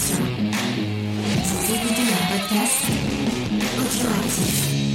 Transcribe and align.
Attention, 0.00 0.24
vous 1.44 1.74
écoutez 1.74 2.00
un 2.00 2.38
podcast 2.38 2.86
audioactif. 3.78 4.89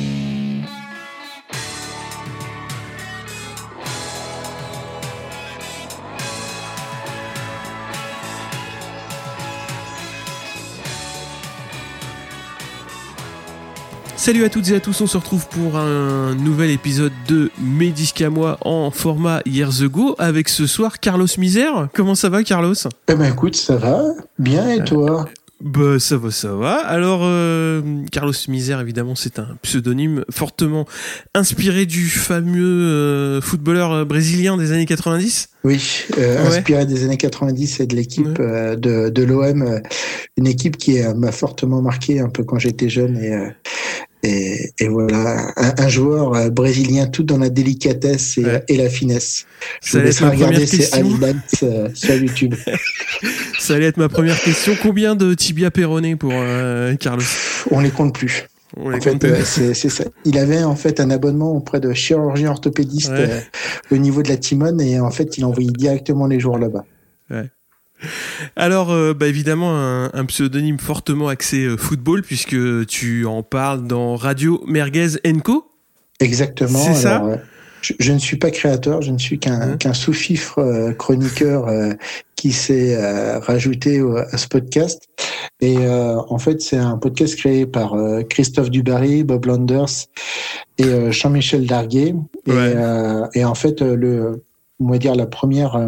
Salut 14.25 14.43
à 14.43 14.49
toutes 14.49 14.71
et 14.71 14.75
à 14.75 14.79
tous, 14.79 15.01
on 15.01 15.05
se 15.05 15.17
retrouve 15.17 15.47
pour 15.49 15.77
un 15.77 16.33
nouvel 16.33 16.71
épisode 16.71 17.11
de 17.27 17.51
Mes 17.61 17.91
disques 17.91 18.23
à 18.23 18.31
moi 18.31 18.57
en 18.61 18.89
format 18.89 19.41
Years 19.45 19.83
Ago 19.83 20.15
avec 20.17 20.49
ce 20.49 20.65
soir 20.65 20.99
Carlos 20.99 21.27
Misère. 21.37 21.89
Comment 21.93 22.15
ça 22.15 22.29
va 22.29 22.41
Carlos? 22.41 22.73
Eh 23.07 23.13
ben 23.13 23.31
écoute, 23.31 23.55
ça 23.55 23.75
va 23.75 24.01
bien 24.39 24.67
et 24.67 24.83
toi? 24.83 25.25
Bah 25.61 25.99
ça 25.99 26.17
va, 26.17 26.31
ça 26.31 26.53
va. 26.55 26.73
Alors 26.73 27.19
euh, 27.23 27.81
Carlos 28.11 28.33
Misère 28.47 28.81
évidemment 28.81 29.13
c'est 29.13 29.37
un 29.37 29.57
pseudonyme 29.61 30.25
fortement 30.31 30.85
inspiré 31.35 31.85
du 31.85 32.07
fameux 32.07 32.81
euh, 32.81 33.41
footballeur 33.41 34.07
brésilien 34.07 34.57
des 34.57 34.71
années 34.71 34.87
90 34.87 35.49
Oui, 35.65 36.03
euh, 36.17 36.41
Ouais. 36.41 36.57
inspiré 36.57 36.87
des 36.87 37.03
années 37.03 37.17
90 37.17 37.79
et 37.79 37.85
de 37.85 37.95
l'équipe 37.95 38.39
euh, 38.39 38.75
de, 38.75 39.09
de 39.09 39.23
l'OM, 39.23 39.61
euh, 39.61 39.79
une 40.35 40.47
équipe 40.47 40.77
qui 40.77 40.99
euh, 40.99 41.13
m'a 41.13 41.31
fortement 41.31 41.83
marqué 41.83 42.19
un 42.19 42.29
peu 42.29 42.43
quand 42.43 42.57
j'étais 42.57 42.89
jeune 42.89 43.17
et, 43.17 43.31
euh, 43.33 43.49
et, 44.25 44.73
et 44.79 44.87
voilà, 44.87 45.51
un, 45.55 45.73
un 45.77 45.87
joueur 45.87 46.33
euh, 46.35 46.49
brésilien 46.49 47.05
tout 47.07 47.23
dans 47.23 47.37
la 47.37 47.49
délicatesse 47.49 48.37
et, 48.37 48.45
Ouais. 48.45 48.63
et 48.67 48.77
la 48.77 48.89
finesse. 48.89 49.45
Je 49.83 49.89
Ça 49.91 49.99
vous 49.99 50.31
première 50.31 50.47
regarder 50.49 50.65
ces 50.65 50.93
highlights 50.95 51.63
euh, 51.63 51.89
sur 51.93 52.15
YouTube. 52.15 52.55
Ça 53.59 53.75
allait 53.75 53.85
être 53.87 53.97
ma 53.97 54.09
première 54.09 54.39
question. 54.41 54.73
Combien 54.81 55.15
de 55.15 55.33
tibia 55.33 55.71
péroné 55.71 56.15
pour 56.15 56.31
euh, 56.33 56.95
Carlos? 56.95 57.23
On 57.71 57.79
les 57.79 57.89
compte 57.91 58.13
plus. 58.13 58.47
On 58.77 58.93
En 58.93 58.99
fait, 58.99 59.23
euh, 59.23 59.41
c'est 59.45 59.73
ça. 59.89 60.03
Il 60.25 60.37
avait 60.37 60.63
en 60.63 60.75
fait 60.75 60.99
un 60.99 61.09
abonnement 61.09 61.53
auprès 61.55 61.79
de 61.79 61.93
chirurgien 61.93 62.51
orthopédiste 62.51 63.09
Ouais. 63.11 63.29
euh, 63.29 63.39
au 63.91 63.97
niveau 63.97 64.21
de 64.21 64.27
la 64.29 64.37
Timone 64.37 64.81
et 64.81 64.99
en 64.99 65.11
fait, 65.11 65.37
il 65.37 65.45
envoyait 65.45 65.71
directement 65.71 66.27
les 66.27 66.39
joueurs 66.39 66.59
là-bas. 66.59 66.83
Alors, 68.55 68.91
euh, 68.91 69.13
bah, 69.13 69.27
évidemment, 69.27 69.75
un, 69.75 70.11
un 70.13 70.25
pseudonyme 70.25 70.79
fortement 70.79 71.27
axé 71.27 71.65
euh, 71.65 71.77
football, 71.77 72.21
puisque 72.21 72.55
tu 72.87 73.25
en 73.25 73.43
parles 73.43 73.87
dans 73.87 74.15
Radio 74.15 74.63
Merguez 74.67 75.17
Co. 75.43 75.65
Exactement. 76.19 76.79
C'est 76.79 76.93
ça 76.93 77.23
euh, 77.25 77.37
je, 77.81 77.93
je 77.99 78.11
ne 78.13 78.17
suis 78.19 78.37
pas 78.37 78.49
créateur, 78.51 79.01
je 79.01 79.11
ne 79.11 79.17
suis 79.17 79.37
qu'un 79.37 79.77
qu'un 79.77 79.93
sous-fifre 79.93 80.57
euh, 80.59 80.91
chroniqueur 80.93 81.67
qui 82.35 82.51
s'est 82.51 82.97
rajouté 83.39 84.01
au- 84.01 84.17
à 84.17 84.37
ce 84.37 84.47
podcast. 84.47 85.03
Et 85.61 85.77
en 85.87 86.37
fait, 86.37 86.61
c'est 86.61 86.77
un 86.77 86.97
podcast 86.97 87.35
créé 87.35 87.65
par 87.65 87.95
Christophe 88.29 88.69
Dubarry, 88.69 89.23
Bob 89.23 89.45
Landers 89.45 89.85
et 90.77 91.11
Jean-Michel 91.11 91.65
Darguet. 91.65 92.13
Et, 92.47 92.51
Ouais. 92.51 92.75
et 93.35 93.45
en 93.45 93.55
fait, 93.55 93.81
le, 93.81 94.43
on 94.79 94.89
va 94.89 94.97
dire 94.97 95.15
la 95.15 95.25
première. 95.27 95.79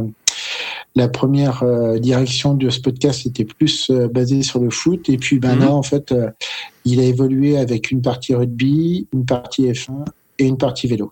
La 0.97 1.07
première 1.07 1.63
euh, 1.63 1.99
direction 1.99 2.53
de 2.55 2.69
ce 2.69 2.81
podcast 2.81 3.25
était 3.25 3.45
plus 3.45 3.89
euh, 3.91 4.07
basée 4.07 4.41
sur 4.43 4.59
le 4.59 4.69
foot 4.69 5.07
et 5.09 5.17
puis 5.17 5.39
ben 5.39 5.55
Mhm. 5.57 5.67
en 5.69 5.83
fait 5.83 6.11
euh, 6.11 6.29
il 6.85 6.99
a 6.99 7.03
évolué 7.03 7.57
avec 7.57 7.91
une 7.91 8.01
partie 8.01 8.33
rugby, 8.35 9.07
une 9.13 9.25
partie 9.25 9.63
F1 9.71 10.05
et 10.39 10.45
une 10.45 10.57
partie 10.57 10.87
vélo. 10.87 11.11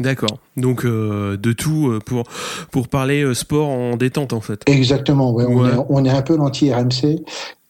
D'accord. 0.00 0.38
Donc, 0.56 0.84
de 0.86 1.52
tout 1.52 1.98
pour, 2.06 2.24
pour 2.70 2.88
parler 2.88 3.34
sport 3.34 3.68
en 3.68 3.96
détente, 3.96 4.32
en 4.32 4.40
fait. 4.40 4.62
Exactement, 4.66 5.32
ouais, 5.32 5.44
on, 5.46 5.66
est, 5.66 5.76
on 5.90 6.04
est 6.04 6.10
un 6.10 6.22
peu 6.22 6.36
l'anti-RMC 6.36 7.22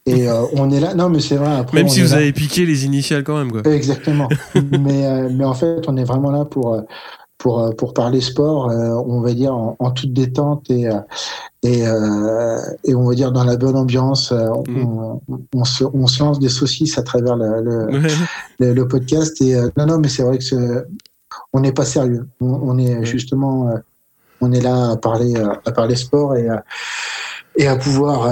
et 0.07 0.29
euh, 0.29 0.43
on 0.55 0.71
est 0.71 0.81
là. 0.81 0.95
Non, 0.95 1.09
mais 1.11 1.21
c'est 1.21 1.37
vrai. 1.37 1.51
Après, 1.57 1.79
Même 1.79 1.89
si 1.89 2.01
vous 2.01 2.11
là- 2.11 2.17
avez 2.19 2.33
piqué 2.33 2.65
les 2.65 2.85
initiales 2.87 3.25
quand 3.25 3.37
même, 3.37 3.51
quoi. 3.53 3.63
Exactement. 3.73 4.29
mais, 4.55 5.29
mais 5.31 5.45
en 5.45 5.55
fait, 5.55 5.83
on 5.89 5.97
est 5.97 6.05
vraiment 6.05 6.31
là 6.31 6.45
pour, 6.45 6.81
pour, 7.42 7.61
euh, 7.61 7.70
pour 7.73 7.92
parler 7.92 8.20
sport, 8.20 8.70
euh, 8.70 8.91
on 9.07 9.20
va 9.20 9.33
dire, 9.35 9.53
en, 9.53 9.75
en 9.80 9.91
toute 9.91 10.13
détente 10.13 10.70
et, 10.70 10.86
euh, 10.89 11.01
et, 11.64 11.83
et 12.85 12.95
on 12.95 13.05
va 13.08 13.14
dire 13.17 13.33
dans 13.33 13.42
la 13.45 13.57
bonne 13.57 13.75
ambiance. 13.77 14.30
Mhm. 14.33 14.86
on, 14.86 15.20
on, 15.55 15.64
se, 15.64 15.83
on 15.92 16.07
se 16.07 16.23
lance 16.23 16.39
des 16.39 16.48
saucisses 16.48 16.98
à 16.98 17.03
travers 17.03 17.35
le, 17.36 17.61
le, 17.63 17.86
Ouais. 18.01 18.08
le, 18.61 18.73
le 18.75 18.89
podcast. 18.89 19.41
Et 19.42 19.57
non, 19.77 19.86
non, 19.86 19.98
mais 19.98 20.08
c'est 20.08 20.23
vrai 20.23 20.39
que 20.39 20.86
on 21.53 21.61
n'est 21.61 21.73
pas 21.73 21.85
sérieux. 21.85 22.29
On, 22.41 22.79
est 22.79 22.98
Ouais. 22.98 23.05
justement, 23.05 23.74
on 24.41 24.53
est 24.53 24.61
là 24.61 24.91
à 24.92 24.97
parler, 24.97 25.35
à 25.67 25.73
parler 25.73 25.97
sport 25.97 26.36
et, 26.36 26.48
à- 26.48 26.64
et 27.57 27.67
à 27.67 27.77
pouvoir 27.77 28.29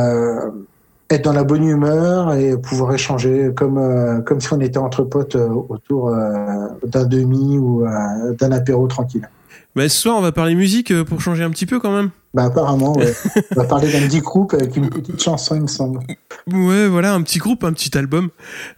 être 1.10 1.24
dans 1.24 1.32
la 1.32 1.44
bonne 1.44 1.64
humeur 1.64 2.34
et 2.34 2.56
pouvoir 2.56 2.94
échanger 2.94 3.50
comme 3.54 3.78
euh, 3.78 4.20
comme 4.20 4.40
si 4.40 4.52
on 4.52 4.60
était 4.60 4.78
entre 4.78 5.02
potes 5.02 5.36
euh, 5.36 5.48
autour 5.68 6.08
euh, 6.08 6.68
d'un 6.86 7.04
demi 7.04 7.58
ou 7.58 7.84
d'un 8.38 8.52
apéro 8.52 8.86
tranquille. 8.86 9.28
Bah, 9.76 9.88
ce 9.88 9.96
soir, 9.96 10.16
on 10.16 10.20
va 10.20 10.32
parler 10.32 10.54
musique 10.54 10.92
pour 11.04 11.20
changer 11.20 11.44
un 11.44 11.50
petit 11.50 11.66
peu 11.66 11.78
quand 11.78 11.92
même. 11.92 12.10
Bah 12.32 12.44
apparemment, 12.44 12.96
ouais. 12.96 13.12
on 13.56 13.60
va 13.60 13.66
parler 13.66 13.90
d'un 13.90 14.06
petit 14.06 14.20
groupe 14.20 14.54
avec 14.54 14.76
une 14.76 14.88
petite 14.88 15.20
chanson, 15.20 15.56
il 15.56 15.62
me 15.62 15.66
semble. 15.66 15.98
Ouais, 16.46 16.86
voilà, 16.86 17.12
un 17.12 17.22
petit 17.22 17.38
groupe, 17.38 17.64
un 17.64 17.72
petit 17.72 17.96
album, 17.98 18.28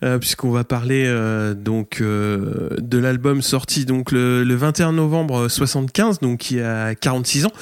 euh, 0.03 0.19
puisqu'on 0.19 0.51
va 0.51 0.65
parler 0.65 1.05
euh, 1.07 1.53
donc 1.53 2.01
euh, 2.01 2.71
de 2.79 2.97
l'album 2.97 3.43
sorti 3.43 3.85
donc 3.85 4.11
le, 4.11 4.43
le 4.43 4.55
21 4.55 4.93
novembre 4.93 5.49
75, 5.49 6.21
donc 6.21 6.39
qui 6.39 6.61
a 6.61 6.95
46 6.95 7.45
ans, 7.45 7.53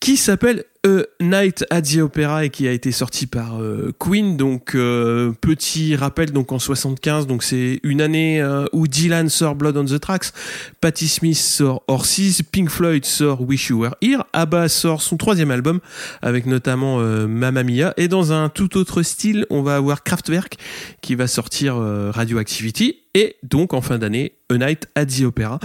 qui 0.00 0.16
s'appelle 0.16 0.64
A 0.86 1.02
Night 1.20 1.66
at 1.68 1.82
the 1.82 1.98
Opera 1.98 2.46
et 2.46 2.50
qui 2.50 2.66
a 2.66 2.72
été 2.72 2.90
sorti 2.90 3.26
par 3.26 3.60
euh, 3.60 3.92
Queen. 3.98 4.38
Donc 4.38 4.74
euh, 4.74 5.32
petit 5.40 5.94
rappel, 5.94 6.32
donc 6.32 6.52
en 6.52 6.58
75, 6.58 7.26
donc 7.26 7.42
c'est 7.42 7.80
une 7.82 8.00
année 8.00 8.40
euh, 8.40 8.64
où 8.72 8.88
Dylan 8.88 9.28
sort 9.28 9.56
Blood 9.56 9.76
on 9.76 9.84
the 9.84 10.00
Tracks, 10.00 10.32
Patti 10.80 11.06
Smith 11.06 11.36
sort 11.36 11.82
Horses, 11.86 12.42
Pink 12.50 12.70
Floyd 12.70 13.04
sort 13.04 13.42
Wish 13.42 13.68
You 13.68 13.80
Were 13.80 13.94
Here, 14.00 14.24
ABBA 14.32 14.68
sort 14.70 15.02
son 15.02 15.18
troisième 15.18 15.50
album 15.50 15.80
avec 16.22 16.46
notamment 16.46 17.00
euh, 17.00 17.26
Mamma 17.26 17.62
Mia 17.62 17.92
et 17.98 18.08
dans 18.08 18.32
un 18.32 18.48
tout 18.48 18.78
autre 18.78 19.02
style 19.02 19.44
on 19.50 19.60
va 19.60 19.76
avoir 19.76 20.02
Kraftwerk 20.02 20.56
qui 21.02 21.14
va 21.14 21.26
sortir 21.26 21.76
Radioactivity 21.76 23.00
et 23.14 23.36
donc 23.42 23.74
en 23.74 23.82
fin 23.82 23.98
d'année 23.98 24.32
A 24.50 24.56
Night 24.56 24.88
at 24.94 25.06
the 25.06 25.22
Opera 25.22 25.60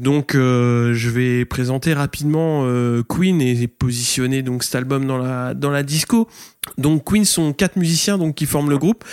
donc 0.00 0.34
euh, 0.34 0.94
je 0.94 1.10
vais 1.10 1.44
présenter 1.44 1.92
rapidement 1.92 2.62
euh, 2.64 3.02
Queen 3.06 3.42
et 3.42 3.68
positionner 3.68 4.42
donc 4.42 4.64
cet 4.64 4.74
album 4.74 5.06
dans 5.06 5.18
la 5.18 5.52
dans 5.52 5.70
la 5.70 5.82
disco 5.82 6.26
donc 6.76 7.04
Queen 7.04 7.24
sont 7.24 7.52
quatre 7.52 7.76
musiciens 7.76 8.18
donc 8.18 8.34
qui 8.34 8.46
forment 8.46 8.70
le 8.70 8.78
groupe 8.78 9.04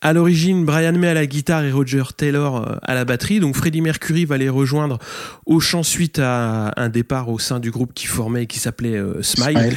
à 0.00 0.12
l'origine 0.12 0.64
Brian 0.64 0.92
May 0.92 1.08
à 1.08 1.14
la 1.14 1.26
guitare 1.26 1.64
et 1.64 1.72
Roger 1.72 2.04
Taylor 2.16 2.56
euh, 2.56 2.76
à 2.82 2.94
la 2.94 3.04
batterie 3.04 3.40
donc 3.40 3.56
Freddie 3.56 3.80
Mercury 3.80 4.24
va 4.24 4.38
les 4.38 4.48
rejoindre 4.48 4.98
au 5.44 5.58
chant 5.58 5.82
suite 5.82 6.20
à 6.20 6.72
un 6.76 6.88
départ 6.88 7.28
au 7.28 7.38
sein 7.38 7.58
du 7.58 7.70
groupe 7.70 7.92
qui 7.92 8.06
formait 8.06 8.44
et 8.44 8.46
qui 8.46 8.60
s'appelait 8.60 8.96
euh, 8.96 9.20
Smile 9.22 9.58
Smile. 9.58 9.76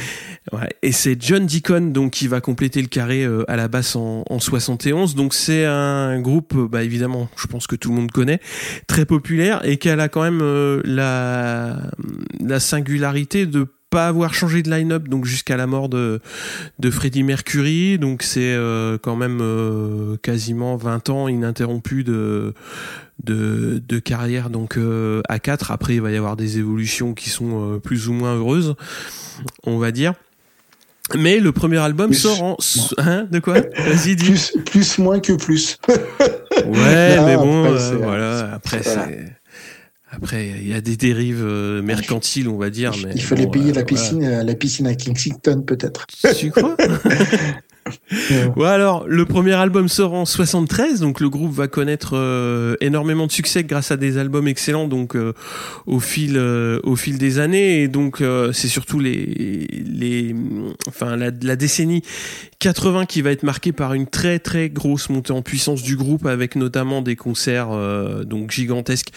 Ouais, 0.52 0.68
et 0.82 0.92
c'est 0.92 1.20
John 1.20 1.44
Deacon 1.44 1.92
donc 1.92 2.12
qui 2.12 2.28
va 2.28 2.40
compléter 2.40 2.80
le 2.80 2.86
carré 2.86 3.24
euh, 3.24 3.44
à 3.50 3.56
la 3.56 3.66
basse 3.66 3.96
en, 3.96 4.22
en 4.30 4.38
71. 4.38 5.16
Donc 5.16 5.34
c'est 5.34 5.64
un 5.64 6.20
groupe, 6.20 6.54
bah 6.70 6.84
évidemment, 6.84 7.28
je 7.36 7.48
pense 7.48 7.66
que 7.66 7.74
tout 7.74 7.88
le 7.90 7.96
monde 7.96 8.12
connaît, 8.12 8.40
très 8.86 9.06
populaire 9.06 9.64
et 9.64 9.76
qu'elle 9.76 9.98
a 9.98 10.08
quand 10.08 10.22
même 10.22 10.40
euh, 10.42 10.80
la 10.84 11.90
la 12.40 12.60
singularité 12.60 13.46
de 13.46 13.66
pas 13.90 14.08
avoir 14.08 14.34
changé 14.34 14.62
de 14.62 14.70
line-up 14.70 15.08
donc 15.08 15.24
jusqu'à 15.24 15.56
la 15.56 15.66
mort 15.66 15.88
de 15.88 16.20
de 16.78 16.90
Freddie 16.90 17.22
Mercury. 17.22 17.98
Donc 17.98 18.22
c'est 18.22 18.54
euh, 18.54 18.98
quand 19.00 19.16
même 19.16 19.38
euh, 19.40 20.16
quasiment 20.22 20.76
20 20.76 21.10
ans 21.10 21.28
ininterrompus 21.28 22.04
de 22.04 22.54
de, 23.22 23.82
de 23.86 23.98
carrière 23.98 24.50
donc 24.50 24.76
euh, 24.76 25.22
à 25.28 25.38
4 25.38 25.70
après 25.70 25.94
il 25.94 26.02
va 26.02 26.10
y 26.10 26.16
avoir 26.16 26.36
des 26.36 26.58
évolutions 26.58 27.14
qui 27.14 27.30
sont 27.30 27.74
euh, 27.74 27.78
plus 27.78 28.08
ou 28.08 28.12
moins 28.12 28.34
heureuses 28.36 28.74
on 29.64 29.78
va 29.78 29.90
dire 29.90 30.12
mais 31.14 31.38
le 31.38 31.52
premier 31.52 31.78
album 31.78 32.08
Plus. 32.10 32.18
sort 32.18 32.42
en 32.42 32.56
hein, 32.98 33.26
de 33.30 33.38
quoi? 33.38 33.54
Vas-y 33.60 34.16
dis 34.16 34.24
Plus, 34.24 34.52
plus 34.66 34.98
moins 34.98 35.20
que 35.20 35.32
plus. 35.32 35.78
ouais 35.88 35.96
Non, 37.16 37.26
mais 37.26 37.36
bon 37.36 37.64
après, 37.64 37.96
voilà 37.96 38.52
après 38.54 38.82
c'est 38.82 39.36
après 40.10 40.48
il 40.48 40.68
y 40.68 40.74
a 40.74 40.80
des 40.80 40.96
dérives 40.96 41.44
euh, 41.44 41.82
mercantiles 41.82 42.48
on 42.48 42.56
va 42.56 42.70
dire 42.70 42.92
mais 43.04 43.12
il 43.14 43.22
fallait 43.22 43.46
bon, 43.46 43.52
payer 43.52 43.70
euh, 43.70 43.74
la 43.74 43.84
piscine, 43.84 44.24
euh, 44.24 44.42
la 44.42 44.54
piscine 44.54 44.86
à 44.86 44.94
Kensington 44.94 45.62
peut-être. 45.62 46.06
tu 46.36 46.50
crois? 46.50 46.76
Ouais, 48.56 48.68
alors, 48.68 49.06
le 49.06 49.24
premier 49.24 49.52
album 49.52 49.88
sort 49.88 50.14
en 50.14 50.24
73, 50.24 51.00
donc 51.00 51.20
le 51.20 51.28
groupe 51.28 51.52
va 51.52 51.68
connaître 51.68 52.10
euh, 52.14 52.74
énormément 52.80 53.26
de 53.26 53.32
succès 53.32 53.64
grâce 53.64 53.90
à 53.90 53.96
des 53.96 54.18
albums 54.18 54.48
excellents, 54.48 54.88
donc 54.88 55.14
euh, 55.14 55.32
au 55.86 56.00
fil 56.00 56.36
euh, 56.36 56.80
au 56.84 56.96
fil 56.96 57.18
des 57.18 57.38
années, 57.38 57.82
et 57.82 57.88
donc 57.88 58.20
euh, 58.20 58.52
c'est 58.52 58.68
surtout 58.68 58.98
les 58.98 59.66
les 59.86 60.34
enfin 60.88 61.16
la, 61.16 61.30
la 61.42 61.56
décennie 61.56 62.02
80 62.58 63.06
qui 63.06 63.22
va 63.22 63.30
être 63.30 63.42
marquée 63.42 63.72
par 63.72 63.94
une 63.94 64.06
très 64.06 64.38
très 64.38 64.68
grosse 64.68 65.08
montée 65.10 65.32
en 65.32 65.42
puissance 65.42 65.82
du 65.82 65.96
groupe, 65.96 66.26
avec 66.26 66.56
notamment 66.56 67.02
des 67.02 67.16
concerts 67.16 67.68
euh, 67.72 68.24
donc 68.24 68.50
gigantesques 68.50 69.10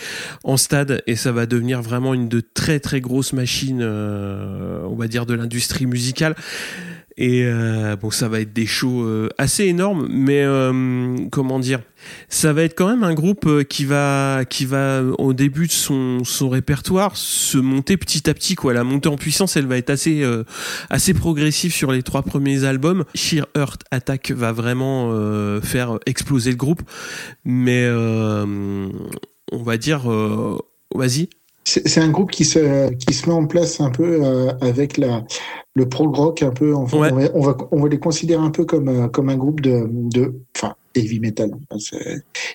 en 0.44 0.58
stade, 0.58 1.02
et 1.08 1.16
ça 1.16 1.32
va 1.32 1.46
devenir 1.46 1.82
vraiment 1.82 2.14
une 2.14 2.28
de 2.30 2.42
très 2.42 2.80
très 2.80 3.02
grosses 3.02 3.34
machines, 3.34 3.82
euh, 3.82 4.82
on 4.90 4.96
va 4.96 5.08
dire 5.08 5.26
de 5.26 5.34
l'industrie 5.34 5.86
musicale. 5.86 6.36
Et 7.20 7.44
euh, 7.44 7.96
bon, 7.96 8.10
ça 8.10 8.28
va 8.30 8.40
être 8.40 8.54
des 8.54 8.66
shows 8.66 9.04
euh, 9.04 9.30
assez 9.38 9.66
énormes, 9.66 10.08
mais 10.10 10.42
euh, 10.44 11.18
comment 11.30 11.60
dire 11.60 11.82
ça 12.28 12.54
va 12.54 12.64
être 12.64 12.76
quand 12.76 12.88
même 12.88 13.04
un 13.04 13.14
groupe 13.14 13.46
euh, 13.46 13.64
qui 13.64 13.86
va, 13.86 14.44
qui 14.50 14.66
va 14.66 15.02
au 15.18 15.34
début 15.34 15.68
de 15.68 15.72
son, 15.72 16.24
son 16.24 16.50
répertoire 16.50 17.16
se 17.16 17.58
monter 17.58 17.98
petit 17.98 18.30
à 18.30 18.34
petit. 18.34 18.56
Quoi. 18.56 18.74
La 18.74 18.84
montée 18.84 19.10
en 19.10 19.18
puissance, 19.18 19.58
elle 19.58 19.68
va 19.68 19.78
être 19.78 19.90
assez, 19.90 20.24
euh, 20.24 20.44
assez 20.90 21.14
progressive 21.14 21.74
sur 21.74 21.92
les 21.92 22.04
trois 22.04 22.24
premiers 22.24 22.64
albums. 22.64 23.06
Sheer 23.16 23.46
Earth 23.56 23.82
Attack 23.92 24.32
va 24.32 24.52
vraiment 24.52 25.10
euh, 25.12 25.62
faire 25.62 26.00
exploser 26.06 26.52
le 26.52 26.58
groupe, 26.58 26.82
mais 27.46 27.88
on 27.90 29.64
va 29.64 29.78
dire, 29.78 30.02
vas-y. 30.94 31.30
C'est 31.86 32.00
un 32.02 32.10
groupe 32.10 32.32
qui 32.32 32.46
se, 32.46 32.92
qui 32.96 33.14
se 33.14 33.28
met 33.28 33.34
en 33.36 33.46
place 33.46 33.80
un 33.80 33.90
peu 33.92 34.20
euh, 34.24 34.52
avec 34.62 34.98
la, 34.98 35.24
le 35.76 35.88
prog 35.88 36.16
rock, 36.16 36.42
un 36.44 36.52
peu. 36.52 36.74
Enfin, 36.74 36.98
Ouais. 37.00 37.12
on, 37.12 37.16
va, 37.16 37.30
on, 37.36 37.42
va, 37.42 37.58
on 37.72 37.82
va 37.84 37.90
les 37.90 38.00
considérer 38.00 38.42
un 38.42 38.50
peu 38.52 38.66
comme, 38.66 38.88
euh, 38.90 39.08
comme 39.08 39.30
un 39.30 39.38
groupe 39.38 39.62
de, 39.62 39.88
de 39.90 40.34
enfin, 40.56 40.74
heavy 40.96 41.20
metal. 41.20 41.52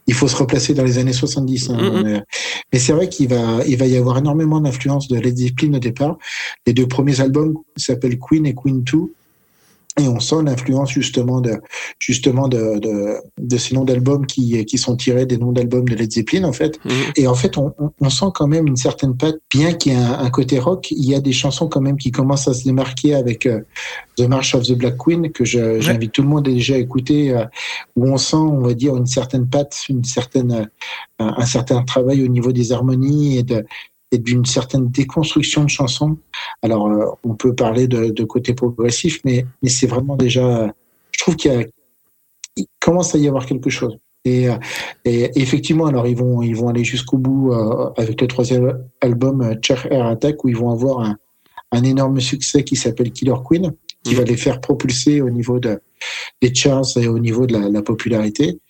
Il 0.06 0.14
faut 0.14 0.26
se 0.28 0.36
replacer 0.36 0.74
dans 0.74 0.84
les 0.84 0.98
années 0.98 1.12
70. 1.12 1.70
hein, 1.70 1.76
Mhm. 1.80 2.02
mais 2.02 2.22
mais 2.72 2.78
c'est 2.80 2.92
vrai 2.92 3.08
qu'il 3.08 3.28
va, 3.28 3.60
il 3.66 3.76
va 3.76 3.86
y 3.86 3.96
avoir 3.96 4.18
énormément 4.18 4.60
d'influence 4.60 5.06
de 5.08 5.18
Led 5.18 5.36
Zeppelin 5.36 5.74
au 5.74 5.78
départ. 5.78 6.18
Les 6.66 6.72
deux 6.72 6.86
premiers 6.88 7.20
albums 7.20 7.54
s'appellent 7.76 8.18
Queen 8.18 8.46
et 8.46 8.54
Queen 8.54 8.82
2. 8.82 9.12
Et 10.00 10.08
on 10.08 10.18
sent 10.18 10.42
l'influence 10.44 10.90
justement 10.90 11.40
de 11.40 11.60
justement 12.00 12.48
de, 12.48 12.78
de, 12.80 13.14
de 13.38 13.56
ces 13.56 13.76
noms 13.76 13.84
d'albums 13.84 14.26
qui, 14.26 14.64
qui 14.64 14.76
sont 14.76 14.96
tirés 14.96 15.24
des 15.24 15.38
noms 15.38 15.52
d'albums 15.52 15.88
de 15.88 15.94
Led 15.94 16.10
Zeppelin 16.10 16.42
en 16.44 16.52
fait. 16.52 16.84
Mhm. 16.84 16.92
Et 17.16 17.28
en 17.28 17.34
fait, 17.36 17.56
on, 17.58 17.72
on- 18.00 18.10
sent 18.10 18.26
quand 18.34 18.48
même 18.48 18.66
une 18.66 18.76
certaine 18.76 19.16
patte, 19.16 19.36
bien 19.52 19.72
qu'il 19.72 19.92
y 19.92 19.94
ait 19.94 19.98
un, 19.98 20.18
un 20.18 20.30
côté 20.30 20.58
rock, 20.58 20.90
il 20.90 21.04
y 21.08 21.14
a 21.14 21.20
des 21.20 21.32
chansons 21.32 21.68
quand 21.68 21.80
même 21.80 21.96
qui 21.96 22.10
commencent 22.10 22.48
à 22.48 22.54
se 22.54 22.64
démarquer 22.64 23.14
avec 23.14 23.46
euh, 23.46 23.60
The 24.16 24.22
March 24.28 24.54
of 24.54 24.64
the 24.66 24.72
Black 24.72 24.96
Queen, 24.98 25.30
que 25.30 25.44
je- 25.44 25.80
j'invite 25.80 26.12
tout 26.12 26.22
le 26.22 26.28
monde 26.28 26.46
à 26.48 26.50
déjà 26.50 26.76
écouter, 26.76 27.30
euh, 27.30 27.44
où 27.96 28.06
on 28.08 28.16
sent, 28.16 28.36
on 28.36 28.60
va 28.60 28.74
dire, 28.74 28.96
une 28.96 29.06
certaine 29.06 29.48
patte, 29.48 29.76
une 29.88 30.04
certaine, 30.04 30.52
euh, 30.52 30.64
un, 31.20 31.34
un 31.38 31.46
certain 31.46 31.82
travail 31.82 32.22
au 32.24 32.28
niveau 32.28 32.52
des 32.52 32.72
harmonies 32.72 33.38
et 33.38 33.42
de 33.42 33.64
d'une 34.18 34.44
certaine 34.44 34.88
déconstruction 34.88 35.64
de 35.64 35.70
chansons. 35.70 36.18
Alors, 36.62 36.88
euh, 36.88 37.06
on 37.24 37.34
peut 37.34 37.54
parler 37.54 37.86
de, 37.88 38.24
côté 38.24 38.54
progressif, 38.54 39.20
mais, 39.24 39.46
mais 39.62 39.68
c'est 39.68 39.86
vraiment 39.86 40.16
déjà, 40.16 40.72
je 41.12 41.20
trouve 41.20 41.36
qu'il 41.36 41.66
commence 42.80 43.14
à 43.14 43.18
y 43.18 43.28
avoir 43.28 43.46
quelque 43.46 43.70
chose. 43.70 43.98
Et, 44.24 44.48
euh, 44.48 44.56
et 45.04 45.30
effectivement, 45.38 45.86
alors 45.86 46.06
ils 46.06 46.16
vont, 46.16 46.42
ils 46.42 46.56
vont 46.56 46.68
aller 46.68 46.84
jusqu'au 46.84 47.18
bout 47.18 47.52
euh, 47.52 47.90
avec 47.96 48.20
le 48.20 48.26
troisième 48.26 48.82
album, 49.02 49.56
Chair 49.62 49.86
Air 49.92 50.06
Attack, 50.06 50.44
où 50.44 50.48
ils 50.48 50.56
vont 50.56 50.70
avoir 50.70 51.14
un 51.72 51.82
énorme 51.82 52.20
succès 52.20 52.64
qui 52.64 52.76
s'appelle 52.76 53.10
Killer 53.10 53.34
Queen, 53.44 53.74
qui 54.04 54.12
Mhm. 54.12 54.18
va 54.18 54.24
les 54.24 54.36
faire 54.36 54.60
propulser 54.60 55.20
au 55.20 55.30
niveau 55.30 55.58
de, 55.58 55.80
des 56.40 56.54
charts 56.54 56.96
et 56.96 57.08
au 57.08 57.18
niveau 57.18 57.46
de 57.46 57.54
la, 57.58 57.68
la 57.68 57.82
popularité. 57.82 58.60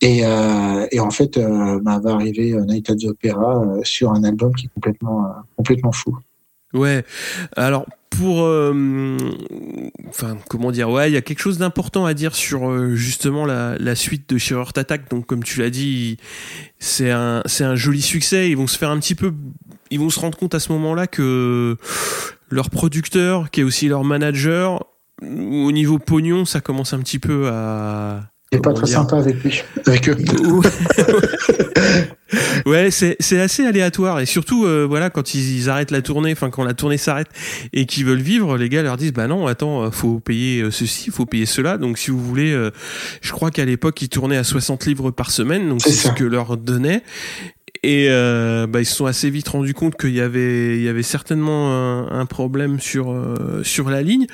Et, 0.00 0.24
euh, 0.24 0.86
et 0.90 1.00
en 1.00 1.10
fait, 1.10 1.36
euh, 1.36 1.80
bah, 1.82 1.98
va 2.02 2.14
arriver 2.14 2.52
Night 2.66 2.88
at 2.90 2.96
the 2.96 3.04
Opera 3.06 3.62
euh, 3.62 3.80
sur 3.82 4.12
un 4.12 4.22
album 4.24 4.54
qui 4.54 4.66
est 4.66 4.70
complètement, 4.74 5.24
euh, 5.24 5.28
complètement 5.56 5.92
fou. 5.92 6.16
Ouais. 6.74 7.04
Alors 7.56 7.86
pour, 8.10 8.42
euh, 8.42 9.16
enfin 10.08 10.38
comment 10.48 10.70
dire, 10.70 10.90
ouais, 10.90 11.10
il 11.10 11.14
y 11.14 11.16
a 11.16 11.22
quelque 11.22 11.40
chose 11.40 11.58
d'important 11.58 12.04
à 12.04 12.14
dire 12.14 12.34
sur 12.34 12.70
euh, 12.70 12.94
justement 12.94 13.46
la, 13.46 13.76
la 13.78 13.94
suite 13.94 14.28
de 14.28 14.38
Earth 14.52 14.76
Attack. 14.76 15.08
Donc 15.10 15.26
comme 15.26 15.44
tu 15.44 15.60
l'as 15.60 15.70
dit, 15.70 16.16
c'est 16.78 17.10
un, 17.10 17.42
c'est 17.46 17.64
un 17.64 17.76
joli 17.76 18.02
succès. 18.02 18.50
Ils 18.50 18.56
vont 18.56 18.66
se 18.66 18.78
faire 18.78 18.90
un 18.90 18.98
petit 18.98 19.14
peu, 19.14 19.32
ils 19.90 20.00
vont 20.00 20.10
se 20.10 20.20
rendre 20.20 20.36
compte 20.38 20.54
à 20.54 20.60
ce 20.60 20.72
moment-là 20.72 21.06
que 21.06 21.76
leur 22.50 22.70
producteur, 22.70 23.50
qui 23.50 23.60
est 23.60 23.64
aussi 23.64 23.88
leur 23.88 24.04
manager, 24.04 24.84
au 25.22 25.72
niveau 25.72 25.98
pognon, 25.98 26.44
ça 26.44 26.60
commence 26.60 26.92
un 26.92 27.00
petit 27.00 27.18
peu 27.18 27.48
à 27.48 28.30
Et 28.50 28.60
pas 28.60 28.72
très 28.72 28.86
dire 28.86 28.96
sympa 28.96 29.18
avec 29.18 29.44
lui, 29.44 29.62
avec 29.86 30.08
eux. 30.08 30.16
ouais, 32.66 32.90
c'est 32.90 33.16
c'est 33.20 33.38
assez 33.38 33.66
aléatoire 33.66 34.20
et 34.20 34.26
surtout 34.26 34.64
euh, 34.64 34.86
voilà 34.88 35.10
quand 35.10 35.34
ils, 35.34 35.58
ils 35.58 35.68
arrêtent 35.68 35.90
la 35.90 36.00
tournée, 36.00 36.32
enfin 36.32 36.48
quand 36.48 36.64
la 36.64 36.72
tournée 36.72 36.96
s'arrête 36.96 37.28
et 37.74 37.84
qu'ils 37.84 38.06
veulent 38.06 38.22
vivre, 38.22 38.56
les 38.56 38.70
gars 38.70 38.82
leur 38.82 38.96
disent 38.96 39.12
bah 39.12 39.26
non 39.26 39.46
attends 39.46 39.82
euh, 39.82 39.90
faut 39.90 40.18
payer 40.18 40.62
euh, 40.62 40.70
ceci, 40.70 41.10
faut 41.10 41.26
payer 41.26 41.44
cela. 41.44 41.76
Donc 41.76 41.98
si 41.98 42.10
vous 42.10 42.24
voulez, 42.24 42.52
euh, 42.52 42.70
je 43.20 43.32
crois 43.32 43.50
qu'à 43.50 43.66
l'époque 43.66 44.00
ils 44.00 44.08
tournaient 44.08 44.38
à 44.38 44.44
60 44.44 44.86
livres 44.86 45.10
par 45.10 45.30
semaine, 45.30 45.68
donc 45.68 45.82
C'est 45.82 45.90
c'est 45.90 46.08
ce 46.08 46.14
que 46.14 46.24
leur 46.24 46.56
donnait. 46.56 47.02
Et 47.82 48.06
euh, 48.10 48.66
bah, 48.66 48.80
ils 48.80 48.86
se 48.86 48.94
sont 48.94 49.06
assez 49.06 49.30
vite 49.30 49.48
rendus 49.48 49.74
compte 49.74 49.96
qu'il 49.96 50.14
y 50.14 50.20
avait, 50.20 50.76
il 50.78 50.82
y 50.82 50.88
avait 50.88 51.02
certainement 51.02 52.08
un, 52.10 52.26
problème 52.26 52.78
sur 52.78 53.10
euh, 53.10 53.62
sur 53.62 53.88
la 53.88 54.02
ligne, 54.02 54.26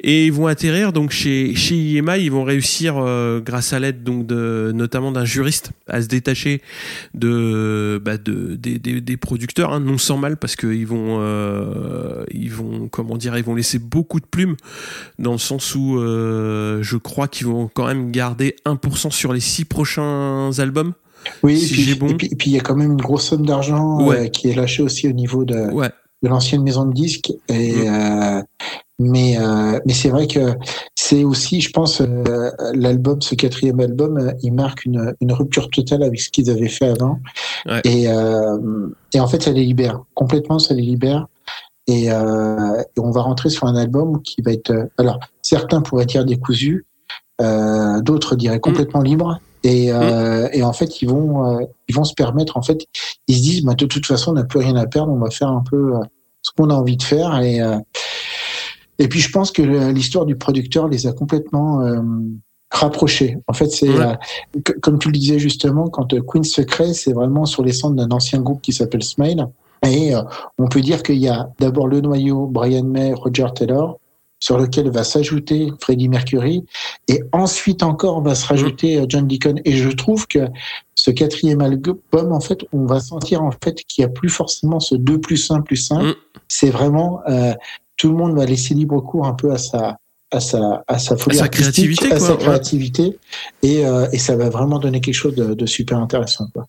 et 0.00 0.26
ils 0.26 0.32
vont 0.32 0.46
atterrir 0.46 0.92
donc 0.92 1.10
chez 1.10 1.54
chez 1.54 1.76
IMI. 1.76 2.18
Ils 2.18 2.30
vont 2.30 2.44
réussir 2.44 2.96
euh, 2.98 3.40
grâce 3.40 3.72
à 3.72 3.78
l'aide 3.78 4.02
donc 4.02 4.26
de 4.26 4.72
notamment 4.74 5.12
d'un 5.12 5.24
juriste 5.24 5.70
à 5.86 6.02
se 6.02 6.08
détacher 6.08 6.60
de 7.14 8.00
bah, 8.04 8.16
de 8.16 8.56
des, 8.56 8.78
des, 8.78 9.16
producteurs, 9.16 9.72
hein, 9.72 9.80
non 9.80 9.98
sans 9.98 10.16
mal 10.16 10.36
parce 10.36 10.56
que 10.56 10.66
ils 10.66 10.86
vont 10.86 11.18
euh, 11.20 12.24
ils 12.30 12.52
vont 12.52 12.88
comment 12.88 13.16
dire, 13.16 13.36
ils 13.36 13.44
vont 13.44 13.54
laisser 13.54 13.78
beaucoup 13.78 14.20
de 14.20 14.26
plumes 14.26 14.56
dans 15.18 15.32
le 15.32 15.38
sens 15.38 15.74
où 15.74 15.98
euh, 15.98 16.82
je 16.82 16.96
crois 16.96 17.28
qu'ils 17.28 17.46
vont 17.46 17.68
quand 17.72 17.86
même 17.86 18.10
garder 18.10 18.56
1% 18.64 19.10
sur 19.10 19.32
les 19.32 19.40
six 19.40 19.64
prochains 19.64 20.50
albums. 20.58 20.92
Oui, 21.42 21.58
Si 21.58 21.72
puis, 21.72 21.94
bon. 21.94 22.08
et 22.08 22.14
puis, 22.14 22.26
et 22.32 22.36
puis 22.36 22.50
il 22.50 22.54
y 22.54 22.58
a 22.58 22.62
quand 22.62 22.76
même 22.76 22.92
une 22.92 23.00
grosse 23.00 23.24
somme 23.28 23.46
d'argent 23.46 24.06
Ouais. 24.06 24.26
euh, 24.26 24.28
qui 24.28 24.50
est 24.50 24.54
lâchée 24.54 24.82
aussi 24.82 25.08
au 25.08 25.12
niveau 25.12 25.44
de, 25.44 25.70
Ouais. 25.72 25.90
de 26.22 26.28
l'ancienne 26.28 26.62
maison 26.62 26.84
de 26.86 26.92
disques. 26.92 27.32
Et, 27.48 27.72
Mm. 27.76 27.86
euh, 27.88 28.42
mais 28.98 29.36
euh, 29.38 29.78
mais 29.84 29.92
c'est 29.92 30.08
vrai 30.08 30.26
que 30.26 30.54
c'est 30.94 31.22
aussi, 31.22 31.60
je 31.60 31.70
pense, 31.70 32.00
euh, 32.00 32.50
l'album, 32.74 33.20
ce 33.20 33.34
quatrième 33.34 33.78
album, 33.80 34.16
euh, 34.16 34.32
il 34.42 34.52
marque 34.54 34.86
une, 34.86 35.14
une 35.20 35.32
rupture 35.32 35.68
totale 35.70 36.02
avec 36.02 36.18
ce 36.20 36.30
qu'ils 36.30 36.48
avaient 36.50 36.68
fait 36.68 36.86
avant. 36.88 37.18
Et, 37.84 38.08
euh, 38.08 38.88
et 39.12 39.20
en 39.20 39.26
fait, 39.28 39.42
ça 39.42 39.50
les 39.52 39.64
libère 39.64 40.00
complètement, 40.14 40.58
ça 40.58 40.72
les 40.74 40.82
libère. 40.82 41.26
Et, 41.88 42.10
euh, 42.10 42.80
et 42.96 43.00
on 43.00 43.10
va 43.10 43.20
rentrer 43.22 43.50
sur 43.50 43.64
un 43.66 43.76
album 43.76 44.20
qui 44.22 44.40
va 44.42 44.52
être, 44.52 44.72
alors 44.98 45.20
certains 45.42 45.82
pourraient 45.82 46.06
dire 46.06 46.24
décousu, 46.24 46.84
euh, 47.42 48.00
d'autres 48.00 48.34
diraient 48.34 48.60
complètement 48.60 49.02
libre. 49.02 49.38
Et, 49.66 49.90
euh, 49.90 50.48
et 50.52 50.62
en 50.62 50.72
fait, 50.72 51.02
ils 51.02 51.08
vont, 51.08 51.44
euh, 51.44 51.64
ils 51.88 51.94
vont 51.94 52.04
se 52.04 52.14
permettre. 52.14 52.56
En 52.56 52.62
fait, 52.62 52.86
ils 53.26 53.36
se 53.36 53.42
disent, 53.42 53.64
bah, 53.64 53.74
de 53.74 53.86
toute 53.86 54.06
façon, 54.06 54.30
on 54.30 54.34
n'a 54.34 54.44
plus 54.44 54.60
rien 54.60 54.76
à 54.76 54.86
perdre. 54.86 55.12
On 55.12 55.18
va 55.18 55.30
faire 55.30 55.48
un 55.48 55.64
peu 55.68 55.96
euh, 55.96 56.00
ce 56.40 56.52
qu'on 56.56 56.70
a 56.70 56.74
envie 56.74 56.96
de 56.96 57.02
faire. 57.02 57.40
Et 57.40 57.60
et 58.98 59.08
puis, 59.08 59.20
je 59.20 59.30
pense 59.30 59.50
que 59.50 59.60
l'histoire 59.90 60.24
du 60.24 60.36
producteur 60.36 60.88
les 60.88 61.06
a 61.06 61.12
complètement 61.12 61.82
rapprochés. 62.70 63.36
En 63.46 63.52
fait, 63.52 63.66
c'est 63.66 63.90
comme 64.80 64.98
tu 64.98 65.08
le 65.08 65.18
disais 65.18 65.38
justement, 65.38 65.88
quand 65.88 66.18
Queen 66.24 66.44
se 66.44 66.62
crée, 66.62 66.94
c'est 66.94 67.12
vraiment 67.12 67.44
sur 67.44 67.62
les 67.62 67.74
cendres 67.74 67.96
d'un 67.96 68.10
ancien 68.10 68.40
groupe 68.40 68.62
qui 68.62 68.72
s'appelle 68.72 69.02
Smile. 69.02 69.48
Et 69.86 70.14
on 70.56 70.68
peut 70.68 70.80
dire 70.80 71.02
qu'il 71.02 71.18
y 71.18 71.28
a 71.28 71.50
d'abord 71.60 71.88
le 71.88 72.00
noyau 72.00 72.46
Brian 72.46 72.84
May, 72.84 73.12
Roger 73.12 73.48
Taylor, 73.54 73.98
sur 74.40 74.58
lequel 74.58 74.90
va 74.90 75.04
s'ajouter 75.04 75.72
Freddie 75.80 76.08
Mercury, 76.08 76.64
et 77.08 77.22
ensuite 77.32 77.82
encore 77.82 78.22
va 78.22 78.34
se 78.34 78.46
rajouter 78.46 78.98
euh, 78.98 79.06
John 79.08 79.26
Deacon. 79.26 79.56
Et 79.64 79.72
je 79.72 79.88
trouve 79.88 80.26
que 80.26 80.46
ce 80.94 81.10
quatrième 81.10 81.60
album, 81.60 81.98
en 82.12 82.40
fait, 82.40 82.60
on 82.72 82.84
va 82.86 83.00
sentir 83.00 83.42
en 83.42 83.52
fait 83.52 83.82
qu'il 83.84 84.04
n'y 84.04 84.10
a 84.10 84.12
plus 84.12 84.28
forcément 84.28 84.80
ce 84.80 84.94
2 84.94 85.20
plus 85.20 85.50
1 85.50 85.62
plus 85.62 85.90
1. 85.90 86.02
Mm. 86.02 86.14
C'est 86.48 86.70
vraiment 86.70 87.20
euh, 87.28 87.54
tout 87.96 88.10
le 88.10 88.16
monde 88.16 88.36
va 88.36 88.44
laisser 88.44 88.74
libre 88.74 89.00
cours 89.00 89.26
un 89.26 89.34
peu 89.34 89.52
à 89.52 89.58
sa 89.58 89.98
à 90.32 90.40
sa 90.40 90.84
à 90.88 90.98
sa 90.98 91.16
folie 91.16 91.38
À 91.38 91.42
sa 91.42 91.48
créativité, 91.48 92.12
à 92.12 92.18
sa 92.18 92.32
ouais. 92.32 92.38
créativité, 92.38 93.18
et, 93.62 93.86
euh, 93.86 94.08
et 94.12 94.18
ça 94.18 94.36
va 94.36 94.50
vraiment 94.50 94.78
donner 94.78 95.00
quelque 95.00 95.14
chose 95.14 95.34
de, 95.34 95.54
de 95.54 95.66
super 95.66 95.98
intéressant. 95.98 96.48
Quoi. 96.52 96.66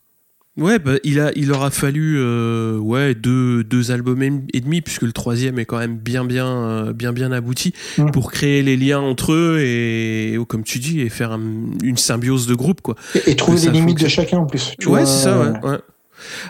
Ouais, 0.57 0.79
bah, 0.79 0.93
il 1.03 1.19
a, 1.19 1.31
il 1.35 1.51
aura 1.51 1.69
fallu 1.69 2.15
euh, 2.17 2.77
ouais 2.79 3.13
deux, 3.13 3.63
deux 3.63 3.91
albums 3.91 4.21
et 4.53 4.59
demi 4.59 4.81
puisque 4.81 5.03
le 5.03 5.11
troisième 5.11 5.59
est 5.59 5.65
quand 5.65 5.77
même 5.77 5.97
bien 5.97 6.25
bien 6.25 6.47
euh, 6.47 6.93
bien 6.93 7.13
bien 7.13 7.31
abouti 7.31 7.73
pour 8.11 8.31
créer 8.31 8.63
les 8.63 8.75
liens 8.75 8.99
entre 8.99 9.33
eux 9.33 9.59
et, 9.61 10.37
comme 10.47 10.63
tu 10.63 10.79
dis 10.79 11.01
et 11.01 11.09
faire 11.09 11.31
un- 11.31 11.41
une 11.83 11.97
symbiose 11.97 12.47
de 12.47 12.55
groupe 12.55 12.81
quoi. 12.81 12.95
Et, 13.13 13.31
et 13.31 13.35
trouver 13.35 13.59
les 13.59 13.69
limites 13.71 14.01
de 14.03 14.07
chacun 14.07 14.39
en 14.39 14.45
plus. 14.47 14.73
tu 14.79 14.87
ouais, 14.87 15.05
c'est 15.05 15.23
ça. 15.25 15.37
euh, 15.37 15.51
Ouais, 15.61 15.69
ouais. 15.69 15.77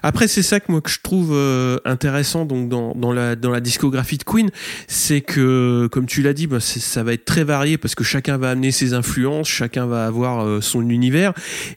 Après, 0.03 0.27
c'est 0.27 0.43
ça 0.43 0.59
que 0.59 0.71
moi 0.71 0.81
que 0.81 0.89
je 0.89 0.99
trouve 1.01 1.31
euh, 1.33 1.77
intéressant 1.85 2.45
donc 2.45 2.69
dans, 2.69 3.13
la 3.13 3.35
dans 3.35 3.51
la 3.51 3.59
discographie 3.59 4.17
de 4.17 4.23
Queen, 4.23 4.49
c'est 4.87 5.21
que 5.21 5.87
comme 5.91 6.05
tu 6.05 6.21
l'as 6.21 6.33
dit, 6.33 6.47
bah, 6.47 6.59
ça 6.59 7.03
va 7.03 7.13
être 7.13 7.25
très 7.25 7.43
varié 7.43 7.77
parce 7.77 7.95
que 7.95 8.03
chacun 8.03 8.37
va 8.37 8.49
amener 8.49 8.71
ses 8.71 8.93
influences, 8.93 9.47
chacun 9.47 9.85
va 9.85 10.05
avoir 10.05 10.45
euh, 10.45 10.61
son 10.61 10.89
univers. 10.89 11.33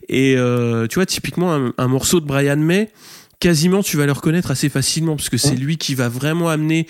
Et 0.09 0.35
euh, 0.37 0.87
tu 0.87 0.95
vois 0.95 1.05
typiquement 1.05 1.53
un, 1.53 1.73
un 1.77 1.87
morceau 1.87 2.19
de 2.19 2.25
Brian 2.25 2.57
May 2.57 2.89
quasiment 3.41 3.81
tu 3.81 3.97
vas 3.97 4.05
le 4.05 4.11
reconnaître 4.11 4.51
assez 4.51 4.69
facilement 4.69 5.15
parce 5.15 5.29
que 5.29 5.37
c'est 5.37 5.55
lui 5.55 5.77
qui 5.77 5.95
va 5.95 6.09
vraiment 6.09 6.47
amener 6.47 6.85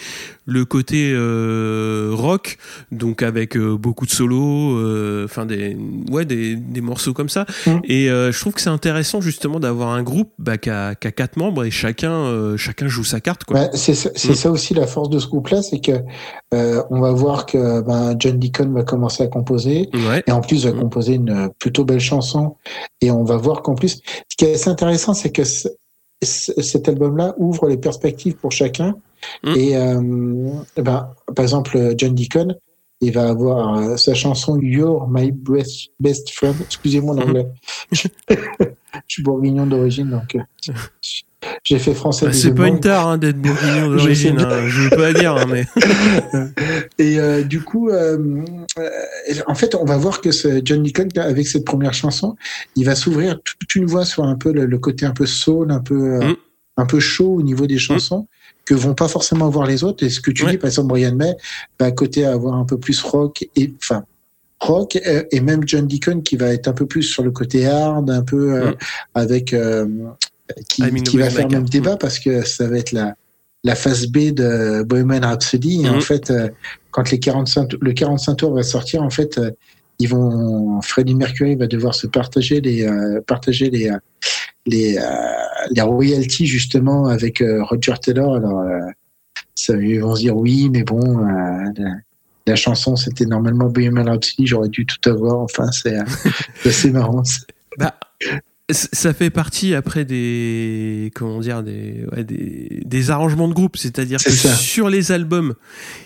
le 0.46 0.66
côté 0.66 1.12
euh, 1.14 2.12
rock 2.14 2.58
donc 2.92 3.24
avec 3.24 3.56
euh, 3.56 3.78
beaucoup 3.78 4.06
de 4.06 4.12
solos 4.12 4.76
euh, 4.76 5.24
enfin 5.24 5.46
des 5.46 5.78
ouais 6.12 6.26
des, 6.26 6.58
des, 6.58 6.82
morceaux 6.82 7.14
comme 7.14 7.30
ça. 7.30 7.46
Et 7.86 8.08
je 8.08 8.40
trouve 8.40 8.54
que 8.54 8.62
c'est 8.62 8.70
intéressant 8.70 9.22
justement 9.22 9.60
d'avoir 9.60 9.90
un 9.90 10.04
groupe 10.04 10.34
bah, 10.40 10.58
qui, 10.58 10.70
a, 10.70 10.94
quatre 10.96 11.38
membres 11.38 11.64
et 11.64 11.72
chacun 11.72 12.58
chacun 12.58 12.88
joue 12.88 13.06
sa 13.06 13.22
carte 13.22 13.46
quoi. 13.46 13.62
Bah, 13.62 13.70
c'est 13.74 13.96
c'est 13.96 14.36
ça 14.36 14.52
aussi 14.52 14.74
la 14.74 14.88
force 14.88 15.10
de 15.10 15.20
ce 15.20 15.28
groupe 15.28 15.48
là 15.48 15.62
c'est 15.62 15.80
que 15.80 15.94
on 16.52 17.00
va 17.00 17.14
voir 17.14 17.46
que 17.46 17.80
ben, 17.82 18.16
John 18.20 18.38
Deacon 18.38 18.74
va 18.74 18.84
commencer 18.84 19.24
à 19.24 19.28
composer. 19.28 19.90
Et 20.28 20.32
en 20.32 20.42
plus 20.42 20.66
va 20.66 20.74
composer 20.74 21.14
une 21.14 21.50
plutôt 21.60 21.86
belle 21.86 22.02
chanson. 22.02 22.58
Et 23.00 23.10
on 23.10 23.24
va 23.24 23.38
voir 23.38 23.62
qu'en 23.62 23.76
plus 23.76 24.02
ce 24.28 24.36
qui 24.38 24.44
est 24.44 24.56
assez 24.56 24.70
intéressant 24.70 25.14
c'est 25.14 25.32
que 25.32 25.44
cet 26.22 26.88
album-là 26.88 27.34
ouvre 27.38 27.68
les 27.68 27.78
perspectives 27.78 28.36
pour 28.36 28.52
chacun. 28.52 28.96
Mm. 29.44 29.56
Et 29.56 29.76
euh, 29.76 30.52
ben, 30.78 31.10
par 31.36 31.44
exemple, 31.44 31.94
John 31.98 32.14
Deacon, 32.14 32.56
il 33.02 33.12
va 33.12 33.30
avoir 33.30 33.78
euh, 33.78 33.98
sa 33.98 34.14
chanson 34.14 34.60
You're 34.62 35.08
My 35.10 35.32
Best, 35.32 35.90
best 36.00 36.30
Friend. 36.30 36.56
Excusez-moi 36.62 37.16
l'anglais. 37.16 37.48
je 39.08 39.14
suis 39.16 39.24
bourguignon 39.24 39.66
d'origine, 39.66 40.10
donc 40.10 40.36
euh, 40.36 40.74
j'ai 41.64 41.80
fait 41.80 41.94
français. 41.94 42.28
Bah, 42.28 42.34
c'est 42.34 42.54
pas 42.54 42.68
une 42.68 42.80
tare 42.80 43.08
hein, 43.08 43.18
d'être 43.18 43.40
bourguignon 43.40 43.90
d'origine, 43.96 44.40
hein, 44.40 44.68
je 44.68 44.82
veux 44.82 44.90
pas 44.96 45.14
dire, 45.14 45.36
hein, 45.36 45.46
mais. 45.50 45.66
Et 46.98 47.20
euh, 47.20 47.44
du 47.44 47.62
coup, 47.62 47.90
euh, 47.90 48.44
en 49.48 49.56
fait, 49.56 49.76
on 49.76 49.86
va 49.86 49.98
voir 49.98 50.22
que 50.22 50.32
ce 50.32 50.62
John 50.64 50.84
Deacon, 50.84 51.08
avec 51.16 51.48
cette 51.48 51.66
première 51.66 51.94
chanson, 51.94 52.36
il 52.76 52.86
va 52.86 52.96
s'ouvrir 52.96 53.40
toute 53.42 53.76
une 53.76 53.86
voix 53.86 54.06
sur 54.06 54.24
un 54.24 54.36
peu 54.36 54.52
le, 54.52 54.78
côté 54.78 55.06
un 55.06 55.12
peu 55.12 55.26
soul, 55.26 55.72
un 55.72 55.80
peu, 55.80 56.20
mm. 56.20 56.36
un 56.78 56.86
peu 56.86 57.00
chaud 57.00 57.36
au 57.36 57.42
niveau 57.42 57.68
des 57.68 57.80
chansons. 57.80 58.28
que 58.66 58.76
vont 58.76 58.94
pas 58.94 59.08
forcément 59.08 59.48
avoir 59.48 59.66
les 59.66 59.84
autres. 59.84 60.06
Et 60.06 60.10
ce 60.10 60.22
que 60.22 60.32
tu 60.32 60.46
dis, 60.46 60.58
par 60.58 60.68
exemple, 60.68 60.90
Brian 60.90 61.16
May, 61.16 61.36
va 61.80 61.88
à 61.88 61.92
côté 61.92 62.26
avoir 62.26 62.56
un 62.56 62.66
peu 62.66 62.78
plus 62.78 63.02
rock 63.02 63.48
et, 63.56 63.74
enfin, 63.82 64.04
rock 64.62 64.98
et 65.04 65.40
même 65.42 65.64
John 65.66 65.88
Deacon 65.88 66.22
qui 66.22 66.38
va 66.38 66.48
être 66.48 66.68
un 66.68 66.74
peu 66.74 66.86
plus 66.86 67.04
sur 67.04 67.24
le 67.24 67.32
côté 67.32 67.68
hard, 67.68 68.10
un 68.10 68.24
peu 68.24 68.72
mm. 68.72 68.76
avec 69.16 69.56
qui, 70.68 71.04
qui 71.04 71.18
va 71.18 71.30
faire 71.30 71.50
même 71.50 71.68
débat 71.68 71.98
parce 71.98 72.20
que 72.20 72.46
ça 72.46 72.68
va 72.68 72.78
être 72.78 72.92
la, 72.92 73.16
la 73.64 73.76
phase 73.76 74.08
B 74.08 74.32
de 74.32 74.84
Bohemian 74.84 75.22
Rhapsody. 75.22 75.84
Et 75.86 75.90
en 75.90 75.96
mhm. 75.96 76.02
fait, 76.02 76.32
euh, 76.32 76.50
quand 76.92 77.10
les 77.12 77.20
45, 77.20 77.74
le 77.80 77.94
45 77.94 78.36
tours 78.36 78.54
va 78.54 78.64
sortir, 78.64 79.04
en 79.04 79.10
fait, 79.10 79.38
euh, 79.38 79.52
ils 80.00 80.08
vont, 80.08 80.82
Freddie 80.82 81.16
Mercury 81.16 81.56
va 81.56 81.68
devoir 81.68 81.94
se 81.94 82.08
partager 82.08 82.60
les, 82.60 82.84
euh, 82.84 83.22
partager 83.22 83.70
les, 83.70 83.92
les, 84.66 84.98
les 85.70 85.82
royalties 85.82 86.48
justement 86.48 87.06
avec 87.06 87.44
Roger 87.70 87.94
Taylor. 88.02 88.36
Alors, 88.36 88.64
ça, 89.54 89.76
ils 89.76 90.00
vont 90.00 90.16
se 90.16 90.22
dire 90.22 90.36
oui, 90.36 90.70
mais 90.72 90.82
bon, 90.82 91.24
la, 92.48 92.56
chanson 92.56 92.96
c'était 92.96 93.26
normalement 93.26 93.70
Bohemian 93.70 94.06
Rhapsody, 94.06 94.48
j'aurais 94.48 94.70
dû 94.70 94.86
tout 94.86 95.10
avoir. 95.10 95.40
Enfin, 95.40 95.72
c'est 95.72 95.98
assez 96.66 96.92
marrant. 96.92 97.24
Bah, 97.78 97.96
ça 98.74 99.14
fait 99.14 99.30
partie 99.30 99.76
après 99.76 100.06
des 100.06 101.12
comment 101.16 101.40
dire 101.40 101.64
des 101.64 102.06
ouais, 102.12 102.24
des, 102.24 102.82
des 102.86 103.12
arrangements 103.12 103.48
de 103.48 103.54
groupe, 103.54 103.78
c'est-à-dire 103.78 104.24
que 104.24 104.32
sur 104.32 104.90
les 104.90 105.12
albums, 105.12 105.56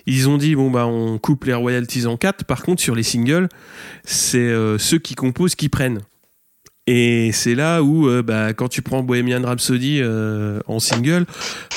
ils 0.05 0.29
ont 0.29 0.37
dit 0.37 0.55
bon 0.55 0.71
bah 0.71 0.87
on 0.87 1.17
coupe 1.17 1.45
les 1.45 1.53
royalties 1.53 2.05
en 2.05 2.17
quatre. 2.17 2.45
Par 2.45 2.63
contre 2.63 2.81
sur 2.81 2.95
les 2.95 3.03
singles, 3.03 3.49
c'est 4.03 4.37
euh, 4.37 4.77
ceux 4.77 4.99
qui 4.99 5.15
composent 5.15 5.55
qui 5.55 5.69
prennent. 5.69 6.01
Et 6.87 7.31
c'est 7.33 7.55
là 7.55 7.81
où, 7.81 8.07
euh, 8.07 8.21
bah, 8.21 8.53
quand 8.53 8.67
tu 8.67 8.83
prends 8.83 9.01
Bohemian 9.01 9.41
Rhapsody 9.41 10.01
euh, 10.03 10.59
en 10.67 10.79
single, 10.79 11.25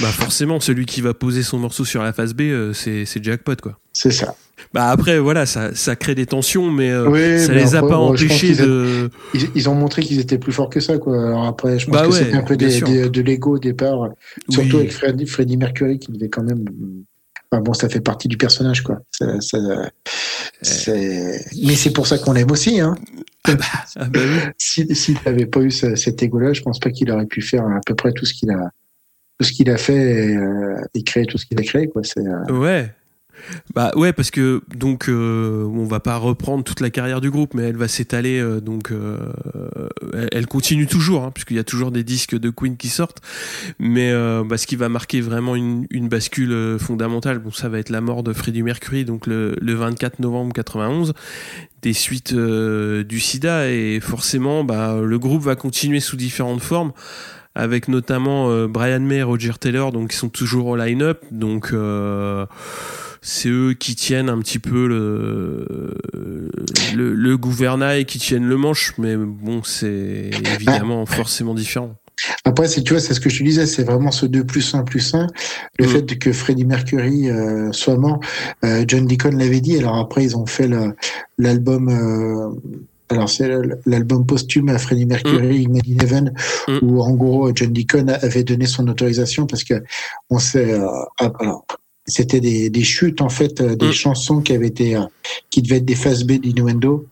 bah 0.02 0.08
forcément, 0.08 0.60
celui 0.60 0.84
qui 0.84 1.00
va 1.00 1.14
poser 1.14 1.42
son 1.42 1.58
morceau 1.58 1.86
sur 1.86 2.02
la 2.02 2.12
phase 2.12 2.34
B, 2.34 2.72
c'est 2.74 3.24
jackpot, 3.24 3.56
quoi. 3.56 3.78
C'est 3.94 4.10
ça. 4.10 4.36
Bah 4.74 4.90
après 4.90 5.18
voilà 5.18 5.46
ça, 5.46 5.74
ça 5.74 5.96
crée 5.96 6.14
des 6.14 6.26
tensions 6.26 6.70
mais 6.70 6.90
euh, 6.90 7.38
ça 7.38 7.52
les 7.52 7.74
a 7.74 7.82
pas 7.82 7.98
empêchés 7.98 8.54
de 8.54 9.10
ils, 9.54 9.68
ont 9.68 9.74
montré 9.74 10.02
qu'ils 10.02 10.20
étaient 10.20 10.38
plus 10.38 10.52
forts 10.52 10.70
que 10.70 10.80
ça 10.80 10.98
quoi. 10.98 11.16
Alors 11.16 11.46
après 11.46 11.78
je 11.78 11.86
pense 11.86 11.94
bah 11.94 12.06
que 12.06 12.12
c'était 12.12 12.34
un 12.34 12.42
peu 12.42 12.56
des, 12.56 12.80
de 12.80 13.20
l'ego 13.20 13.56
au 13.56 13.58
départ 13.58 14.08
surtout 14.48 14.78
avec 14.78 14.92
Freddie, 14.92 15.26
Freddie, 15.26 15.56
Mercury 15.56 15.98
qui 15.98 16.12
devait 16.12 16.28
quand 16.28 16.42
même 16.42 16.64
enfin, 17.50 17.62
bon 17.62 17.74
ça 17.74 17.88
fait 17.88 18.00
partie 18.00 18.28
du 18.28 18.36
personnage 18.36 18.82
quoi. 18.82 18.98
Ça, 19.10 19.40
ça, 19.40 19.58
mais 20.62 21.74
c'est 21.76 21.92
pour 21.92 22.06
ça 22.06 22.18
qu'on 22.18 22.32
l'aime 22.32 22.50
aussi 22.50 22.80
hein. 22.80 22.96
Ah 23.44 23.54
bah, 23.54 23.64
ah 23.96 24.04
bah 24.06 24.20
S'il 24.58 25.16
n'avait 25.24 25.46
pas 25.46 25.60
eu 25.60 25.70
cet 25.70 26.22
ego-là, 26.22 26.52
je 26.52 26.62
pense 26.62 26.78
pas 26.78 26.90
qu'il 26.90 27.10
aurait 27.10 27.26
pu 27.26 27.40
faire 27.40 27.64
à 27.64 27.80
peu 27.86 27.94
près 27.94 28.12
tout 28.12 28.26
ce 28.26 28.34
qu'il 28.34 28.50
a, 28.50 28.70
tout 29.38 29.46
ce 29.46 29.52
qu'il 29.52 29.70
a 29.70 29.76
fait 29.76 30.30
et, 30.30 30.36
euh, 30.36 30.80
et, 30.94 31.02
créer 31.02 31.24
tout 31.26 31.38
ce 31.38 31.46
qu'il 31.46 31.58
a 31.58 31.62
créé. 31.62 31.88
Quoi. 31.88 32.02
C'est, 32.04 32.26
euh, 32.26 32.58
Ouais, 32.58 32.92
bah 33.74 33.92
ouais, 33.96 34.12
parce 34.12 34.30
que 34.30 34.62
donc 34.74 35.08
euh, 35.08 35.64
on 35.64 35.84
va 35.84 36.00
pas 36.00 36.16
reprendre 36.16 36.64
toute 36.64 36.80
la 36.80 36.90
carrière 36.90 37.20
du 37.20 37.30
groupe, 37.30 37.54
mais 37.54 37.62
elle 37.62 37.76
va 37.76 37.88
s'étaler. 37.88 38.38
Euh, 38.38 38.60
donc 38.60 38.90
euh, 38.90 39.18
elle, 40.32 40.46
continue 40.46 40.86
toujours, 40.86 41.24
hein, 41.24 41.30
puisqu'il 41.32 41.56
y 41.56 41.60
a 41.60 41.64
toujours 41.64 41.90
des 41.90 42.04
disques 42.04 42.36
de 42.36 42.50
Queen 42.50 42.76
qui 42.76 42.88
sortent. 42.88 43.20
Mais 43.78 44.12
bah, 44.44 44.56
ce 44.56 44.66
qui 44.66 44.76
va 44.76 44.88
marquer 44.88 45.20
vraiment 45.20 45.54
une, 45.56 45.86
bascule 46.08 46.78
fondamentale, 46.78 47.38
bon, 47.38 47.50
ça 47.50 47.68
va 47.68 47.78
être 47.78 47.90
la 47.90 48.00
mort 48.00 48.22
de 48.22 48.32
Freddie 48.32 48.62
Mercury, 48.62 49.04
donc 49.04 49.26
le, 49.26 49.56
le 49.60 49.74
24 49.74 50.20
novembre 50.20 50.54
91, 50.54 51.12
des 51.82 51.92
suites 51.92 52.34
du 52.34 53.20
SIDA, 53.20 53.70
et 53.70 54.00
forcément, 54.00 54.64
bah, 54.64 54.98
le 55.02 55.18
groupe 55.18 55.42
va 55.42 55.54
continuer 55.56 56.00
sous 56.00 56.16
différentes 56.16 56.62
formes 56.62 56.92
avec 57.54 57.88
notamment 57.88 58.66
Brian 58.68 59.00
May 59.00 59.16
et 59.16 59.22
Roger 59.22 59.52
Taylor, 59.60 59.92
donc 59.92 60.10
qui 60.10 60.16
sont 60.16 60.28
toujours 60.28 60.66
au 60.68 60.76
line-up. 60.76 61.22
Donc 61.30 61.72
c'est 63.22 63.48
eux 63.48 63.74
qui 63.74 63.94
tiennent 63.94 64.28
un 64.28 64.38
petit 64.38 64.58
peu 64.58 64.86
le, 64.86 65.94
le, 66.94 67.36
gouvernail, 67.36 68.04
qui 68.04 68.18
tiennent 68.18 68.46
le 68.46 68.56
manche, 68.56 68.94
mais 68.98 69.16
bon, 69.16 69.62
c'est 69.62 70.30
évidemment 70.54 71.06
forcément 71.06 71.54
différent. 71.54 71.96
Après, 72.44 72.68
c'est 72.68 72.82
tu 72.82 72.94
vois, 72.94 73.00
c'est 73.00 73.14
ce 73.14 73.20
que 73.20 73.30
je 73.30 73.38
te 73.38 73.44
disais, 73.44 73.66
c'est 73.66 73.84
vraiment 73.84 74.10
ce 74.10 74.26
2 74.26 74.44
plus 74.44 74.74
1 74.74 74.82
plus 74.82 75.14
1. 75.14 75.26
Le 75.78 75.86
mm. 75.86 75.88
fait 75.88 76.18
que 76.18 76.32
Freddie 76.32 76.64
Mercury 76.64 77.30
euh, 77.30 77.72
soit 77.72 77.96
mort, 77.96 78.20
euh, 78.64 78.84
John 78.86 79.06
Deacon 79.06 79.36
l'avait 79.36 79.60
dit. 79.60 79.78
Alors 79.78 79.96
après, 79.96 80.24
ils 80.24 80.36
ont 80.36 80.46
fait 80.46 80.68
l'album. 81.38 81.88
Euh, 81.88 82.50
alors 83.10 83.30
c'est 83.30 83.48
l'album 83.86 84.26
posthume 84.26 84.68
à 84.68 84.78
Freddie 84.78 85.06
Mercury, 85.06 85.66
mm. 85.66 85.72
Made 85.72 85.88
in 85.88 86.04
Heaven, 86.04 86.32
mm. 86.68 86.78
où 86.82 87.00
en 87.00 87.12
gros 87.12 87.50
John 87.54 87.72
Deacon 87.72 88.08
avait 88.08 88.44
donné 88.44 88.66
son 88.66 88.86
autorisation 88.88 89.46
parce 89.46 89.64
que 89.64 89.82
on 90.30 90.38
sait. 90.38 90.78
Ah, 91.20 91.32
alors, 91.38 91.66
c'était 92.08 92.40
des, 92.40 92.70
des, 92.70 92.82
chutes 92.82 93.20
en 93.20 93.28
fait, 93.28 93.60
euh, 93.60 93.76
des 93.76 93.88
mm. 93.88 93.92
chansons 93.92 94.40
qui 94.40 94.52
avaient 94.52 94.66
été, 94.66 94.96
euh, 94.96 95.02
qui 95.50 95.62
devaient 95.62 95.76
être 95.76 95.84
des 95.84 95.94
phases 95.94 96.24
B 96.24 96.32
d'Innuendo. 96.32 97.06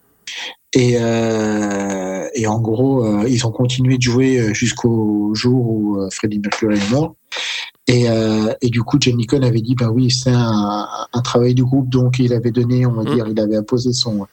Et, 0.73 0.97
euh, 1.01 2.29
et 2.35 2.47
en 2.47 2.61
gros, 2.61 3.05
euh, 3.05 3.25
ils 3.29 3.47
ont 3.47 3.51
continué 3.51 3.97
de 3.97 4.03
jouer 4.03 4.53
jusqu'au 4.53 5.35
jour 5.35 5.71
où 5.71 6.11
Freddie 6.11 6.41
Mercury 6.41 6.77
est 6.77 6.91
mort. 6.91 7.15
Et, 7.89 8.07
et 8.63 8.69
du 8.69 8.83
coup, 8.83 8.99
John 9.01 9.17
Deacon 9.17 9.43
avait 9.43 9.61
dit, 9.61 9.77
bah 9.77 9.91
oui, 9.91 10.11
c'est 10.11 10.33
un, 10.33 10.89
un, 11.13 11.23
travail 11.23 11.55
du 11.55 11.63
groupe, 11.63 11.89
donc 11.89 12.19
il 12.19 12.33
avait 12.33 12.51
donné, 12.51 12.85
on 12.85 12.93
va 12.93 13.03
mm. 13.03 13.15
dire, 13.15 13.29
il 13.29 13.39
avait 13.39 13.57
apposé 13.57 13.93
son 13.93 14.27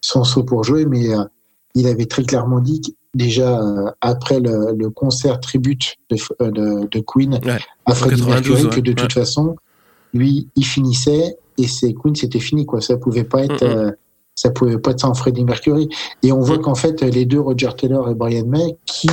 son 0.00 0.24
saut 0.24 0.44
pour 0.44 0.62
jouer, 0.62 0.86
mais 0.86 1.08
il 1.74 1.86
avait 1.88 2.06
très 2.06 2.22
clairement 2.22 2.60
dit 2.60 2.96
déjà 3.12 3.60
après 4.00 4.38
le, 4.38 4.74
le, 4.78 4.90
concert 4.90 5.40
tribute 5.40 5.96
de, 6.08 6.16
de, 6.50 6.88
de 6.88 7.00
Queen 7.00 7.40
à 7.84 7.94
Freddie 7.94 8.22
Mercury 8.22 8.68
que 8.70 8.80
de 8.80 8.92
toute 8.92 9.12
façon 9.12 9.56
lui, 10.12 10.48
il 10.56 10.64
finissait 10.64 11.36
et 11.58 11.66
c'est 11.66 11.94
Queen, 11.94 12.14
c'était 12.14 12.40
fini 12.40 12.66
quoi. 12.66 12.80
Ça 12.80 12.96
pouvait 12.96 13.24
pas 13.24 13.44
être, 13.44 13.62
euh, 13.62 13.90
ça 14.34 14.50
pouvait 14.50 14.78
pas 14.78 14.92
être 14.92 15.00
sans 15.00 15.14
Freddie 15.14 15.44
Mercury. 15.44 15.88
Et 16.22 16.32
on 16.32 16.40
voit 16.40 16.58
qu'en 16.58 16.74
fait, 16.74 17.02
les 17.02 17.26
deux 17.26 17.40
Roger 17.40 17.70
Taylor 17.76 18.08
et 18.08 18.14
Brian 18.14 18.46
May, 18.46 18.76
qui 18.86 19.10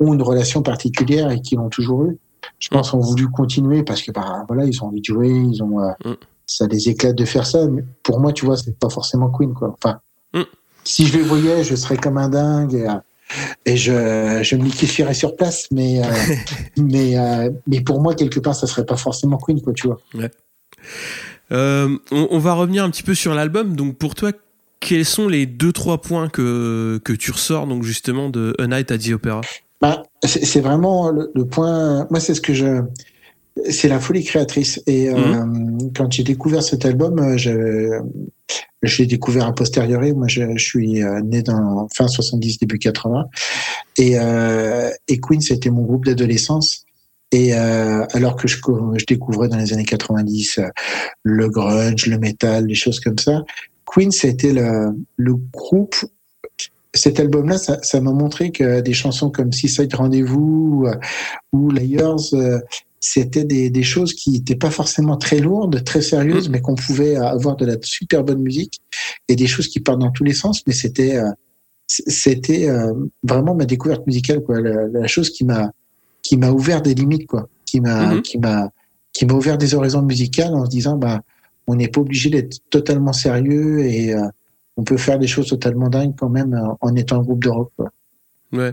ont 0.00 0.12
une 0.12 0.22
relation 0.22 0.62
particulière 0.62 1.30
et 1.30 1.40
qui 1.40 1.56
l'ont 1.56 1.68
toujours 1.68 2.04
eu, 2.04 2.18
je 2.58 2.68
pense, 2.68 2.92
ont 2.92 3.00
voulu 3.00 3.28
continuer 3.28 3.82
parce 3.82 4.02
que 4.02 4.10
bah 4.10 4.44
voilà, 4.48 4.64
ils 4.64 4.82
ont 4.82 4.86
envie 4.86 5.00
de 5.00 5.04
jouer, 5.04 5.30
ils 5.30 5.62
ont, 5.62 5.80
euh, 5.80 6.14
ça 6.46 6.66
les 6.66 6.88
éclate 6.88 7.14
de 7.14 7.24
faire 7.24 7.46
ça. 7.46 7.66
Mais 7.68 7.84
pour 8.02 8.20
moi, 8.20 8.32
tu 8.32 8.44
vois, 8.44 8.56
c'est 8.56 8.76
pas 8.78 8.90
forcément 8.90 9.30
Queen 9.30 9.54
quoi. 9.54 9.76
Enfin, 9.82 9.98
si 10.84 11.06
je 11.06 11.16
les 11.16 11.24
voyais, 11.24 11.64
je 11.64 11.74
serais 11.74 11.96
comme 11.96 12.18
un 12.18 12.28
dingue. 12.28 12.74
Et, 12.74 12.88
euh, 12.88 12.94
et 13.66 13.76
je, 13.76 14.40
je 14.42 14.56
me 14.56 14.64
liquéfierais 14.64 15.14
sur 15.14 15.36
place, 15.36 15.66
mais, 15.70 16.00
euh, 16.00 16.08
mais, 16.76 17.18
euh, 17.18 17.50
mais 17.66 17.80
pour 17.80 18.00
moi, 18.00 18.14
quelque 18.14 18.40
part, 18.40 18.54
ça 18.54 18.66
serait 18.66 18.86
pas 18.86 18.96
forcément 18.96 19.38
Queen, 19.38 19.60
quoi, 19.60 19.72
tu 19.72 19.86
vois. 19.86 19.98
Ouais. 20.14 20.30
Euh, 21.52 21.96
on, 22.10 22.28
on, 22.30 22.38
va 22.38 22.54
revenir 22.54 22.84
un 22.84 22.90
petit 22.90 23.02
peu 23.02 23.14
sur 23.14 23.34
l'album. 23.34 23.76
Donc, 23.76 23.96
pour 23.96 24.14
toi, 24.14 24.32
quels 24.80 25.04
sont 25.04 25.28
les 25.28 25.46
deux, 25.46 25.72
trois 25.72 26.00
points 26.00 26.28
que, 26.28 27.00
que 27.04 27.12
tu 27.12 27.30
ressors, 27.30 27.66
donc, 27.66 27.82
justement, 27.82 28.30
de 28.30 28.54
A 28.58 28.66
Night 28.66 28.90
at 28.90 28.98
the 28.98 29.10
Opera? 29.10 29.40
Bah, 29.80 30.02
C'est 30.22 30.60
vraiment 30.60 31.10
le, 31.10 31.30
le, 31.34 31.44
point. 31.46 32.06
Moi, 32.10 32.20
c'est 32.20 32.34
ce 32.34 32.40
que 32.40 32.54
je 32.54 32.82
c'est 33.70 33.88
la 33.88 34.00
folie 34.00 34.24
créatrice. 34.24 34.82
Et 34.86 35.08
euh, 35.08 35.44
mhm. 35.44 35.92
quand 35.96 36.10
j'ai 36.12 36.24
découvert 36.24 36.62
cet 36.62 36.84
album, 36.84 37.18
euh, 37.18 37.36
je, 37.36 38.00
je 38.82 39.02
l'ai 39.02 39.06
découvert 39.06 39.46
a 39.46 39.54
posteriori. 39.54 40.12
Moi, 40.12 40.28
je, 40.28 40.56
je, 40.56 40.64
suis 40.64 41.02
euh, 41.02 41.20
né 41.20 41.42
dans 41.42 41.88
fin 41.94 42.08
70, 42.08 42.58
début 42.58 42.78
80. 42.78 43.26
Et, 43.98 44.18
euh, 44.18 44.90
et 45.08 45.18
Queen, 45.20 45.40
c'était 45.40 45.70
mon 45.70 45.82
groupe 45.82 46.04
d'adolescence. 46.04 46.84
Et 47.32 47.54
euh, 47.54 48.06
alors 48.12 48.36
que 48.36 48.46
je, 48.46 48.58
je, 48.94 49.06
découvrais 49.06 49.48
dans 49.48 49.56
les 49.56 49.72
années 49.72 49.84
90 49.84 50.58
euh, 50.58 50.68
le 51.24 51.48
grunge, 51.48 52.06
le 52.06 52.18
metal, 52.18 52.66
des 52.66 52.74
choses 52.74 53.00
comme 53.00 53.18
ça, 53.18 53.42
Queen, 53.86 54.12
c'était 54.12 54.52
le, 54.52 54.96
le 55.16 55.34
groupe. 55.34 55.96
Cet 56.92 57.18
album-là, 57.18 57.58
ça 57.58 58.00
m'a 58.00 58.12
montré 58.12 58.52
que 58.52 58.80
des 58.80 58.92
chansons 58.92 59.30
comme 59.30 59.52
Seaside 59.52 59.92
Rendez-vous 59.94 60.86
ou 61.52 61.70
Layers, 61.70 62.34
euh, 62.34 62.60
c'était 63.06 63.44
des, 63.44 63.70
des, 63.70 63.82
choses 63.82 64.14
qui 64.14 64.30
n'étaient 64.30 64.56
pas 64.56 64.70
forcément 64.70 65.16
très 65.16 65.38
lourdes, 65.38 65.84
très 65.84 66.00
sérieuses, 66.00 66.48
mm. 66.48 66.52
mais 66.52 66.60
qu'on 66.60 66.74
pouvait 66.74 67.16
avoir 67.16 67.56
de 67.56 67.66
la 67.66 67.76
super 67.82 68.24
bonne 68.24 68.40
musique 68.40 68.80
et 69.28 69.36
des 69.36 69.46
choses 69.46 69.68
qui 69.68 69.80
partent 69.80 70.00
dans 70.00 70.10
tous 70.10 70.24
les 70.24 70.32
sens. 70.32 70.62
Mais 70.66 70.72
c'était 70.72 71.20
c'était 71.86 72.68
vraiment 73.22 73.54
ma 73.54 73.66
découverte 73.66 74.06
musicale, 74.06 74.40
quoi. 74.42 74.60
La, 74.60 74.88
la 74.88 75.06
chose 75.06 75.28
qui 75.30 75.44
m'a 75.44 75.70
qui 76.24 76.38
m'a 76.38 76.50
ouvert 76.50 76.82
des 76.82 76.94
limites, 76.94 77.26
quoi, 77.26 77.48
qui 77.64 77.80
m'a, 77.80 78.14
mhm. 78.14 78.22
qui 78.22 78.38
m'a, 78.38 78.70
qui 79.12 79.26
m'a 79.26 79.34
ouvert 79.34 79.58
des 79.58 79.74
horizons 79.74 80.02
musicales 80.02 80.54
en 80.54 80.64
se 80.64 80.70
disant, 80.70 80.96
bah, 80.96 81.20
on 81.68 81.76
n'est 81.76 81.88
pas 81.88 82.00
obligé 82.00 82.30
d'être 82.30 82.58
totalement 82.70 83.12
sérieux 83.12 83.80
et 83.80 84.14
euh, 84.14 84.26
on 84.76 84.82
peut 84.82 84.96
faire 84.96 85.18
des 85.18 85.28
choses 85.28 85.48
totalement 85.48 85.88
dingues 85.88 86.14
quand 86.16 86.30
même 86.30 86.54
euh, 86.54 86.74
en 86.80 86.96
étant 86.96 87.20
un 87.20 87.22
groupe 87.22 87.44
de 87.44 87.50
rock. 87.50 87.70
Quoi. 87.76 87.92
Ouais. 88.52 88.72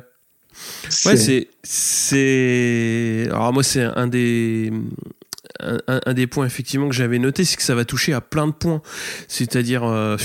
Ouais, 1.05 1.17
c'est, 1.17 1.47
c'est, 1.63 3.27
alors 3.29 3.53
moi 3.53 3.63
c'est 3.63 3.83
un 3.83 4.07
des, 4.07 4.71
un, 5.59 5.79
un, 6.05 6.13
des 6.13 6.27
points 6.27 6.45
effectivement 6.45 6.89
que 6.89 6.95
j'avais 6.95 7.19
noté, 7.19 7.45
c'est 7.45 7.57
que 7.57 7.63
ça 7.63 7.75
va 7.75 7.85
toucher 7.85 8.13
à 8.13 8.21
plein 8.21 8.47
de 8.47 8.53
points. 8.53 8.81
C'est-à-dire, 9.27 9.83
euh, 9.83 10.17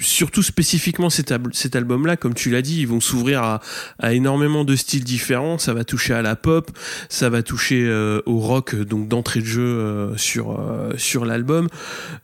surtout 0.00 0.42
spécifiquement 0.42 1.08
cet, 1.08 1.32
cet 1.52 1.76
album-là, 1.76 2.16
comme 2.16 2.34
tu 2.34 2.50
l'as 2.50 2.62
dit, 2.62 2.80
ils 2.80 2.88
vont 2.88 3.00
s'ouvrir 3.00 3.42
à, 3.42 3.60
à, 3.98 4.12
énormément 4.12 4.64
de 4.64 4.76
styles 4.76 5.04
différents. 5.04 5.58
Ça 5.58 5.72
va 5.72 5.84
toucher 5.84 6.14
à 6.14 6.22
la 6.22 6.36
pop, 6.36 6.70
ça 7.08 7.30
va 7.30 7.42
toucher 7.42 7.84
euh, 7.86 8.20
au 8.26 8.38
rock, 8.38 8.74
donc 8.74 9.08
d'entrée 9.08 9.40
de 9.40 9.46
jeu 9.46 9.62
euh, 9.62 10.16
sur 10.16 10.58
euh, 10.58 10.92
sur 10.98 11.24
l'album. 11.24 11.68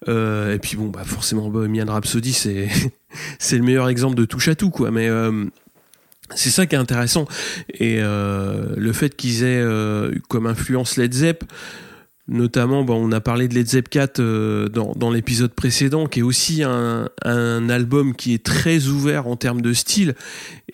et 0.06 0.58
puis 0.61 0.76
bon, 0.76 0.88
bah 0.88 1.04
forcément, 1.04 1.49
Bohemian 1.49 1.87
Rhapsody, 1.87 2.32
c'est 2.32 2.68
c'est 3.38 3.56
le 3.56 3.64
meilleur 3.64 3.88
exemple 3.88 4.16
de 4.16 4.25
touche 4.25 4.49
à 4.49 4.54
tout, 4.54 4.70
quoi. 4.70 4.90
Mais 4.90 5.08
c'est 6.35 6.50
ça 6.50 6.66
qui 6.66 6.75
est 6.75 6.78
intéressant. 6.78 7.26
Et 7.75 8.00
le 8.00 8.92
fait 8.92 9.16
qu'ils 9.16 9.44
aient 9.44 9.64
comme 10.28 10.47
influence 10.47 10.97
Led 10.97 11.12
Zepp 11.12 11.44
Notamment, 12.28 12.85
bon, 12.85 13.08
on 13.08 13.11
a 13.12 13.23
parlé 13.23 13.49
de 13.49 13.54
Led 13.54 13.66
Zepp 13.66 13.88
4 13.88 14.20
euh, 14.20 14.68
dans, 14.68 15.11
l'épisode 15.11 15.54
précédent, 15.54 16.06
qui 16.06 16.20
est 16.20 16.23
aussi 16.23 16.62
un, 16.62 17.08
un, 17.25 17.70
album 17.70 18.14
qui 18.14 18.35
est 18.35 18.44
très 18.44 18.87
ouvert 18.88 19.26
en 19.26 19.37
termes 19.37 19.62
de 19.62 19.73
style. 19.73 20.14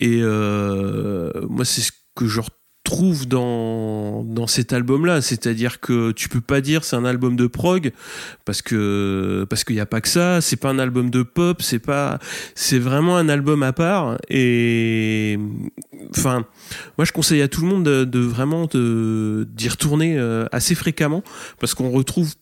Et 0.00 0.18
euh, 0.20 1.30
moi, 1.49 1.64
c'est 1.64 1.82
ce 1.82 1.92
que 2.16 2.26
je 2.26 2.40
trouve 2.85 3.26
dans, 3.26 4.23
dans 4.23 4.47
cet 4.47 4.73
album-là. 4.73 5.23
C'est-à-dire 5.23 5.81
que 5.81 6.12
tu 6.12 6.29
peux 6.29 6.41
pas 6.41 6.61
dire 6.61 6.85
c'est 6.85 6.97
un 6.97 7.05
album 7.05 7.35
de 7.35 7.47
prog 7.47 7.93
parce 8.45 8.62
que 8.62 9.47
parce 9.49 9.64
qu'il 9.64 9.75
n'y 9.75 9.81
a 9.81 9.87
pas 9.87 10.00
que 10.00 10.09
ça. 10.09 10.41
C'est 10.41 10.57
pas 10.57 10.69
un 10.69 10.79
album 10.79 11.11
de 11.11 11.23
pop. 11.23 11.62
C'est 11.62 11.79
pas 11.81 12.19
c'est 12.55 12.79
vraiment 12.79 13.17
un 13.17 13.29
album 13.29 13.62
à 13.62 13.73
part. 13.73 14.19
Et 14.29 15.38
enfin, 16.11 16.47
moi 16.99 17.05
je 17.05 17.12
conseille 17.12 17.43
à 17.43 17.49
tout 17.49 17.62
le 17.62 17.69
monde 17.69 17.85
de, 17.85 18.05
de 18.05 18.21
vraiment 18.21 18.67
d'y 18.67 19.69
retourner 19.69 20.17
euh, 20.19 20.47
assez 20.53 20.75
fréquemment 20.75 21.25
parce 21.59 21.75
qu'on 21.75 21.91
retrouve 21.91 22.35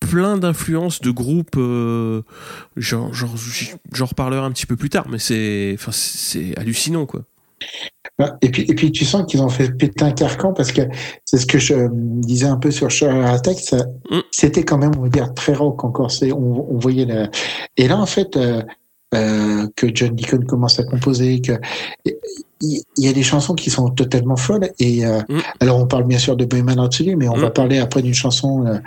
plein 0.00 0.36
d'influences 0.36 1.00
de 1.00 1.10
groupes 1.10 1.56
euh, 1.56 2.22
genre, 2.76 3.12
j'en 3.14 4.06
reparlerai 4.06 4.40
un 4.40 4.50
petit 4.50 4.66
peu 4.66 4.74
plus 4.74 4.90
tard 4.90 5.08
mais 5.08 5.20
c'est 5.20 5.76
enfin 5.78 5.92
c'est 5.92 6.58
hallucinant 6.58 7.06
quoi 7.06 7.22
et 8.40 8.50
puis, 8.50 8.62
et 8.68 8.74
puis 8.74 8.92
tu 8.92 9.04
sens 9.04 9.24
qu'ils 9.26 9.42
ont 9.42 9.48
fait 9.48 9.70
péter 9.70 10.04
un 10.04 10.12
carcan 10.12 10.52
parce 10.52 10.70
que 10.70 10.82
c'est 11.24 11.38
ce 11.38 11.46
que 11.46 11.58
je 11.58 11.88
disais 11.90 12.46
un 12.46 12.56
peu 12.56 12.70
sur 12.70 12.90
Sugar 12.90 13.34
Attack, 13.34 13.56
mm. 14.10 14.20
c'était 14.30 14.64
quand 14.64 14.78
même, 14.78 14.92
on 14.98 15.02
va 15.02 15.08
dire, 15.08 15.32
très 15.34 15.54
rock 15.54 15.82
encore. 15.84 16.10
C'est, 16.10 16.32
on, 16.32 16.72
on 16.72 16.78
voyait 16.78 17.06
la... 17.06 17.30
Et 17.76 17.88
là, 17.88 17.98
en 17.98 18.06
fait, 18.06 18.36
euh, 18.36 18.62
euh, 19.14 19.66
que 19.76 19.88
John 19.94 20.14
Deacon 20.14 20.44
commence 20.46 20.78
à 20.78 20.84
composer, 20.84 21.40
que 21.40 21.52
il 22.62 22.82
y, 22.96 23.08
a 23.08 23.12
des 23.12 23.22
chansons 23.22 23.54
qui 23.54 23.70
sont 23.70 23.88
totalement 23.90 24.36
folles. 24.36 24.70
Et 24.78 25.04
euh, 25.04 25.20
mm. 25.28 25.40
alors, 25.60 25.78
on 25.80 25.86
parle 25.86 26.04
bien 26.04 26.18
sûr 26.18 26.36
de 26.36 26.44
Bohemian 26.44 26.80
Rhapsody, 26.80 27.16
mais 27.16 27.28
on 27.28 27.36
va 27.36 27.48
mm. 27.48 27.52
parler 27.52 27.78
après 27.78 28.02
d'une 28.02 28.14
chanson 28.14 28.66
euh, 28.66 28.78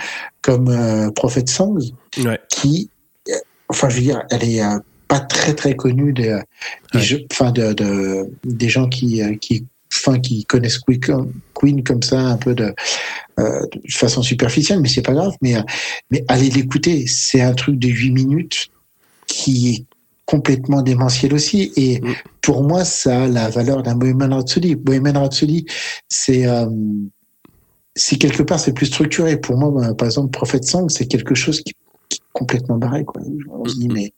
comme 0.41 0.69
euh, 0.69 1.11
Prophet 1.11 1.45
Songs, 1.45 1.91
ouais. 2.23 2.39
qui, 2.49 2.89
enfin, 3.67 3.89
je 3.89 3.95
veux 3.97 4.01
dire, 4.01 4.23
elle 4.31 4.43
est 4.43 4.61
pas 5.07 5.19
très 5.19 5.53
très 5.53 5.75
connu 5.75 6.13
des, 6.13 6.39
des, 6.93 7.25
enfin 7.31 7.51
de, 7.51 7.73
de, 7.73 8.29
des 8.43 8.69
gens 8.69 8.87
qui 8.87 9.21
qui 9.39 9.65
enfin 9.95 10.19
qui 10.19 10.45
connaissent 10.45 10.79
Queen 11.53 11.83
comme 11.83 12.03
ça 12.03 12.19
un 12.19 12.37
peu 12.37 12.53
de, 12.53 12.73
euh, 13.39 13.61
de 13.71 13.91
façon 13.91 14.21
superficielle 14.21 14.79
mais 14.81 14.89
c'est 14.89 15.01
pas 15.01 15.13
grave. 15.13 15.33
Mais 15.41 15.55
mais 16.11 16.23
allez 16.27 16.49
l'écouter. 16.49 17.05
C'est 17.07 17.41
un 17.41 17.53
truc 17.53 17.77
de 17.79 17.87
8 17.87 18.11
minutes 18.11 18.67
qui 19.27 19.69
est 19.69 19.85
complètement 20.25 20.81
démentiel 20.81 21.33
aussi. 21.33 21.71
Et 21.75 22.01
mm. 22.01 22.15
pour 22.41 22.63
moi 22.63 22.85
ça 22.85 23.23
a 23.23 23.27
la 23.27 23.49
valeur 23.49 23.83
d'un 23.83 23.95
Bohemian 23.95 24.35
Rhapsody. 24.35 24.75
Bohemian 24.75 25.21
Rhapsody 25.21 25.65
c'est 26.09 26.45
euh, 26.47 26.67
c'est 27.95 28.17
quelque 28.17 28.43
part 28.43 28.59
c'est 28.59 28.73
plus 28.73 28.87
structuré. 28.87 29.37
Pour 29.37 29.57
moi 29.57 29.71
bah, 29.71 29.93
par 29.93 30.07
exemple 30.07 30.31
Prophet 30.31 30.61
Song 30.63 30.89
c'est 30.89 31.07
quelque 31.07 31.35
chose 31.35 31.61
qui, 31.61 31.73
qui, 32.09 32.17
est 32.17 32.33
complètement 32.33 32.77
barré 32.77 33.05
quoi. 33.05 33.21
On 33.49 33.65
se 33.65 33.75
dit 33.75 33.87
mm. 33.87 33.93
mais 33.93 34.13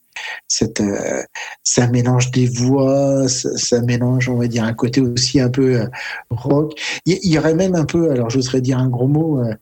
cette, 0.47 0.81
euh, 0.81 1.23
ça 1.63 1.87
mélange 1.87 2.31
des 2.31 2.47
voix, 2.47 3.27
ça, 3.27 3.81
mélange, 3.81 4.29
on 4.29 4.37
va 4.37 4.47
dire, 4.47 4.63
un 4.63 4.73
côté 4.73 5.01
aussi 5.01 5.39
un 5.39 5.49
peu 5.49 5.81
euh, 5.81 5.87
rock. 6.29 6.73
Il 7.05 7.19
y, 7.23 7.37
aurait 7.37 7.55
même 7.55 7.75
un 7.75 7.85
peu, 7.85 8.11
alors 8.11 8.29
j'oserais 8.29 8.61
dire 8.61 8.77
un 8.77 8.89
gros 8.89 9.07
mot, 9.07 9.41
euh, 9.41 9.53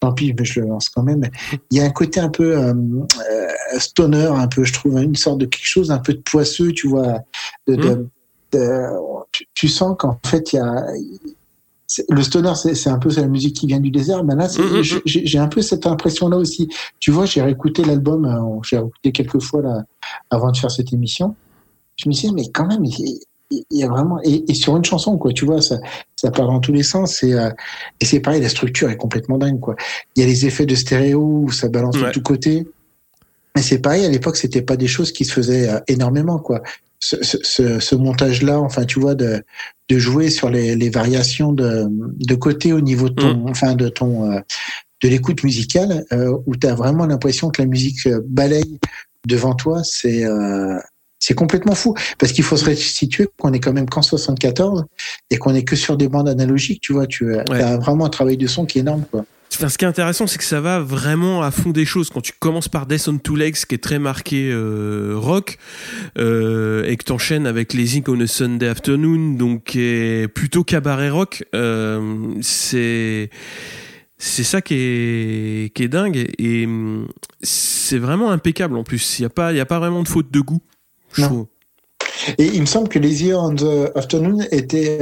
tant 0.00 0.12
pis, 0.12 0.34
mais 0.38 0.44
je 0.44 0.60
le 0.60 0.68
lance 0.68 0.88
quand 0.88 1.02
même. 1.02 1.24
Il 1.70 1.78
y 1.78 1.80
a 1.80 1.84
un 1.84 1.90
côté 1.90 2.20
un 2.20 2.28
peu 2.28 2.56
stoner, 3.78 4.26
un 4.26 4.48
peu, 4.48 4.64
je 4.64 4.72
trouve, 4.72 4.98
une 5.00 5.16
sorte 5.16 5.38
de 5.38 5.46
quelque 5.46 5.66
chose 5.66 5.90
un 5.90 5.98
peu 5.98 6.14
de 6.14 6.20
poisseux, 6.20 6.72
tu 6.72 6.88
vois. 6.88 7.20
De, 7.66 7.76
de, 7.76 7.94
mmh. 7.94 8.08
tu, 9.32 9.48
tu, 9.54 9.68
sens 9.68 9.96
qu'en 9.98 10.18
fait, 10.26 10.52
il 10.52 10.56
y 10.56 10.58
a 10.58 10.84
le 12.08 12.22
stoner, 12.22 12.52
c'est 12.54 12.88
un 12.88 12.98
peu 12.98 13.10
la 13.14 13.26
musique 13.26 13.56
qui 13.56 13.66
vient 13.66 13.80
du 13.80 13.90
désert. 13.90 14.24
Mais 14.24 14.34
là, 14.34 14.48
mm, 14.48 14.62
mm, 14.62 14.78
mm. 14.78 15.00
j'ai 15.04 15.38
un 15.38 15.48
peu 15.48 15.62
cette 15.62 15.86
impression-là 15.86 16.36
aussi. 16.36 16.68
Tu 16.98 17.10
vois, 17.10 17.26
j'ai 17.26 17.42
réécouté 17.42 17.84
l'album, 17.84 18.24
euh, 18.24 18.60
j'ai 18.62 18.78
réécouté 18.78 19.12
quelques 19.12 19.42
fois 19.42 19.62
là, 19.62 19.84
avant 20.30 20.50
de 20.50 20.56
faire 20.56 20.70
cette 20.70 20.92
émission. 20.92 21.34
Je 21.96 22.08
me 22.08 22.14
suis 22.14 22.28
dit, 22.28 22.34
mais 22.34 22.48
quand 22.52 22.66
même, 22.66 22.84
il 23.70 23.78
y 23.78 23.84
a 23.84 23.88
vraiment 23.88 24.18
et, 24.22 24.52
sur 24.54 24.76
une 24.76 24.84
chanson 24.84 25.16
quoi 25.18 25.32
tu 25.32 25.44
vois 25.44 25.60
ça 25.60 25.78
ça 26.16 26.30
part 26.30 26.46
dans 26.46 26.60
tous 26.60 26.72
les 26.72 26.82
sens 26.82 27.22
et 27.22 27.34
euh, 27.34 27.50
et 28.00 28.04
c'est 28.04 28.20
pareil 28.20 28.40
la 28.40 28.48
structure 28.48 28.90
est 28.90 28.96
complètement 28.96 29.38
dingue 29.38 29.60
quoi 29.60 29.76
il 30.16 30.20
y 30.20 30.22
a 30.22 30.26
les 30.26 30.46
effets 30.46 30.66
de 30.66 30.74
stéréo 30.74 31.20
où 31.20 31.52
ça 31.52 31.68
balance 31.68 31.96
de 31.96 32.10
tous 32.10 32.22
côtés 32.22 32.66
mais 33.54 33.62
c'est 33.62 33.78
pareil 33.78 34.04
à 34.04 34.08
l'époque 34.08 34.36
c'était 34.36 34.62
pas 34.62 34.76
des 34.76 34.88
choses 34.88 35.12
qui 35.12 35.24
se 35.24 35.32
faisaient 35.32 35.68
euh, 35.68 35.78
énormément 35.88 36.38
quoi 36.38 36.62
ce, 37.04 37.38
ce, 37.42 37.80
ce 37.80 37.94
montage-là, 37.94 38.58
enfin, 38.60 38.84
tu 38.84 38.98
vois, 38.98 39.14
de, 39.14 39.44
de 39.88 39.98
jouer 39.98 40.30
sur 40.30 40.48
les, 40.48 40.74
les 40.74 40.90
variations 40.90 41.52
de, 41.52 41.86
de 41.88 42.34
côté 42.34 42.72
au 42.72 42.80
niveau 42.80 43.08
de 43.08 43.14
ton, 43.14 43.34
mm. 43.34 43.50
enfin, 43.50 43.74
de 43.74 43.88
ton, 43.88 44.30
euh, 44.30 44.40
de 45.02 45.08
l'écoute 45.08 45.44
musicale, 45.44 46.04
euh, 46.12 46.36
où 46.46 46.56
tu 46.56 46.66
as 46.66 46.74
vraiment 46.74 47.06
l'impression 47.06 47.50
que 47.50 47.60
la 47.60 47.68
musique 47.68 48.06
euh, 48.06 48.20
balaye 48.26 48.78
devant 49.26 49.54
toi, 49.54 49.82
c'est 49.84 50.24
c'est 51.18 51.32
complètement 51.34 51.74
fou. 51.74 51.94
Parce 52.18 52.32
qu'il 52.32 52.44
faut 52.44 52.58
se 52.58 52.66
restituer 52.66 53.26
qu'on 53.38 53.54
est 53.54 53.60
quand 53.60 53.72
même 53.72 53.88
qu'en 53.88 54.02
74 54.02 54.84
et 55.30 55.38
qu'on 55.38 55.54
est 55.54 55.64
que 55.64 55.76
sur 55.76 55.96
des 55.96 56.08
bandes 56.08 56.28
analogiques, 56.28 56.82
tu 56.82 56.92
vois, 56.92 57.06
tu 57.06 57.34
as 57.34 57.78
vraiment 57.78 58.04
un 58.04 58.10
travail 58.10 58.36
de 58.36 58.46
son 58.46 58.66
qui 58.66 58.76
est 58.76 58.82
énorme, 58.82 59.04
quoi 59.10 59.24
ce 59.54 59.78
qui 59.78 59.84
est 59.84 59.88
intéressant, 59.88 60.26
c'est 60.26 60.38
que 60.38 60.44
ça 60.44 60.60
va 60.60 60.80
vraiment 60.80 61.42
à 61.42 61.50
fond 61.50 61.70
des 61.70 61.84
choses. 61.84 62.10
Quand 62.10 62.20
tu 62.20 62.32
commences 62.38 62.68
par 62.68 62.86
Death 62.86 63.08
on 63.08 63.18
Two 63.18 63.36
Legs, 63.36 63.56
qui 63.68 63.74
est 63.74 63.82
très 63.82 63.98
marqué 63.98 64.50
euh, 64.50 65.14
rock, 65.16 65.58
euh, 66.18 66.84
et 66.84 66.96
que 66.96 67.04
t'enchaînes 67.04 67.46
avec 67.46 67.74
Lazy 67.74 68.02
on 68.08 68.20
a 68.20 68.26
Sunday 68.26 68.68
Afternoon, 68.68 69.34
donc 69.36 69.64
qui 69.64 69.80
est 69.80 70.28
plutôt 70.28 70.64
cabaret 70.64 71.10
rock, 71.10 71.44
euh, 71.54 72.34
c'est 72.42 73.30
c'est 74.16 74.44
ça 74.44 74.62
qui 74.62 74.74
est 74.74 75.74
qui 75.74 75.82
est 75.82 75.88
dingue 75.88 76.26
et 76.38 76.68
c'est 77.42 77.98
vraiment 77.98 78.30
impeccable 78.30 78.76
en 78.76 78.84
plus. 78.84 79.18
Il 79.18 79.22
y 79.22 79.26
a 79.26 79.30
pas 79.30 79.52
y 79.52 79.60
a 79.60 79.66
pas 79.66 79.78
vraiment 79.78 80.02
de 80.02 80.08
faute 80.08 80.30
de 80.30 80.40
goût. 80.40 80.62
Et 82.38 82.46
il 82.46 82.60
me 82.60 82.66
semble 82.66 82.88
que 82.88 82.98
Lazy 82.98 83.34
on 83.34 83.54
the 83.54 83.90
Afternoon 83.96 84.40
était, 84.50 85.00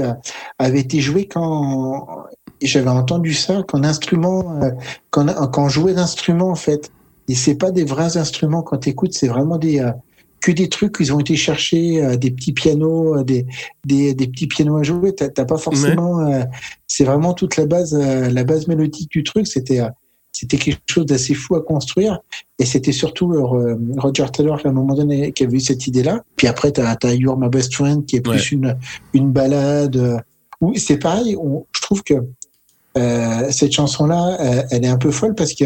avait 0.59 0.81
été 0.81 1.01
joué 1.01 1.27
quand 1.27 2.25
j'avais 2.67 2.91
entendu 2.91 3.35
ça 3.35 3.63
qu'en 3.67 3.85
instrument, 3.85 4.61
euh, 4.63 4.71
quand, 5.11 5.27
quand 5.51 5.65
on 5.65 5.69
jouait 5.69 5.95
d'instruments 5.95 6.51
en 6.51 6.57
fait, 6.57 6.91
et 7.29 7.35
c'est 7.35 7.55
pas 7.55 7.71
des 7.71 7.85
vrais 7.85 8.17
instruments 8.17 8.63
quand 8.63 8.87
écoutes, 8.87 9.15
c'est 9.15 9.29
vraiment 9.29 9.59
des 9.59 9.81
euh, 9.81 9.93
que 10.41 10.51
des 10.51 10.69
trucs 10.69 10.97
qu'ils 10.97 11.13
ont 11.13 11.21
été 11.21 11.37
chercher, 11.37 12.05
euh, 12.05 12.17
des 12.17 12.33
petits 12.33 12.53
pianos, 12.53 13.23
des, 13.23 13.47
des, 13.85 14.13
des 14.13 14.27
petits 14.27 14.49
pianos 14.49 14.77
à 14.77 14.83
jouer. 14.83 15.15
T'as 15.15 15.45
pas 15.45 15.57
forcément, 15.57 16.29
c'est 16.89 17.05
vraiment 17.05 17.33
toute 17.33 17.57
la 17.57 17.67
base, 17.67 17.95
la 17.95 18.43
base 18.43 18.67
mélodique 18.67 19.11
du 19.13 19.23
truc. 19.23 19.47
C'était 19.47 19.83
c'était 20.33 20.57
quelque 20.57 20.81
chose 20.87 21.07
d'assez 21.07 21.35
fou 21.35 21.55
à 21.55 21.63
construire. 21.63 22.19
Et 22.59 22.65
c'était 22.65 22.91
surtout 22.91 23.29
Roger 23.99 24.27
Taylor 24.33 24.61
à 24.65 24.69
un 24.69 24.73
moment 24.73 24.95
donné 24.95 25.31
qui 25.31 25.45
avait 25.45 25.59
eu 25.59 25.61
cette 25.61 25.87
idée-là. 25.87 26.25
Puis 26.35 26.49
après, 26.49 26.73
tu 26.73 26.81
as, 26.81 26.97
as 27.01 27.15
You're 27.15 27.39
My 27.39 27.49
Best 27.49 27.75
Friend 27.75 28.05
qui 28.05 28.17
est 28.17 28.21
plus 28.21 28.51
une, 28.51 28.77
une 29.15 29.31
balade. 29.31 30.25
Où 30.61 30.75
c'est 30.77 30.97
pareil, 30.97 31.37
je 31.37 31.81
trouve 31.83 32.03
que 32.03 32.15
euh, 32.97 33.51
cette 33.51 33.73
chanson-là, 33.73 34.37
euh, 34.41 34.63
elle 34.71 34.85
est 34.85 34.89
un 34.89 34.99
peu 34.99 35.11
folle 35.11 35.35
parce 35.35 35.55
que 35.55 35.65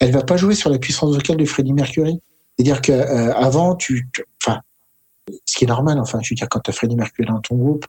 elle 0.00 0.12
va 0.12 0.22
pas 0.22 0.36
jouer 0.36 0.54
sur 0.54 0.70
la 0.70 0.78
puissance 0.78 1.14
vocale 1.14 1.36
de 1.36 1.44
Freddie 1.44 1.72
Mercury. 1.72 2.20
C'est-à-dire 2.56 2.80
que 2.82 2.92
euh, 2.92 3.32
avant, 3.34 3.74
tu, 3.76 4.08
tu- 4.12 4.24
enfin, 4.44 4.60
ce 5.46 5.56
qui 5.56 5.64
est 5.64 5.68
normal. 5.68 5.98
Enfin, 6.00 6.18
je 6.22 6.30
veux 6.30 6.36
dire, 6.36 6.48
quand 6.48 6.60
tu 6.60 6.70
as 6.70 6.72
Freddie 6.72 6.96
Mercury 6.96 7.26
dans 7.28 7.40
ton 7.40 7.56
groupe, 7.56 7.86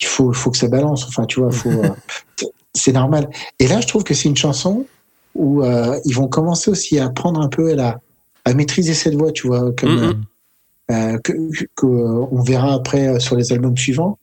il 0.00 0.06
faut, 0.06 0.32
faut 0.32 0.50
que 0.50 0.58
ça 0.58 0.68
balance. 0.68 1.06
Enfin, 1.06 1.24
tu 1.26 1.40
vois, 1.40 1.50
faut, 1.50 1.70
euh, 1.70 1.88
c'est 2.74 2.92
normal. 2.92 3.30
Et 3.58 3.66
là, 3.68 3.80
je 3.80 3.86
trouve 3.86 4.04
que 4.04 4.14
c'est 4.14 4.28
une 4.28 4.36
chanson 4.36 4.86
où 5.34 5.62
euh, 5.64 5.98
ils 6.04 6.14
vont 6.14 6.28
commencer 6.28 6.70
aussi 6.70 6.98
à 6.98 7.06
apprendre 7.06 7.40
un 7.40 7.48
peu 7.48 7.76
à, 7.80 8.00
à 8.44 8.54
maîtriser 8.54 8.94
cette 8.94 9.14
voix, 9.14 9.32
tu 9.32 9.46
vois, 9.48 9.72
comme 9.72 9.90
euh, 10.90 11.18
que, 11.18 11.32
que- 11.76 11.86
on 11.86 12.42
verra 12.42 12.74
après 12.74 13.18
sur 13.20 13.36
les 13.36 13.52
albums 13.52 13.76
suivants. 13.76 14.18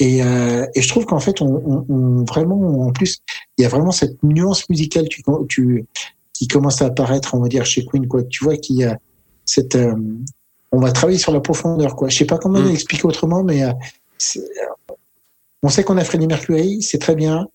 Et, 0.00 0.22
euh, 0.22 0.66
et 0.74 0.82
je 0.82 0.88
trouve 0.88 1.06
qu'en 1.06 1.18
fait, 1.20 1.40
on, 1.42 1.46
on, 1.66 1.84
on- 1.88 2.24
vraiment, 2.24 2.86
en 2.86 2.92
plus, 2.92 3.18
il 3.56 3.62
y 3.62 3.64
a 3.64 3.68
vraiment 3.68 3.90
cette 3.92 4.22
nuance 4.22 4.68
musicale 4.68 5.08
tu, 5.08 5.22
tu, 5.48 5.86
qui 6.32 6.46
commence 6.46 6.80
à 6.82 6.86
apparaître, 6.86 7.34
on 7.34 7.40
va 7.40 7.48
dire, 7.48 7.66
chez 7.66 7.84
Queen, 7.84 8.06
quoi. 8.06 8.22
Tu 8.24 8.44
vois 8.44 8.56
qu'il 8.56 8.76
y 8.76 8.84
a 8.84 8.96
cette, 9.44 9.74
euh, 9.74 9.94
on 10.70 10.78
va 10.80 10.92
travailler 10.92 11.18
sur 11.18 11.32
la 11.32 11.40
profondeur, 11.40 11.96
quoi. 11.96 12.08
Je 12.08 12.16
sais 12.18 12.24
pas 12.26 12.38
comment 12.38 12.60
Mm. 12.60 12.68
l'expliquer 12.68 13.06
autrement, 13.06 13.42
mais 13.42 13.64
euh, 13.64 13.72
euh, 14.36 14.40
on 15.62 15.68
sait 15.68 15.82
qu'on 15.82 15.96
a 15.96 16.04
Freddie 16.04 16.26
Mercury, 16.28 16.82
c'est 16.82 16.98
très 16.98 17.16
bien, 17.16 17.48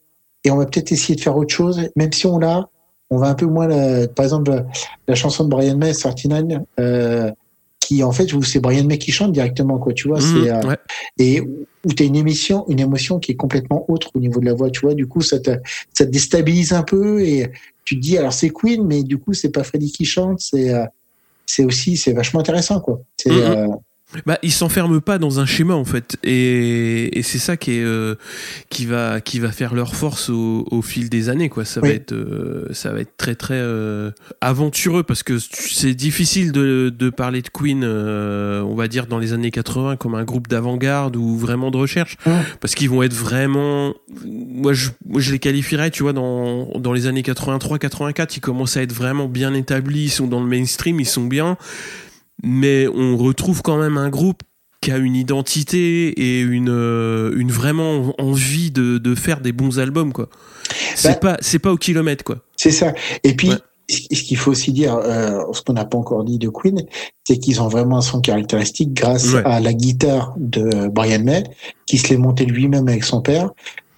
et 0.44 0.52
on 0.52 0.58
va 0.58 0.66
peut-être 0.66 0.92
essayer 0.92 1.16
de 1.16 1.22
faire 1.22 1.38
autre 1.38 1.54
chose, 1.54 1.88
même 1.96 2.12
si 2.12 2.26
on 2.26 2.38
l'a, 2.40 2.68
on 3.10 3.18
va 3.18 3.28
un 3.28 3.36
peu 3.36 3.46
moins, 3.46 3.68
la- 3.68 4.08
par 4.10 4.26
exemple, 4.26 4.66
la 5.08 5.16
chanson 5.16 5.46
de 5.46 5.50
Brian 5.50 5.78
May, 5.78 5.94
39, 5.94 6.62
euh, 6.80 7.32
qui 7.86 8.04
en 8.04 8.12
fait, 8.12 8.34
où 8.34 8.42
c'est 8.44 8.60
Brian 8.60 8.86
May 8.86 8.98
qui 8.98 9.12
chante 9.12 9.32
directement, 9.32 9.78
quoi, 9.78 9.94
tu 9.94 10.08
vois, 10.08 10.20
Mhm, 10.20 10.26
c'est, 10.26 10.50
euh, 10.52 10.62
ouais. 10.68 10.78
et 11.20 11.42
où 11.42 11.94
tu 11.96 12.04
as 12.04 12.06
une 12.06 12.16
émission, 12.16 12.66
une 12.70 12.80
émotion 12.80 13.20
qui 13.20 13.32
est 13.34 13.36
complètement 13.36 13.86
autre 13.90 14.10
au 14.16 14.20
niveau 14.20 14.40
de 14.40 14.46
la 14.46 14.54
voix, 14.54 14.70
tu 14.70 14.82
vois, 14.82 14.94
du 14.94 15.08
coup, 15.08 15.22
ça 15.22 15.40
te, 15.40 15.52
ça 15.94 16.06
te 16.06 16.10
déstabilise 16.12 16.74
un 16.74 16.84
peu 16.84 17.22
et 17.22 17.50
tu 17.86 17.96
te 17.96 18.02
dis, 18.02 18.18
alors 18.18 18.34
c'est 18.34 18.50
Queen, 18.50 18.86
mais 18.86 19.04
du 19.04 19.18
coup, 19.18 19.34
c'est 19.34 19.50
pas 19.52 19.64
Freddie 19.64 19.92
qui 19.92 20.06
chante, 20.06 20.40
c'est, 20.40 20.74
euh, 20.74 20.86
c'est 21.46 21.66
aussi, 21.66 21.98
c'est 21.98 22.14
vachement 22.14 22.40
intéressant, 22.40 22.80
quoi. 22.80 23.02
C'est, 23.18 23.32
Mhm. 23.32 23.38
euh, 23.42 23.68
Bah, 24.26 24.38
ils 24.44 24.52
s'enferment 24.52 25.02
pas 25.02 25.18
dans 25.18 25.40
un 25.40 25.46
schéma 25.46 25.74
en 25.74 25.86
fait, 25.86 26.18
et, 26.24 27.18
et 27.18 27.24
c'est 27.24 27.40
ça 27.40 27.58
qui 27.58 27.72
est 27.72 27.84
euh, 27.84 28.16
qui 28.70 28.86
va 28.86 29.22
qui 29.22 29.40
va 29.40 29.52
faire 29.52 29.74
leur 29.74 29.96
force 29.96 30.30
au, 30.30 30.68
au 30.70 30.82
fil 30.82 31.10
des 31.10 31.30
années 31.30 31.50
quoi. 31.50 31.66
Ça 31.66 31.82
va 31.82 31.90
être 31.90 32.12
euh, 32.12 32.68
ça 32.72 32.92
va 32.92 33.00
être 33.00 33.18
très 33.18 33.36
très 33.36 33.58
euh, 33.58 34.12
aventureux 34.42 35.04
parce 35.04 35.24
que 35.24 35.38
c'est 35.40 35.94
difficile 35.96 36.52
de, 36.52 36.94
de 36.96 37.10
parler 37.10 37.42
de 37.42 37.50
Queen, 37.50 37.84
euh, 37.84 38.62
on 38.62 38.76
va 38.76 38.88
dire 38.88 39.08
dans 39.08 39.20
les 39.20 39.34
années 39.34 39.52
80 39.52 39.98
comme 39.98 40.16
un 40.16 40.24
groupe 40.24 40.48
d'avant-garde 40.48 41.16
ou 41.16 41.38
vraiment 41.38 41.72
de 41.72 41.78
recherche, 41.78 42.18
parce 42.60 42.76
qu'ils 42.76 42.90
vont 42.90 43.04
être 43.04 43.14
vraiment, 43.14 43.94
moi 44.26 44.74
je 44.74 44.90
moi, 45.06 45.22
je 45.22 45.32
les 45.32 45.40
qualifierais, 45.40 45.92
tu 45.92 46.04
vois, 46.04 46.14
dans 46.14 46.68
dans 46.80 46.94
les 46.94 47.08
années 47.08 47.22
83-84, 47.22 48.34
ils 48.38 48.42
commencent 48.42 48.78
à 48.78 48.82
être 48.82 48.94
vraiment 48.94 49.28
bien 49.28 49.54
établis, 49.54 50.04
ils 50.04 50.10
sont 50.10 50.28
dans 50.28 50.42
le 50.42 50.48
mainstream, 50.48 51.00
ils 51.00 51.08
sont 51.08 51.26
bien 51.26 51.58
mais 52.42 52.88
on 52.88 53.18
retrouve 53.18 53.62
quand 53.62 53.78
même 53.78 53.98
un 53.98 54.10
groupe 54.10 54.42
qui 54.82 54.92
a 54.92 54.98
une 54.98 55.16
identité 55.16 56.10
et 56.10 56.42
une, 56.42 56.68
euh, 56.70 57.34
une 57.38 57.52
vraiment 57.52 58.14
envie 58.20 58.70
de, 58.72 58.98
de 58.98 59.16
faire 59.16 59.40
des 59.40 59.52
bons 59.54 59.80
albums 59.80 60.12
quoi. 60.12 60.28
C'est 60.96 61.10
Bah- 61.22 61.36
pas 61.36 61.38
c'est 61.42 61.60
pas 61.60 61.72
au 61.72 61.78
kilomètre 61.78 62.24
quoi. 62.24 62.38
c'est 62.58 62.72
ça. 62.72 62.94
Et 63.24 63.34
puis, 63.36 63.50
Ouais. 63.50 63.56
ce 63.90 64.16
ce 64.16 64.24
qu'il 64.24 64.38
faut 64.38 64.52
aussi 64.52 64.72
dire, 64.74 64.96
euh, 64.96 65.40
ce 65.54 65.62
qu'on 65.62 65.74
n'a 65.74 65.86
pas 65.86 65.98
encore 65.98 66.24
dit 66.26 66.38
de 66.38 66.50
Queen, 66.50 66.82
c'est 67.28 67.38
qu'ils 67.38 67.62
ont 67.62 67.68
vraiment 67.70 67.98
un 67.98 68.02
son 68.02 68.20
caractéristique 68.22 68.94
grâce 68.94 69.32
Ouais. 69.34 69.42
à 69.46 69.60
la 69.62 69.74
guitare 69.74 70.34
de 70.38 70.88
Brian 70.90 71.24
May, 71.24 71.44
qui 71.86 71.98
se 71.98 72.10
l'est 72.10 72.18
monté 72.18 72.46
lui-même 72.46 72.88
avec 72.90 73.04
son 73.06 73.22
père, 73.22 73.52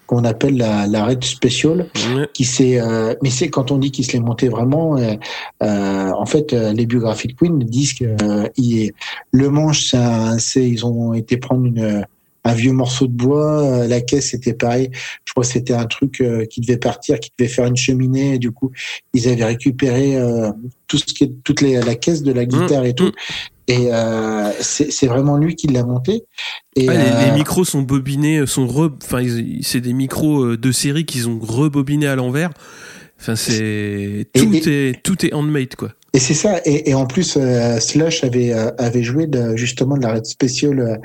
qu'on 0.06 0.24
appelle 0.24 0.56
la, 0.56 0.86
la 0.86 1.04
Red 1.04 1.24
Special. 1.24 1.86
Qui 2.32 2.44
s'est 2.44 2.80
euh, 2.80 3.14
mais 3.22 3.30
c'est 3.30 3.48
quand 3.48 3.70
on 3.70 3.78
dit 3.78 3.90
qu'il 3.90 4.04
se 4.06 4.12
l'est 4.12 4.20
monté 4.20 4.48
vraiment 4.48 4.96
euh, 4.96 5.14
euh, 5.62 6.10
en 6.12 6.26
fait 6.26 6.52
euh, 6.52 6.72
les 6.72 6.86
biographies 6.86 7.28
de 7.28 7.32
Queen 7.34 7.58
disent 7.58 7.94
que 7.94 8.04
euh, 8.22 8.48
il- 8.56 8.92
le 9.32 9.50
manche 9.50 9.90
c'est 9.90 10.38
c'est 10.38 10.68
ils 10.68 10.84
ont 10.86 11.14
été 11.14 11.36
prendre 11.36 11.64
une 11.66 12.04
un 12.44 12.54
vieux 12.54 12.72
morceau 12.72 13.06
de 13.08 13.12
bois 13.12 13.62
euh, 13.62 13.88
la 13.88 14.00
caisse 14.00 14.30
c'était 14.30 14.52
pareil 14.54 14.90
je 15.24 15.32
crois 15.32 15.42
que 15.42 15.50
c'était 15.50 15.72
un 15.74 15.86
truc 15.86 16.20
euh, 16.20 16.44
qui 16.46 16.60
devait 16.60 16.76
partir 16.76 17.18
qui 17.18 17.30
devait 17.38 17.48
faire 17.50 17.66
une 17.66 17.76
cheminée 17.76 18.34
et 18.34 18.38
du 18.38 18.52
coup 18.52 18.70
ils 19.14 19.28
avaient 19.28 19.44
récupéré 19.44 20.16
euh, 20.16 20.50
tout 20.86 20.98
ce 20.98 21.04
qui 21.04 21.24
est 21.24 21.32
toute 21.42 21.60
les, 21.60 21.80
la 21.80 21.94
caisse 21.96 22.22
de 22.22 22.32
la 22.32 22.44
guitare 22.44 22.84
et 22.84 22.94
tout 22.94 23.06
mmh. 23.06 23.12
Et 23.68 23.92
euh, 23.92 24.50
c'est 24.60 25.06
vraiment 25.06 25.36
lui 25.36 25.56
qui 25.56 25.66
l'a 25.66 25.84
monté 25.84 26.24
et 26.76 26.88
Ah, 26.88 26.92
les, 26.94 26.98
euh, 26.98 27.26
les 27.26 27.32
micros 27.32 27.64
sont 27.64 27.82
bobinés, 27.82 28.46
sont 28.46 28.66
re, 28.66 28.90
enfin 29.02 29.22
c'est 29.62 29.80
des 29.80 29.92
micros 29.92 30.42
euh, 30.44 30.56
de 30.56 30.72
série 30.72 31.04
qu'ils 31.04 31.28
ont 31.28 31.38
rebobinés 31.40 32.06
à 32.06 32.16
l'envers. 32.16 32.50
Enfin 33.20 33.34
c'est 33.34 33.56
Et- 33.56 34.28
tout 34.34 34.54
et- 34.54 34.88
est 34.90 35.02
tout 35.02 35.24
est 35.26 35.32
handmade 35.32 35.74
quoi. 35.74 35.90
Et 36.16 36.18
c'est 36.18 36.34
ça. 36.34 36.60
Et, 36.64 36.88
et 36.90 36.94
en 36.94 37.06
plus, 37.06 37.36
euh, 37.36 37.78
Slush 37.78 38.24
avait 38.24 38.52
euh, 38.54 38.70
avait 38.78 39.02
joué 39.02 39.26
de, 39.26 39.54
justement 39.54 39.96
de 39.98 40.02
la 40.02 40.14
Red 40.14 40.24
Special 40.24 40.78
euh, 40.80 40.96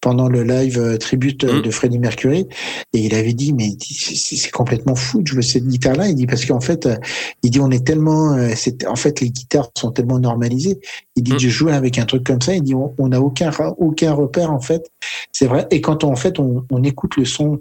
pendant 0.00 0.28
le 0.28 0.44
live 0.44 0.78
euh, 0.78 0.96
tribute 0.96 1.42
euh, 1.42 1.58
Mm. 1.58 1.62
de 1.62 1.70
Freddie 1.72 1.98
Mercury. 1.98 2.46
Et 2.92 3.00
il 3.00 3.14
avait 3.14 3.32
dit, 3.32 3.52
mais 3.52 3.70
c'est 3.80 4.50
complètement 4.52 4.94
fou 4.94 5.22
de 5.22 5.26
jouer 5.26 5.42
cette 5.42 5.66
guitare-là. 5.66 6.08
Il 6.08 6.14
dit 6.14 6.26
parce 6.26 6.44
qu'en 6.46 6.60
fait, 6.60 6.86
euh, 6.86 6.96
il 7.42 7.50
dit 7.50 7.58
on 7.60 7.70
est 7.72 7.84
tellement, 7.84 8.34
euh, 8.34 8.52
c'est 8.54 8.86
en 8.86 8.94
fait 8.96 9.20
les 9.20 9.30
guitares 9.30 9.70
sont 9.76 9.90
tellement 9.90 10.20
normalisées. 10.20 10.78
Il 11.16 11.24
dit 11.24 11.32
Mm. 11.32 11.38
je 11.40 11.48
joue 11.48 11.68
avec 11.68 11.98
un 11.98 12.06
truc 12.06 12.24
comme 12.24 12.40
ça. 12.40 12.54
Il 12.54 12.62
dit 12.62 12.74
on 12.74 13.08
n'a 13.08 13.20
aucun 13.20 13.50
aucun 13.78 14.12
repère 14.12 14.52
en 14.52 14.60
fait. 14.60 14.88
C'est 15.32 15.46
vrai. 15.46 15.66
Et 15.72 15.80
quand 15.80 16.04
on, 16.04 16.12
en 16.12 16.16
fait 16.16 16.38
on, 16.38 16.64
on 16.70 16.84
écoute 16.84 17.16
le 17.16 17.24
son, 17.24 17.60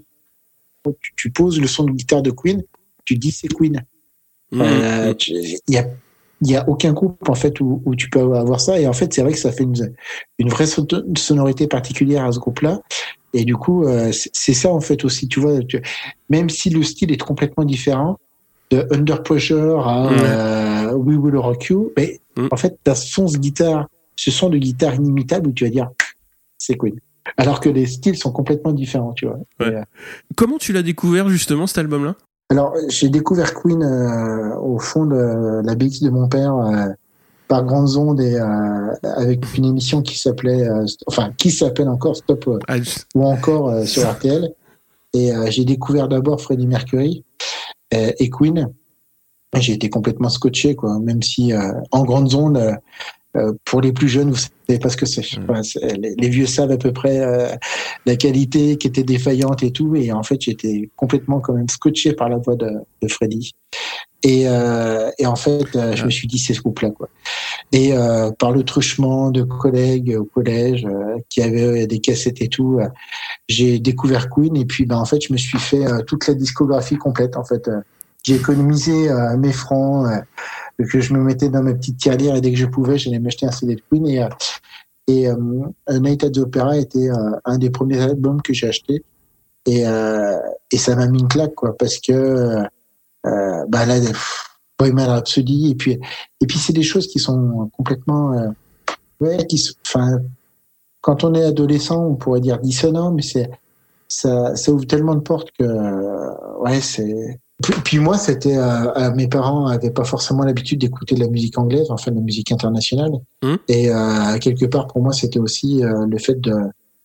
tu, 1.02 1.14
tu 1.18 1.32
poses 1.32 1.60
le 1.60 1.66
son 1.68 1.86
de 1.86 1.92
guitare 1.92 2.22
de 2.22 2.30
Queen, 2.32 2.62
tu 3.04 3.16
dis 3.16 3.32
c'est 3.32 3.48
Queen. 3.48 3.84
Tu- 5.18 5.32
Il 5.68 5.74
y 5.74 5.78
a 5.78 5.88
il 6.42 6.50
y 6.52 6.56
a 6.56 6.68
aucun 6.70 6.94
groupe 6.94 7.28
en 7.30 7.36
fait 7.36 7.60
où, 7.60 7.82
où 7.86 7.96
tu 7.96 8.10
peux 8.10 8.20
avoir 8.36 8.60
ça. 8.62 8.80
Et 8.80 8.88
en 8.88 8.94
fait 8.94 9.14
c'est 9.14 9.22
vrai 9.22 9.34
que 9.34 9.40
ça 9.40 9.52
fait 9.52 9.64
une, 9.64 9.94
une 10.38 10.50
vraie 10.50 10.66
so- 10.68 10.88
sonorité 11.18 11.68
particulière 11.68 12.26
à 12.26 12.32
ce 12.32 12.40
groupe-là. 12.40 12.82
Et 13.34 13.44
du 13.46 13.56
coup 13.56 13.86
euh, 13.86 14.12
c'est 14.12 14.54
ça 14.54 14.70
en 14.70 14.80
fait 14.82 15.04
aussi 15.06 15.28
tu 15.28 15.40
vois 15.40 15.60
tu- 15.64 15.82
même 16.30 16.50
si 16.50 16.70
le 16.70 16.82
style 16.84 17.12
est 17.12 17.18
complètement 17.22 17.64
différent 17.66 18.18
de 18.72 18.88
Under 18.92 19.22
Pressure 19.24 19.88
à 19.88 20.12
euh, 20.12 20.94
We 20.94 21.18
Will 21.18 21.38
Rock 21.38 21.66
You 21.66 21.92
mais 21.98 22.20
Mm. 22.38 22.48
en 22.52 22.58
fait 22.58 22.78
t'as 22.84 22.94
ce 22.96 23.08
son 23.12 23.26
de 23.26 23.38
guitare 23.38 23.88
ce 24.16 24.30
son 24.32 24.50
de 24.50 24.58
guitare 24.60 24.94
inimitable 24.96 25.50
où 25.50 25.52
tu 25.52 25.64
vas 25.66 25.72
dire 25.72 25.90
c'est 26.60 26.76
Queen 26.78 26.96
alors 27.38 27.60
que 27.60 27.70
les 27.70 27.86
styles 27.88 28.16
sont 28.18 28.32
complètement 28.32 28.72
différents 28.72 29.14
tu 29.14 29.26
vois. 29.26 29.38
Ouais. 29.60 29.72
Et, 29.72 29.76
euh, 29.76 29.82
Comment 30.36 30.58
tu 30.60 30.72
l'as 30.72 30.84
découvert 30.84 31.28
justement 31.30 31.66
cet 31.68 31.80
album 31.80 32.06
là 32.06 32.16
alors, 32.50 32.76
j'ai 32.88 33.10
découvert 33.10 33.54
Queen 33.54 33.84
euh, 33.84 34.56
au 34.58 34.80
fond 34.80 35.06
de 35.06 35.62
la 35.64 35.76
BX 35.76 36.02
de 36.02 36.10
mon 36.10 36.28
père 36.28 36.56
euh, 36.56 36.88
par 37.48 37.64
grandes 37.64 37.96
ondes 37.96 38.20
et 38.20 38.36
euh, 38.36 38.96
avec 39.04 39.56
une 39.56 39.66
émission 39.66 40.02
qui 40.02 40.18
s'appelait, 40.18 40.68
euh, 40.68 40.86
enfin, 41.06 41.32
qui 41.38 41.52
s'appelle 41.52 41.88
encore 41.90 42.16
Stop 42.16 42.48
euh, 42.48 42.58
Ah, 42.68 42.78
ou 43.14 43.24
encore 43.24 43.70
euh, 43.70 43.86
sur 43.86 44.10
RTL. 44.10 44.50
Et 45.14 45.32
euh, 45.32 45.46
j'ai 45.52 45.64
découvert 45.64 46.08
d'abord 46.08 46.42
Freddie 46.42 46.68
Mercury 46.68 47.24
euh, 47.94 48.12
et 48.18 48.30
Queen. 48.32 48.70
J'ai 49.56 49.74
été 49.74 49.90
complètement 49.90 50.30
scotché, 50.30 50.76
quoi. 50.76 51.00
Même 51.00 51.22
si 51.22 51.54
euh, 51.54 51.72
en 51.92 52.04
grandes 52.04 52.34
ondes, 52.34 52.78
euh, 53.36 53.54
pour 53.66 53.82
les 53.82 53.92
plus 53.92 54.08
jeunes, 54.10 54.32
vous 54.32 54.38
savez 54.68 54.80
pas 54.80 54.90
ce 54.90 54.98
que 54.98 55.06
c'est. 55.06 55.22
Enfin, 55.48 55.62
c'est- 55.64 55.98
les, 55.98 56.16
les 56.16 56.30
vieux 56.30 56.48
savent 56.48 56.72
à 56.72 56.78
peu 56.78 56.92
près 56.92 57.20
euh, 57.20 57.50
la 58.06 58.16
qualité 58.16 58.78
qui 58.78 58.88
était 58.88 59.04
défaillante 59.04 59.62
et 59.64 59.72
tout. 59.72 59.96
Et 59.96 60.12
en 60.12 60.24
fait, 60.24 60.42
j'étais 60.42 60.90
complètement 60.96 61.40
quand 61.40 61.54
même 61.54 61.70
scotché 61.70 62.14
par 62.14 62.30
la 62.30 62.38
voix 62.38 62.56
de, 62.56 62.72
de 63.02 63.08
Freddie. 63.08 63.54
Et, 64.24 64.48
euh, 64.48 65.10
et 65.18 65.26
en 65.28 65.36
fait, 65.36 65.76
euh, 65.76 65.96
je 65.96 66.04
me 66.06 66.10
suis 66.10 66.28
dit, 66.28 66.40
c'est 66.40 66.54
ce 66.54 66.62
groupe-là, 66.62 66.90
quoi. 66.92 67.08
Et 67.72 67.94
euh, 67.94 68.32
par 68.32 68.52
le 68.52 68.64
truchement 68.64 69.30
de 69.32 69.44
collègues 69.44 70.18
au 70.20 70.26
collège 70.26 70.86
euh, 70.86 71.18
qui 71.30 71.42
avaient 71.42 71.86
des 71.88 72.00
cassettes 72.00 72.42
et 72.42 72.48
tout, 72.50 72.80
j'ai 73.48 73.80
découvert 73.80 74.28
Queen. 74.30 74.58
Et 74.58 74.66
puis, 74.66 74.86
ben, 74.86 74.98
en 74.98 75.06
fait, 75.06 75.22
je 75.22 75.32
me 75.32 75.38
suis 75.38 75.60
fait 75.60 75.86
toute 76.08 76.28
la 76.28 76.34
discographie 76.34 76.98
complète. 76.98 77.38
En 77.38 77.44
fait, 77.46 77.70
j'ai 78.24 78.36
économisé 78.36 79.10
euh, 79.10 79.38
mes 79.38 79.54
francs 79.54 80.08
euh, 80.08 80.20
que 80.86 81.02
je 81.02 81.14
me 81.14 81.20
mettais 81.20 81.50
dans 81.50 81.64
ma 81.64 81.74
petite 81.74 81.98
tirelire 81.98 82.36
et 82.36 82.42
dès 82.42 82.52
que 82.52 82.58
je 82.58 82.66
pouvais, 82.66 82.98
j'allais 82.98 83.20
m'acheter 83.20 83.46
un 83.46 83.52
CD 83.52 83.76
de 83.76 83.82
Queen. 83.90 84.08
Et, 84.08 84.24
euh, 84.24 84.30
et 85.08 85.28
euh, 85.28 86.00
Night 86.00 86.24
at 86.24 86.30
the 86.30 86.38
Opera 86.40 86.78
était 86.78 87.10
euh, 87.10 87.32
un 87.46 87.58
des 87.58 87.70
premiers 87.70 88.00
albums 88.00 88.42
que 88.42 88.54
j'ai 88.54 88.68
acheté. 88.68 89.04
Et, 89.66 89.84
et 90.72 90.78
ça 90.78 90.96
m'a 90.96 91.06
mis 91.08 91.20
une 91.20 91.28
claque, 91.28 91.54
quoi, 91.54 91.78
parce 91.78 92.00
que 92.00 92.64
bah 93.24 93.86
là, 93.86 94.00
Bohemian 94.80 95.08
Rhapsody, 95.08 95.70
et 95.70 95.76
puis, 95.76 96.00
et 96.42 96.48
puis 96.48 96.58
c'est 96.58 96.74
des 96.74 96.82
choses 96.82 97.06
qui 97.06 97.20
sont 97.20 97.70
complètement, 97.78 98.52
ouais, 99.20 99.46
qui, 99.46 99.64
enfin, 99.86 100.22
quand 101.02 101.24
on 101.24 101.36
est 101.36 101.44
adolescent, 101.44 102.04
on 102.04 102.16
pourrait 102.16 102.40
dire 102.40 102.58
dissonant, 102.58 103.12
mais 103.12 103.22
ça, 104.08 104.56
ça 104.56 104.72
ouvre 104.72 104.88
tellement 104.88 105.14
de 105.14 105.20
portes 105.20 105.52
que, 105.52 106.62
ouais, 106.62 106.82
c'est. 106.82 107.40
Puis, 107.84 108.00
moi, 108.00 108.18
c'était, 108.18 108.58
euh, 108.58 108.92
euh, 108.96 109.12
mes 109.16 109.28
parents 109.28 109.68
avaient 109.68 109.92
pas 109.92 110.06
forcément 110.06 110.44
l'habitude 110.44 110.80
d'écouter 110.80 111.16
de 111.16 111.20
la 111.20 111.28
musique 111.28 111.58
anglaise, 111.58 111.88
enfin 111.90 112.12
de 112.12 112.16
la 112.16 112.22
musique 112.22 112.52
internationale, 112.54 113.12
Mhm. 113.44 113.58
et 113.68 113.90
euh, 113.92 114.38
quelque 114.40 114.66
part 114.66 114.88
pour 114.88 115.02
moi, 115.02 115.12
c'était 115.12 115.40
aussi 115.40 115.84
euh, 115.84 116.06
le 116.08 116.18
fait 116.20 116.40
de, 116.40 116.54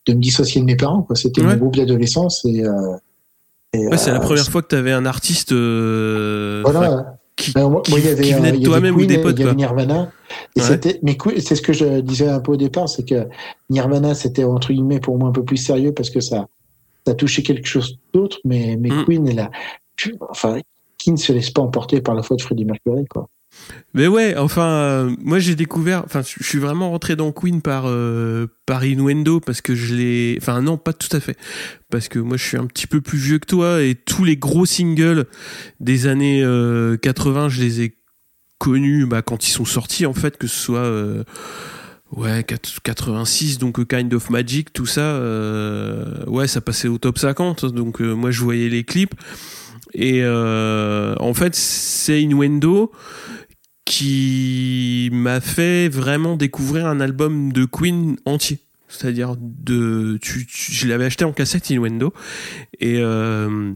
de 0.06 0.12
me 0.12 0.20
dissocier 0.20 0.60
de 0.60 0.66
mes 0.66 0.76
parents. 0.76 1.06
C'était 1.14 1.40
Ouais. 1.42 1.48
mon 1.48 1.56
groupe 1.56 1.76
d'adolescence 1.76 2.44
et, 2.44 2.62
Ouais, 3.76 3.96
c'est 3.98 4.12
la 4.12 4.20
première 4.20 4.46
fois 4.48 4.62
que 4.62 4.68
tu 4.68 4.76
avais 4.76 4.92
un 4.92 5.04
artiste 5.06 5.52
Voilà. 5.52 7.16
qui, 7.36 7.50
Ben, 7.52 7.68
moi, 7.68 7.82
qui- 7.82 7.90
moi, 7.90 7.98
il 8.00 8.06
y 8.06 8.08
avait, 8.08 8.22
qui 8.22 8.32
venait 8.32 8.52
de 8.52 8.62
toi-même 8.64 8.94
ou 8.94 9.04
des 9.04 9.18
potes. 9.18 9.36
Il 9.36 9.44
y 9.44 9.48
avait. 9.48 9.56
Nirvana. 9.56 10.12
Et 10.54 10.60
Ouais. 10.60 10.66
c'était, 10.66 11.00
mais 11.02 11.16
c'est 11.40 11.56
ce 11.56 11.62
que 11.62 11.72
je 11.72 12.00
disais 12.00 12.28
un 12.28 12.38
peu 12.38 12.52
au 12.52 12.56
départ, 12.56 12.88
c'est 12.88 13.02
que 13.04 13.26
Nirvana, 13.70 14.14
c'était 14.14 14.44
entre 14.44 14.72
guillemets 14.72 15.00
pour 15.00 15.18
moi 15.18 15.28
un 15.30 15.32
peu 15.32 15.42
plus 15.42 15.56
sérieux 15.56 15.92
parce 15.92 16.10
que 16.10 16.20
ça, 16.20 16.46
ça 17.04 17.14
touchait 17.14 17.42
quelque 17.42 17.66
chose 17.66 17.98
d'autre, 18.12 18.38
mais, 18.44 18.76
mais 18.80 18.90
Mm. 18.90 19.04
Queen, 19.06 19.26
elle 19.28 19.40
a, 19.40 19.50
enfin, 20.28 20.60
qui 20.98 21.12
ne 21.12 21.16
se 21.16 21.32
laisse 21.32 21.50
pas 21.50 21.62
emporter 21.62 22.00
par 22.00 22.14
la 22.14 22.22
foi 22.22 22.36
de 22.36 22.42
Freddie 22.42 22.64
Mercury, 22.64 23.04
quoi. 23.06 23.28
Mais 23.94 24.08
ouais, 24.08 24.36
enfin, 24.36 24.68
euh, 24.68 25.16
moi 25.20 25.38
j'ai 25.38 25.54
découvert, 25.54 26.02
enfin, 26.04 26.22
je 26.22 26.44
suis 26.44 26.58
vraiment 26.58 26.90
rentré 26.90 27.14
dans 27.14 27.30
Queen 27.30 27.62
par 27.62 27.84
euh, 27.86 28.46
par 28.66 28.84
Innuendo 28.84 29.38
parce 29.38 29.60
que 29.60 29.74
je 29.74 29.94
l'ai, 29.94 30.38
enfin 30.40 30.60
non, 30.60 30.76
pas 30.76 30.92
tout 30.92 31.14
à 31.16 31.20
fait, 31.20 31.36
parce 31.90 32.08
que 32.08 32.18
moi 32.18 32.36
je 32.36 32.44
suis 32.44 32.56
un 32.56 32.66
petit 32.66 32.86
peu 32.86 33.00
plus 33.00 33.18
vieux 33.18 33.38
que 33.38 33.46
toi 33.46 33.82
et 33.82 33.94
tous 33.94 34.24
les 34.24 34.36
gros 34.36 34.66
singles 34.66 35.26
des 35.78 36.06
années 36.08 36.42
euh, 36.42 36.96
80, 36.96 37.48
je 37.48 37.62
les 37.62 37.82
ai 37.82 37.94
connus 38.58 39.06
bah, 39.06 39.22
quand 39.22 39.46
ils 39.46 39.52
sont 39.52 39.64
sortis 39.64 40.06
en 40.06 40.14
fait, 40.14 40.36
que 40.36 40.48
ce 40.48 40.58
soit 40.58 40.78
euh, 40.78 41.22
ouais 42.10 42.40
4- 42.40 42.78
86, 42.82 43.58
donc 43.58 43.78
euh, 43.78 43.84
Kind 43.84 44.12
of 44.14 44.30
Magic, 44.30 44.72
tout 44.72 44.86
ça, 44.86 45.20
ouais, 46.26 46.48
ça 46.48 46.60
passait 46.60 46.88
au 46.88 46.98
top 46.98 47.18
50, 47.18 47.66
donc 47.66 48.00
moi 48.00 48.32
je 48.32 48.40
voyais 48.40 48.68
les 48.68 48.82
clips. 48.82 49.14
Et 49.94 50.20
euh, 50.22 51.14
en 51.20 51.34
fait, 51.34 51.54
c'est 51.54 52.20
Innuendo 52.20 52.92
qui 53.84 55.10
m'a 55.12 55.40
fait 55.40 55.88
vraiment 55.88 56.36
découvrir 56.36 56.86
un 56.86 57.00
album 57.00 57.52
de 57.52 57.64
Queen 57.64 58.16
entier. 58.24 58.58
C'est-à-dire 58.88 59.36
de, 59.38 60.18
je 60.22 60.86
l'avais 60.86 61.06
acheté 61.06 61.24
en 61.24 61.32
cassette 61.32 61.68
Innuendo 61.70 62.12
et 62.80 62.98
euh, 62.98 63.72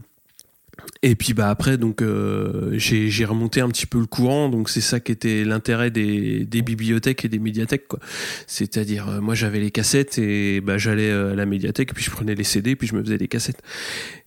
et 1.01 1.15
puis 1.15 1.33
bah 1.33 1.49
après 1.49 1.77
donc 1.77 2.01
euh, 2.01 2.71
j'ai 2.77 3.25
remonté 3.25 3.59
un 3.59 3.67
petit 3.67 3.85
peu 3.85 3.99
le 3.99 4.05
courant 4.05 4.47
donc 4.47 4.69
c'est 4.69 4.81
ça 4.81 5.01
qui 5.01 5.11
était 5.11 5.43
l'intérêt 5.43 5.91
des, 5.91 6.45
des 6.45 6.61
bibliothèques 6.61 7.25
et 7.25 7.27
des 7.27 7.39
médiathèques 7.39 7.87
quoi. 7.87 7.99
C'est-à-dire 8.47 9.09
euh, 9.09 9.19
moi 9.19 9.35
j'avais 9.35 9.59
les 9.59 9.71
cassettes 9.71 10.17
et 10.19 10.61
bah 10.61 10.77
j'allais 10.77 11.11
à 11.11 11.35
la 11.35 11.45
médiathèque 11.45 11.93
puis 11.93 12.03
je 12.03 12.11
prenais 12.11 12.35
les 12.35 12.45
CD 12.45 12.77
puis 12.77 12.87
je 12.87 12.95
me 12.95 13.03
faisais 13.03 13.17
des 13.17 13.27
cassettes. 13.27 13.61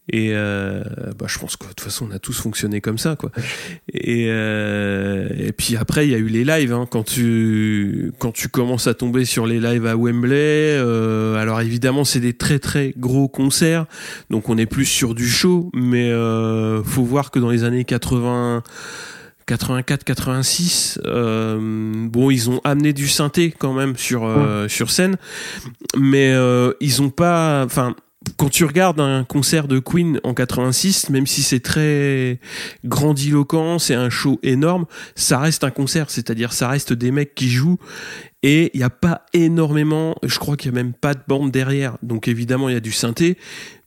Et 0.09 0.31
euh, 0.33 0.83
bah, 1.17 1.27
je 1.29 1.39
pense 1.39 1.57
que 1.57 1.63
de 1.63 1.69
toute 1.69 1.81
façon 1.81 2.09
on 2.11 2.15
a 2.15 2.19
tous 2.19 2.33
fonctionné 2.41 2.81
comme 2.81 2.99
ça 2.99 3.15
quoi. 3.15 3.31
Et, 3.93 4.27
euh, 4.31 5.29
et 5.39 5.53
puis 5.53 5.77
après 5.77 6.07
il 6.07 6.11
y 6.11 6.15
a 6.15 6.19
eu 6.19 6.27
les 6.27 6.45
lives 6.45 6.73
hein, 6.73 6.89
quand 6.91 7.05
tu 7.05 8.13
quand 8.19 8.33
tu 8.33 8.49
commences 8.49 8.89
à 8.89 8.95
tomber 8.95 9.25
sur 9.25 9.47
les 9.47 9.61
lives 9.61 9.87
à 9.87 9.97
Wembley. 9.97 10.35
euh, 10.35 11.37
alors 11.37 11.61
évidemment 11.61 12.05
c'est 12.05 12.19
des 12.19 12.33
très 12.33 12.59
très 12.59 12.95
gros 12.99 13.29
concerts 13.29 13.87
donc 14.29 14.49
on 14.49 14.59
est 14.59 14.67
plus 14.67 14.87
sur 14.87 15.15
du 15.15 15.29
show 15.29 15.71
mais 15.73 16.11
euh, 16.11 16.83
faut 16.83 17.05
voir 17.05 17.31
que 17.31 17.39
dans 17.39 17.51
les 17.51 17.63
années 17.63 17.85
80 17.85 18.65
84 19.47 20.03
86 20.05 21.01
euh, 21.05 21.59
bon 22.09 22.31
ils 22.31 22.51
ont 22.51 22.61
amené 22.65 22.93
du 22.93 23.07
synthé 23.07 23.55
quand 23.57 23.73
même 23.73 23.97
sur 23.97 24.25
euh, 24.25 24.67
sur 24.67 24.91
scène 24.91 25.17
mais 25.97 26.33
euh, 26.33 26.73
ils 26.81 27.03
ont 27.03 27.11
pas 27.11 27.63
enfin 27.65 27.95
quand 28.37 28.49
tu 28.49 28.65
regardes 28.65 29.01
un 29.01 29.25
concert 29.25 29.69
de 29.69 29.79
Queen 29.79 30.21
en 30.25 30.35
86, 30.35 31.11
même 31.11 31.27
si 31.27 31.43
c'est 31.43 31.61
très 31.61 32.39
grandiloquent, 32.85 33.79
c'est 33.79 33.95
un 33.95 34.11
show 34.11 34.39
énorme, 34.43 34.87
ça 35.15 35.39
reste 35.39 35.65
un 35.65 35.71
concert, 35.71 36.11
c'est-à-dire 36.11 36.53
ça 36.53 36.69
reste 36.69 36.93
des 36.93 37.11
mecs 37.11 37.35
qui 37.35 37.51
jouent 37.51 37.79
et 38.43 38.71
il 38.75 38.79
n'y 38.79 38.85
a 38.85 38.91
pas 38.91 39.27
énormément, 39.33 40.17
je 40.25 40.39
crois 40.39 40.57
qu'il 40.57 40.73
n'y 40.73 40.79
a 40.79 40.83
même 40.83 40.93
pas 40.93 41.15
de 41.15 41.21
bande 41.29 41.53
derrière. 41.53 41.97
Donc 42.03 42.27
évidemment, 42.27 42.69
il 42.69 42.73
y 42.73 42.77
a 42.77 42.81
du 42.81 42.93
synthé, 42.93 43.39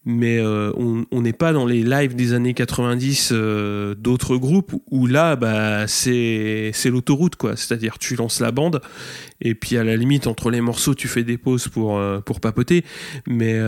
mais 0.06 0.38
euh, 0.38 0.72
on 0.78 1.22
n'est 1.22 1.34
pas 1.34 1.52
dans 1.52 1.66
les 1.66 1.84
lives 1.84 2.16
des 2.16 2.34
années 2.34 2.54
90 2.54 3.30
euh, 3.32 3.96
d'autres 3.96 4.38
groupes 4.38 4.74
où 4.92 5.08
là, 5.08 5.36
bah, 5.36 5.88
c'est 5.88 6.72
c'est 6.74 6.90
l'autoroute, 6.90 7.36
quoi. 7.36 7.56
C'est-à-dire 7.56 7.98
tu 7.98 8.16
lances 8.16 8.40
la 8.40 8.52
bande 8.52 8.82
et 9.42 9.56
puis 9.56 9.78
à 9.78 9.84
la 9.84 9.96
limite, 9.96 10.28
entre 10.28 10.52
les 10.52 10.62
morceaux, 10.62 10.94
tu 10.96 11.08
fais 11.08 11.24
des 11.24 11.38
pauses 11.38 11.68
pour, 11.68 11.98
euh, 11.98 12.20
pour 12.20 12.40
papoter. 12.40 12.86
Mais 13.28 13.60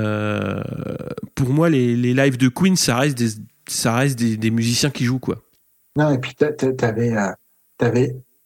pour 1.35 1.49
moi, 1.49 1.69
les, 1.69 1.95
les 1.95 2.13
lives 2.13 2.37
de 2.37 2.49
Queen, 2.49 2.75
ça 2.75 2.97
reste 2.97 3.17
des, 3.17 3.29
ça 3.67 3.95
reste 3.95 4.17
des, 4.17 4.37
des 4.37 4.51
musiciens 4.51 4.89
qui 4.89 5.05
jouent, 5.05 5.19
quoi. 5.19 5.41
Non, 5.97 6.11
et 6.11 6.19
puis 6.19 6.35
t'a- 6.35 6.53
t'a- 6.53 6.73
t'avais, 6.73 7.15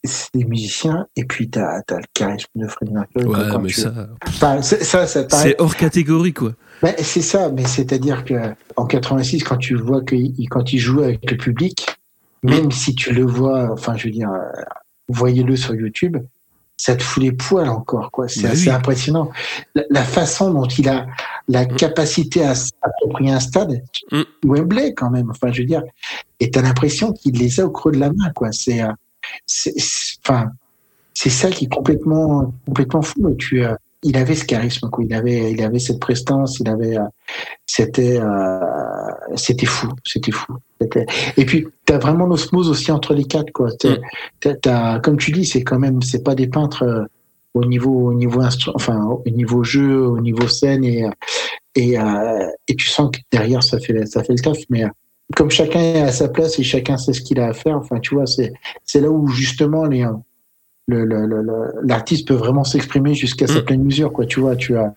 t'avais 0.03 0.43
des 0.43 0.49
musiciens, 0.49 1.05
et 1.15 1.25
puis 1.25 1.49
t'as, 1.49 1.81
t'as 1.83 1.97
le 1.97 2.03
charisme 2.13 2.47
de 2.55 2.67
Freddie 2.67 2.93
Mercury. 2.93 3.25
quoi, 3.25 3.49
quand 3.51 3.63
tu- 3.65 3.81
Enfin, 4.27 4.61
c'est- 4.61 4.83
ça, 4.83 5.05
ça 5.07 5.23
paraît- 5.23 5.43
c'est 5.43 5.61
hors 5.61 5.75
catégorie, 5.75 6.33
quoi. 6.33 6.53
Ben, 6.81 6.93
c'est 6.97 7.21
ça, 7.21 7.49
mais 7.49 7.65
c'est-à-dire 7.65 8.25
que 8.25 8.33
en 8.75 8.85
86, 8.85 9.43
quand 9.43 9.57
tu 9.57 9.75
vois 9.75 10.01
que 10.01 10.15
quand 10.49 10.73
il 10.73 10.79
joue 10.79 11.01
avec 11.01 11.29
le 11.29 11.37
public, 11.37 11.85
même 12.43 12.71
si 12.71 12.95
tu 12.95 13.13
le 13.13 13.23
vois, 13.25 13.71
enfin, 13.71 13.95
je 13.95 14.05
veux 14.05 14.11
dire, 14.13 14.31
euh, 14.31 14.61
voyez-le 15.09 15.55
sur 15.55 15.75
YouTube, 15.75 16.17
ça 16.77 16.95
te 16.95 17.03
fout 17.03 17.21
les 17.21 17.31
poils 17.31 17.69
encore, 17.69 18.09
quoi. 18.09 18.27
C'est 18.27 18.41
Bah 18.41 18.49
assez 18.49 18.69
oui. 18.69 18.75
impressionnant. 18.75 19.29
La, 19.75 19.83
la 19.91 20.03
façon 20.03 20.51
dont 20.51 20.65
il 20.65 20.89
a 20.89 21.05
la 21.47 21.65
capacité 21.65 22.43
à 22.43 22.55
s'approprier 22.55 23.31
un 23.31 23.39
stade, 23.39 23.83
Mm. 24.11 24.21
Wembley 24.45 24.93
quand 24.95 25.11
même, 25.11 25.29
enfin, 25.29 25.51
je 25.51 25.61
veux 25.61 25.67
dire, 25.67 25.83
et 26.39 26.49
t'as 26.49 26.63
l'impression 26.63 27.13
qu'il 27.13 27.37
les 27.37 27.59
a 27.59 27.65
au 27.67 27.69
creux 27.69 27.91
de 27.91 27.99
la 27.99 28.09
main, 28.11 28.31
quoi. 28.33 28.51
C'est, 28.51 28.81
euh, 28.81 28.87
c'est, 29.45 29.73
enfin, 30.23 30.51
c'est 31.13 31.29
ça 31.29 31.49
qui 31.49 31.65
est 31.65 31.73
complètement, 31.73 32.53
complètement 32.65 33.01
fou. 33.01 33.35
Tu, 33.37 33.63
euh, 33.63 33.75
il 34.03 34.17
avait 34.17 34.33
ce 34.35 34.45
charisme, 34.45 34.89
quoi. 34.89 35.03
Il 35.03 35.13
avait, 35.13 35.51
il 35.51 35.61
avait 35.61 35.77
cette 35.79 35.99
prestance, 35.99 36.59
il 36.59 36.67
avait, 36.67 36.97
euh, 36.97 37.03
c'était, 37.67 38.19
euh, 38.19 38.59
c'était 39.35 39.67
fou, 39.67 39.89
c'était 40.05 40.31
fou. 40.31 40.53
C'était- 40.81 41.05
Et 41.37 41.45
puis, 41.45 41.67
t'as 41.85 41.99
vraiment 41.99 42.25
l'osmose 42.25 42.69
aussi 42.69 42.91
entre 42.91 43.13
les 43.13 43.25
quatre, 43.25 43.51
quoi. 43.51 43.69
T'as- 43.79 43.89
Mm. 43.91 44.01
t'as- 44.39 44.55
t'as- 44.55 44.99
comme 44.99 45.17
tu 45.17 45.31
dis, 45.31 45.45
c'est 45.45 45.63
quand 45.63 45.77
même, 45.77 46.01
c'est 46.01 46.23
pas 46.23 46.33
des 46.33 46.47
peintres 46.47 46.83
euh, 46.83 47.03
au 47.53 47.65
niveau, 47.65 48.07
au 48.09 48.13
niveau 48.13 48.41
instru- 48.41 48.71
enfin, 48.73 49.03
au 49.05 49.29
niveau 49.29 49.63
jeu, 49.63 50.03
au 50.07 50.19
niveau 50.19 50.47
scène, 50.47 50.83
et 50.83 51.03
euh, 51.05 51.11
et 51.75 51.95
et 52.67 52.75
tu 52.75 52.87
sens 52.87 53.11
que 53.11 53.19
derrière 53.31 53.61
ça 53.63 53.77
fait, 53.79 54.05
ça 54.05 54.23
fait 54.23 54.33
le 54.33 54.39
taf, 54.39 54.57
mais 54.69 54.83
comme 55.35 55.49
chacun 55.51 55.79
est 55.79 56.01
à 56.01 56.11
sa 56.11 56.29
place 56.29 56.57
et 56.59 56.63
chacun 56.63 56.97
sait 56.97 57.13
ce 57.13 57.21
qu'il 57.21 57.39
a 57.39 57.47
à 57.47 57.53
faire, 57.53 57.77
enfin, 57.77 57.99
tu 57.99 58.15
vois, 58.15 58.25
c'est, 58.27 58.53
c'est 58.85 59.01
là 59.01 59.09
où 59.09 59.27
justement 59.27 59.85
les, 59.85 60.05
le, 60.87 61.05
le, 61.05 61.25
le- 61.25 61.71
l'artiste 61.83 62.27
peut 62.27 62.33
vraiment 62.33 62.63
s'exprimer 62.63 63.13
jusqu'à 63.13 63.47
sa 63.47 63.59
Mm. 63.61 63.65
pleine 63.65 63.83
mesure, 63.83 64.11
quoi. 64.11 64.25
Tu 64.25 64.39
vois, 64.39 64.55
tu 64.55 64.77
as. 64.77 64.93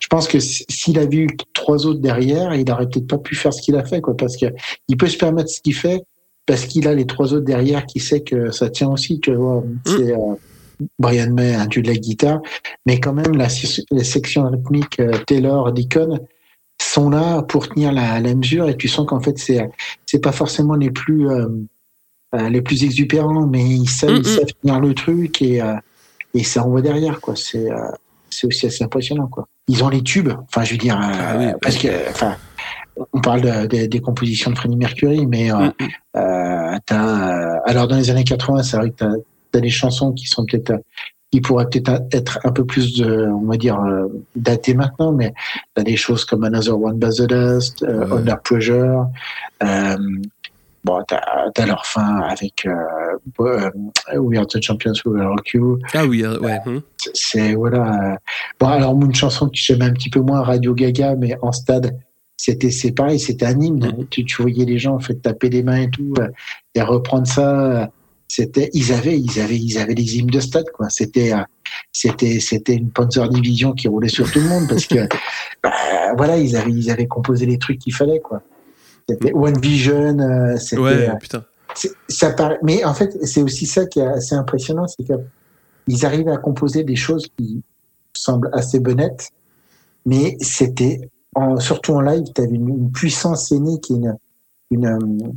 Je 0.00 0.06
pense 0.08 0.26
que 0.28 0.38
s'il 0.40 0.98
avait 0.98 1.18
eu 1.18 1.28
trois 1.54 1.86
autres 1.86 2.00
derrière, 2.00 2.54
il 2.54 2.70
aurait 2.70 2.88
peut-être 2.88 3.06
pas 3.06 3.18
pu 3.18 3.34
faire 3.36 3.52
ce 3.52 3.62
qu'il 3.62 3.76
a 3.76 3.84
fait, 3.84 4.00
quoi, 4.00 4.16
parce 4.16 4.36
que 4.36 4.46
il 4.88 4.96
peut 4.96 5.06
se 5.08 5.18
permettre 5.18 5.50
ce 5.50 5.60
qu'il 5.60 5.74
fait 5.74 6.02
parce 6.46 6.64
qu'il 6.66 6.86
a 6.86 6.94
les 6.94 7.06
trois 7.06 7.34
autres 7.34 7.44
derrière 7.44 7.86
qui 7.86 7.98
sait 7.98 8.20
que 8.20 8.52
ça 8.52 8.70
tient 8.70 8.88
aussi, 8.88 9.18
tu 9.20 9.34
vois. 9.34 9.64
C'est 9.84 10.12
euh, 10.12 10.34
Brian 10.98 11.32
May, 11.32 11.54
un 11.54 11.66
dieu 11.66 11.82
de 11.82 11.88
la 11.88 11.96
guitare, 11.96 12.40
mais 12.86 13.00
quand 13.00 13.12
même 13.12 13.36
la, 13.36 13.48
la 13.90 14.04
section 14.04 14.48
rythmique 14.48 15.00
euh, 15.00 15.10
Taylor, 15.26 15.72
Deacon 15.72 16.20
sont 16.96 17.10
là 17.10 17.42
pour 17.42 17.68
tenir 17.68 17.92
la, 17.92 18.20
la 18.20 18.34
mesure 18.34 18.68
et 18.68 18.76
tu 18.76 18.88
sens 18.88 19.06
qu'en 19.06 19.20
fait 19.20 19.36
c'est 19.38 19.60
c'est 20.06 20.18
pas 20.20 20.32
forcément 20.32 20.74
les 20.74 20.90
plus 20.90 21.28
euh, 21.28 21.48
euh, 22.34 22.48
les 22.48 22.60
plus 22.62 22.82
exubérants, 22.84 23.46
mais 23.46 23.64
ils 23.64 23.88
savent, 23.88 24.10
Mm, 24.18 24.22
ils 24.24 24.32
mm. 24.32 24.36
savent 24.36 24.52
tenir 24.62 24.80
le 24.80 24.94
truc 24.94 25.42
et, 25.42 25.60
euh, 25.62 25.74
et 26.34 26.42
ça 26.42 26.64
envoie 26.64 26.82
derrière, 26.82 27.20
quoi. 27.20 27.34
C'est 27.36 27.70
euh, 27.70 27.78
c'est 28.30 28.46
aussi 28.48 28.66
assez 28.66 28.82
impressionnant, 28.84 29.28
quoi. 29.28 29.46
Ils 29.68 29.82
ont 29.84 29.88
les 29.88 30.02
tubes, 30.02 30.32
enfin, 30.48 30.64
je 30.64 30.72
veux 30.72 30.78
dire, 30.78 30.96
euh, 31.00 31.04
Ah 31.18 31.36
oui. 31.38 31.46
parce 31.62 31.78
que, 31.78 31.88
enfin, 32.10 32.36
on 33.12 33.20
parle 33.20 33.40
de- 33.42 33.66
de- 33.74 33.86
des 33.86 34.00
compositions 34.00 34.50
de 34.50 34.56
Freddie 34.58 34.76
Mercury, 34.76 35.24
mais 35.26 35.52
euh, 35.52 35.56
Mm, 35.56 35.72
mm. 35.84 35.88
euh, 36.16 36.78
euh, 36.92 37.56
alors 37.70 37.86
dans 37.88 37.96
les 37.96 38.10
années 38.10 38.24
80, 38.24 38.62
c'est 38.64 38.76
vrai 38.76 38.90
que 38.90 38.96
t'as 38.96 39.12
as 39.54 39.60
des 39.60 39.70
chansons 39.70 40.12
qui 40.12 40.26
sont 40.26 40.44
peut-être 40.44 40.72
qui 41.32 41.40
pourraient 41.40 41.68
peut-être 41.68 42.02
être 42.12 42.38
un 42.44 42.52
peu 42.52 42.64
plus 42.64 42.96
de, 42.98 43.26
on 43.26 43.46
va 43.46 43.56
dire 43.56 43.80
euh, 43.80 44.06
datées 44.36 44.74
maintenant, 44.74 45.12
mais 45.12 45.34
t'as 45.74 45.82
des 45.82 45.96
choses 45.96 46.24
comme 46.24 46.44
Another 46.44 46.80
One 46.80 46.98
Bites 46.98 47.16
the 47.18 47.28
Dust, 47.28 47.82
euh, 47.82 48.06
Ouais. 48.06 48.18
Under 48.18 48.40
Pressure. 48.42 49.06
Euh, 49.62 49.96
bon, 50.84 51.02
t'as 51.08 51.20
as 51.56 51.66
leur 51.66 51.84
fin 51.84 52.20
avec 52.20 52.64
euh, 52.66 52.72
euh, 53.40 53.70
We 54.16 54.38
Are 54.38 54.46
the 54.46 54.62
Champions, 54.62 54.92
We 55.04 55.22
Rock 55.24 55.48
You. 55.52 55.78
Ah 55.94 56.06
oui, 56.06 56.24
euh, 56.24 56.38
ouais. 56.38 56.60
hum. 56.64 56.80
C'est 57.12 57.54
voilà. 57.54 58.18
Bon, 58.60 58.68
alors 58.68 58.94
une 58.94 59.14
chanson 59.14 59.46
que 59.46 59.56
j'aime 59.56 59.82
un 59.82 59.92
petit 59.92 60.10
peu 60.10 60.20
moins, 60.20 60.42
Radio 60.42 60.74
Gaga, 60.74 61.16
mais 61.16 61.36
en 61.42 61.50
stade, 61.52 61.98
c'était 62.36 62.70
c'est 62.70 62.92
pareil, 62.92 63.18
c'était 63.18 63.46
un 63.46 63.60
hymne. 63.60 64.06
Tu, 64.10 64.24
tu 64.24 64.42
voyais 64.42 64.64
les 64.64 64.78
gens 64.78 64.94
en 64.94 65.00
fait 65.00 65.14
taper 65.14 65.48
des 65.48 65.62
mains 65.64 65.82
et 65.82 65.90
tout, 65.90 66.14
et 66.74 66.82
reprendre 66.82 67.26
ça. 67.26 67.90
C'était, 68.28 68.70
ils 68.72 68.92
avaient, 68.92 69.18
ils 69.18 69.40
avaient, 69.40 69.58
ils 69.58 69.78
avaient 69.78 69.94
des 69.94 70.16
hymnes 70.16 70.26
de 70.26 70.40
stade 70.40 70.66
quoi. 70.72 70.90
C'était, 70.90 71.32
euh, 71.32 71.42
c'était, 71.92 72.40
c'était 72.40 72.74
une 72.74 72.90
Panzer 72.90 73.28
Division 73.28 73.72
qui 73.72 73.88
roulait 73.88 74.08
sur 74.08 74.30
tout 74.30 74.40
le 74.40 74.48
monde 74.48 74.68
parce 74.68 74.86
que, 74.86 75.08
bah, 75.62 75.72
voilà, 76.16 76.36
ils 76.36 76.56
avaient, 76.56 76.72
ils 76.72 76.90
avaient 76.90 77.06
composé 77.06 77.46
les 77.46 77.58
trucs 77.58 77.78
qu'il 77.78 77.94
fallait 77.94 78.20
quoi. 78.20 78.42
C'était 79.08 79.32
One 79.32 79.58
Vision, 79.60 80.18
euh, 80.18 80.56
c'était. 80.56 80.82
Ouais, 80.82 81.08
euh, 81.08 81.14
putain. 81.14 81.44
ça 82.08 82.32
paraît, 82.32 82.58
mais 82.62 82.84
en 82.84 82.94
fait, 82.94 83.16
c'est 83.24 83.42
aussi 83.42 83.66
ça 83.66 83.86
qui 83.86 84.00
est 84.00 84.06
assez 84.06 84.34
impressionnant, 84.34 84.86
c'est 84.88 85.04
qu'ils 85.04 86.04
arrivent 86.04 86.28
à 86.28 86.38
composer 86.38 86.82
des 86.82 86.96
choses 86.96 87.28
qui 87.38 87.62
semblent 88.12 88.50
assez 88.52 88.80
bonnettes, 88.80 89.30
mais 90.04 90.36
c'était 90.40 91.08
surtout 91.60 91.92
en 91.92 92.00
live, 92.00 92.24
tu 92.34 92.40
avais 92.40 92.54
une, 92.54 92.68
une 92.68 92.90
puissance 92.90 93.48
scénique 93.48 93.90
et 93.90 93.94
une, 93.94 94.16
une, 94.70 95.36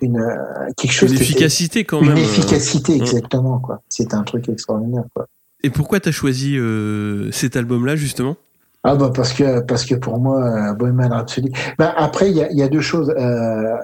une, 0.00 0.18
euh, 0.18 0.36
quelque 0.76 0.92
chose. 0.92 1.10
Une 1.12 1.20
efficacité 1.20 1.84
quand 1.84 2.00
Une 2.00 2.08
même. 2.08 2.18
euh. 2.18 2.20
efficacité, 2.20 2.96
exactement, 2.96 3.58
quoi. 3.58 3.80
C'était 3.88 4.14
un 4.14 4.22
truc 4.22 4.48
extraordinaire, 4.48 5.04
quoi. 5.14 5.26
Et 5.62 5.70
pourquoi 5.70 6.00
t'as 6.00 6.10
choisi 6.12 6.56
euh, 6.56 7.30
cet 7.32 7.56
album-là 7.56 7.96
justement? 7.96 8.36
Ah 8.84 8.94
bah 8.94 9.10
parce 9.12 9.32
que 9.32 9.60
parce 9.60 9.84
que 9.84 9.96
pour 9.96 10.20
moi 10.20 10.44
euh, 10.44 10.72
Bohemian 10.74 11.08
Rhapsody. 11.08 11.50
Bah 11.76 11.92
après 11.96 12.30
il 12.30 12.36
y 12.36 12.42
a, 12.42 12.50
il 12.52 12.58
y 12.58 12.62
a 12.62 12.68
deux 12.68 12.82
choses. 12.82 13.10
Euh, 13.18 13.74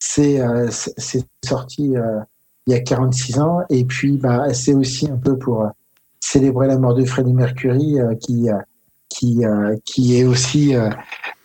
c'est 0.00 0.40
euh, 0.40 0.66
c'est 0.70 0.94
c'est 0.96 1.24
sorti 1.44 1.96
euh, 1.96 2.18
il 2.66 2.72
y 2.72 2.76
a 2.76 2.80
46 2.80 3.38
ans 3.38 3.60
et 3.70 3.84
puis 3.84 4.16
bah 4.16 4.52
c'est 4.52 4.74
aussi 4.74 5.08
un 5.08 5.16
peu 5.16 5.38
pour 5.38 5.68
célébrer 6.18 6.66
la 6.66 6.76
mort 6.78 6.94
de 6.94 7.04
Freddie 7.04 7.34
Mercury 7.34 8.00
euh, 8.00 8.14
qui 8.16 8.50
euh, 8.50 8.56
qui 9.16 9.46
euh, 9.46 9.76
qui 9.84 10.18
est 10.18 10.24
aussi 10.24 10.74
euh, 10.74 10.90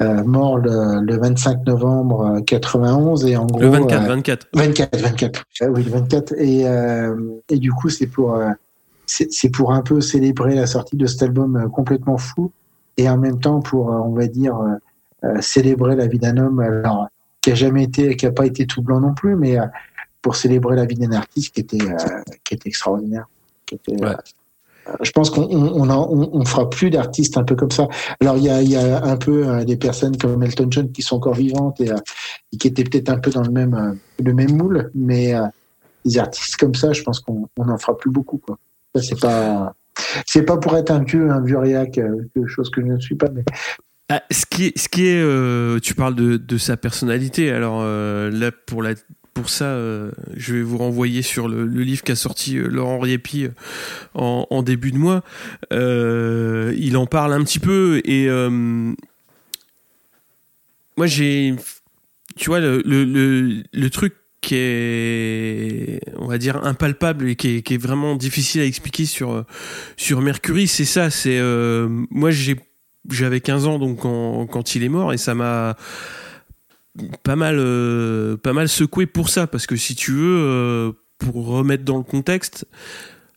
euh, 0.02 0.24
mort 0.24 0.58
le, 0.58 1.02
le 1.02 1.18
25 1.18 1.66
novembre 1.66 2.38
euh, 2.38 2.42
91 2.42 3.26
et 3.26 3.38
en 3.38 3.46
gros 3.46 3.62
Le 3.62 3.70
24, 3.70 4.04
euh, 4.04 4.08
24. 4.08 4.48
24, 4.54 5.00
24. 5.00 5.46
Ah 5.62 5.66
oui, 5.70 5.84
le 5.84 5.92
24. 5.92 6.34
Et, 6.38 6.66
et 7.50 7.58
du 7.58 7.72
coup, 7.72 7.90
c'est 7.90 8.08
pour, 8.08 8.38
c'est 9.06 9.50
pour 9.50 9.72
un 9.74 9.82
peu 9.82 10.02
célébrer 10.02 10.56
la 10.56 10.68
sortie 10.68 10.98
de 10.98 11.06
cet 11.06 11.24
album 11.24 11.70
complètement 11.74 12.18
fou 12.18 12.52
et 12.98 13.10
en 13.10 13.18
même 13.18 13.40
temps 13.40 13.62
pour, 13.62 13.88
on 13.88 14.14
va 14.14 14.28
dire, 14.28 14.60
célébrer 15.40 15.96
la 15.96 16.08
vie 16.08 16.20
d'un 16.20 16.38
homme 16.38 16.60
alors, 16.60 17.08
qui 17.42 17.52
a 17.52 17.56
jamais 17.56 17.84
été, 17.84 18.16
qui 18.16 18.26
a 18.26 18.32
pas 18.32 18.46
été 18.46 18.66
tout 18.66 18.82
blanc 18.82 19.00
non 19.00 19.14
plus, 19.14 19.36
mais 19.36 19.58
pour 20.22 20.36
célébrer 20.36 20.76
la 20.76 20.86
vie 20.86 20.96
d'un 20.96 21.12
artiste 21.14 21.54
qui 21.54 21.62
était, 21.62 21.80
qui 22.44 22.56
était 22.56 22.70
extraordinaire. 22.70 23.28
Qui 23.66 23.76
était, 23.76 24.04
Ouais. 24.04 24.16
Je 25.02 25.12
pense 25.12 25.30
qu'on 25.30 25.44
on, 25.44 26.46
fera 26.46 26.70
plus 26.70 26.90
d'artistes 26.90 27.38
un 27.38 27.44
peu 27.44 27.56
comme 27.56 27.72
ça. 27.72 27.88
Alors 28.20 28.38
il 28.38 28.44
y 28.44 28.76
a, 28.76 29.04
un 29.04 29.18
peu 29.18 29.48
euh, 29.48 29.64
des 29.64 29.78
personnes 29.78 30.18
comme 30.18 30.42
Elton 30.44 30.68
John 30.70 30.92
qui 30.92 31.02
sont 31.02 31.18
encore 31.18 31.36
vivantes 31.36 31.80
et, 31.82 31.92
euh, 31.92 31.98
qui 32.60 32.68
étaient 32.68 32.84
peut-être 32.84 33.10
un 33.10 33.20
peu 33.20 33.32
dans 33.32 33.44
le 33.44 33.52
même 33.52 33.74
euh, 33.74 33.94
le 34.24 34.34
même 34.34 34.56
moule, 34.56 34.92
mais 34.96 35.34
des 36.06 36.18
artistes 36.18 36.58
comme 36.58 36.76
ça, 36.76 36.94
je 36.94 37.04
pense 37.04 37.20
qu'on 37.20 37.48
on 37.58 37.70
en 37.70 37.78
fera 37.78 37.98
plus 37.98 38.12
beaucoup 38.12 38.38
quoi. 38.38 38.58
Ça 38.96 39.02
c'est 39.02 39.20
pas 39.20 39.74
c'est 40.26 40.44
pas 40.44 40.58
pour 40.58 40.76
être 40.78 40.92
un 40.92 41.04
vieux 41.04 41.30
un 41.30 41.42
vieux 41.42 41.58
réac, 41.58 42.00
chose 42.48 42.70
que 42.70 42.82
je 42.82 42.88
ne 42.88 43.00
suis 43.00 43.16
pas, 43.16 43.28
Ah, 44.10 44.24
ce 44.32 44.46
qui 44.46 44.68
est, 44.68 44.78
ce 44.78 44.90
qui 44.90 45.08
est 45.08 45.82
tu 45.82 45.94
parles 45.94 46.16
de, 46.16 46.38
de 46.38 46.58
sa 46.58 46.78
personnalité. 46.78 47.52
Alors 47.52 47.84
là, 47.84 48.52
pour 48.66 48.84
la, 48.84 48.94
pour 49.42 49.50
ça, 49.50 49.66
euh, 49.66 50.12
je 50.36 50.54
vais 50.56 50.62
vous 50.62 50.78
renvoyer 50.78 51.22
sur 51.22 51.48
le, 51.48 51.66
livre 51.66 52.04
qu'a 52.04 52.16
sorti 52.16 52.58
euh, 52.58 52.68
Laurent 52.68 53.00
Riepi 53.00 53.46
euh, 53.46 53.50
en, 54.14 54.64
début 54.64 54.92
de 54.92 54.98
mois. 54.98 55.24
Il 55.72 56.98
en 56.98 57.06
parle 57.08 57.34
un 57.34 57.44
petit 57.44 57.60
peu 57.60 58.02
et 58.06 58.28
moi 60.98 61.08
j'ai, 61.08 61.56
tu 62.38 62.50
vois, 62.50 62.60
le, 62.60 63.90
truc 63.90 64.14
qui 64.42 64.56
est, 64.56 66.02
on 66.18 66.28
va 66.28 66.38
dire, 66.38 66.64
impalpable 66.64 67.30
et 67.30 67.36
qui 67.36 67.58
est, 67.58 67.78
vraiment 67.82 68.16
difficile 68.16 68.62
à 68.62 68.66
expliquer 68.66 69.06
sur, 69.06 69.46
sur 69.98 70.22
Mercury, 70.22 70.68
c'est 70.68 70.86
ça. 70.86 71.10
C'est 71.10 71.42
moi 72.12 72.30
j'avais 73.10 73.42
15 73.42 73.66
ans 73.66 73.80
donc 73.80 74.02
quand, 74.02 74.46
quand 74.46 74.76
il 74.76 74.84
est 74.84 74.90
mort 74.90 75.12
et 75.12 75.18
ça 75.18 75.34
m'a 75.34 75.76
pas 77.24 77.36
mal 77.36 77.58
euh, 77.60 78.38
pas 78.38 78.54
mal 78.54 78.68
secoué 78.68 79.06
pour 79.06 79.30
ça 79.30 79.48
parce 79.48 79.66
que 79.66 79.76
si 79.76 79.96
tu 79.96 80.12
veux 80.12 80.40
euh, 80.40 80.92
pour 81.18 81.48
remettre 81.48 81.84
dans 81.84 81.98
le 81.98 82.04
contexte 82.04 82.66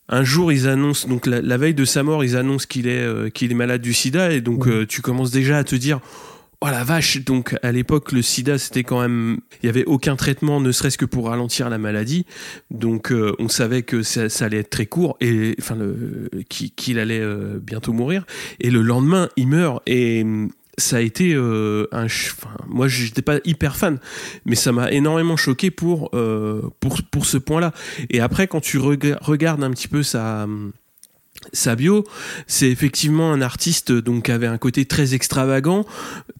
un 0.09 0.23
jour 0.23 0.51
ils 0.51 0.67
annoncent 0.67 1.07
donc 1.07 1.25
la, 1.25 1.41
la 1.41 1.57
veille 1.57 1.73
de 1.73 1.85
sa 1.85 2.03
mort 2.03 2.23
ils 2.23 2.35
annoncent 2.35 2.67
qu'il 2.67 2.87
est 2.87 2.99
euh, 2.99 3.29
qu'il 3.29 3.51
est 3.51 3.55
malade 3.55 3.81
du 3.81 3.93
sida 3.93 4.31
et 4.31 4.41
donc 4.41 4.67
tu 4.87 5.01
commences 5.01 5.31
déjà 5.31 5.57
à 5.57 5.63
te 5.63 5.75
dire 5.75 5.99
Oh 6.61 6.67
la 6.67 6.85
vache 6.85 7.23
Donc 7.25 7.55
à 7.61 7.71
l'époque 7.71 8.11
le 8.11 8.21
sida 8.21 8.57
c'était 8.57 8.83
quand 8.83 9.01
même 9.01 9.39
il 9.61 9.67
y 9.67 9.69
avait 9.69 9.85
aucun 9.85 10.15
traitement 10.15 10.59
ne 10.59 10.71
serait-ce 10.71 10.97
que 10.97 11.05
pour 11.05 11.27
ralentir 11.27 11.69
la 11.69 11.77
maladie. 11.77 12.25
Donc 12.71 13.13
on 13.39 13.49
savait 13.49 13.83
que 13.83 14.03
ça, 14.03 14.29
ça 14.29 14.45
allait 14.45 14.59
être 14.59 14.69
très 14.69 14.85
court 14.85 15.17
et 15.19 15.55
enfin 15.59 15.75
le 15.75 16.29
qu'il 16.49 16.97
allait 16.97 17.21
bientôt 17.61 17.91
mourir. 17.91 18.25
Et 18.61 18.71
le 18.71 18.81
lendemain 18.81 19.29
il 19.35 19.49
meurt. 19.49 19.83
Et 19.85 20.25
ça 20.77 20.97
a 20.97 20.99
été 20.99 21.33
euh, 21.33 21.87
un 21.91 22.05
enfin 22.05 22.49
moi 22.67 22.87
j'étais 22.87 23.21
pas 23.21 23.37
hyper 23.45 23.75
fan 23.77 23.99
mais 24.45 24.55
ça 24.55 24.71
m'a 24.71 24.91
énormément 24.91 25.37
choqué 25.37 25.71
pour 25.71 26.09
euh, 26.13 26.61
pour 26.79 27.01
pour 27.11 27.25
ce 27.25 27.37
point-là. 27.37 27.71
Et 28.09 28.19
après 28.19 28.47
quand 28.47 28.61
tu 28.61 28.77
rega- 28.77 29.17
regardes 29.21 29.63
un 29.63 29.71
petit 29.71 29.87
peu 29.87 30.03
sa 30.03 30.47
hum, 31.45 31.49
sa 31.53 31.75
bio, 31.75 32.03
c'est 32.47 32.69
effectivement 32.69 33.31
un 33.31 33.41
artiste 33.41 33.91
donc 33.91 34.25
qui 34.25 34.31
avait 34.31 34.47
un 34.47 34.57
côté 34.57 34.85
très 34.85 35.13
extravagant, 35.13 35.85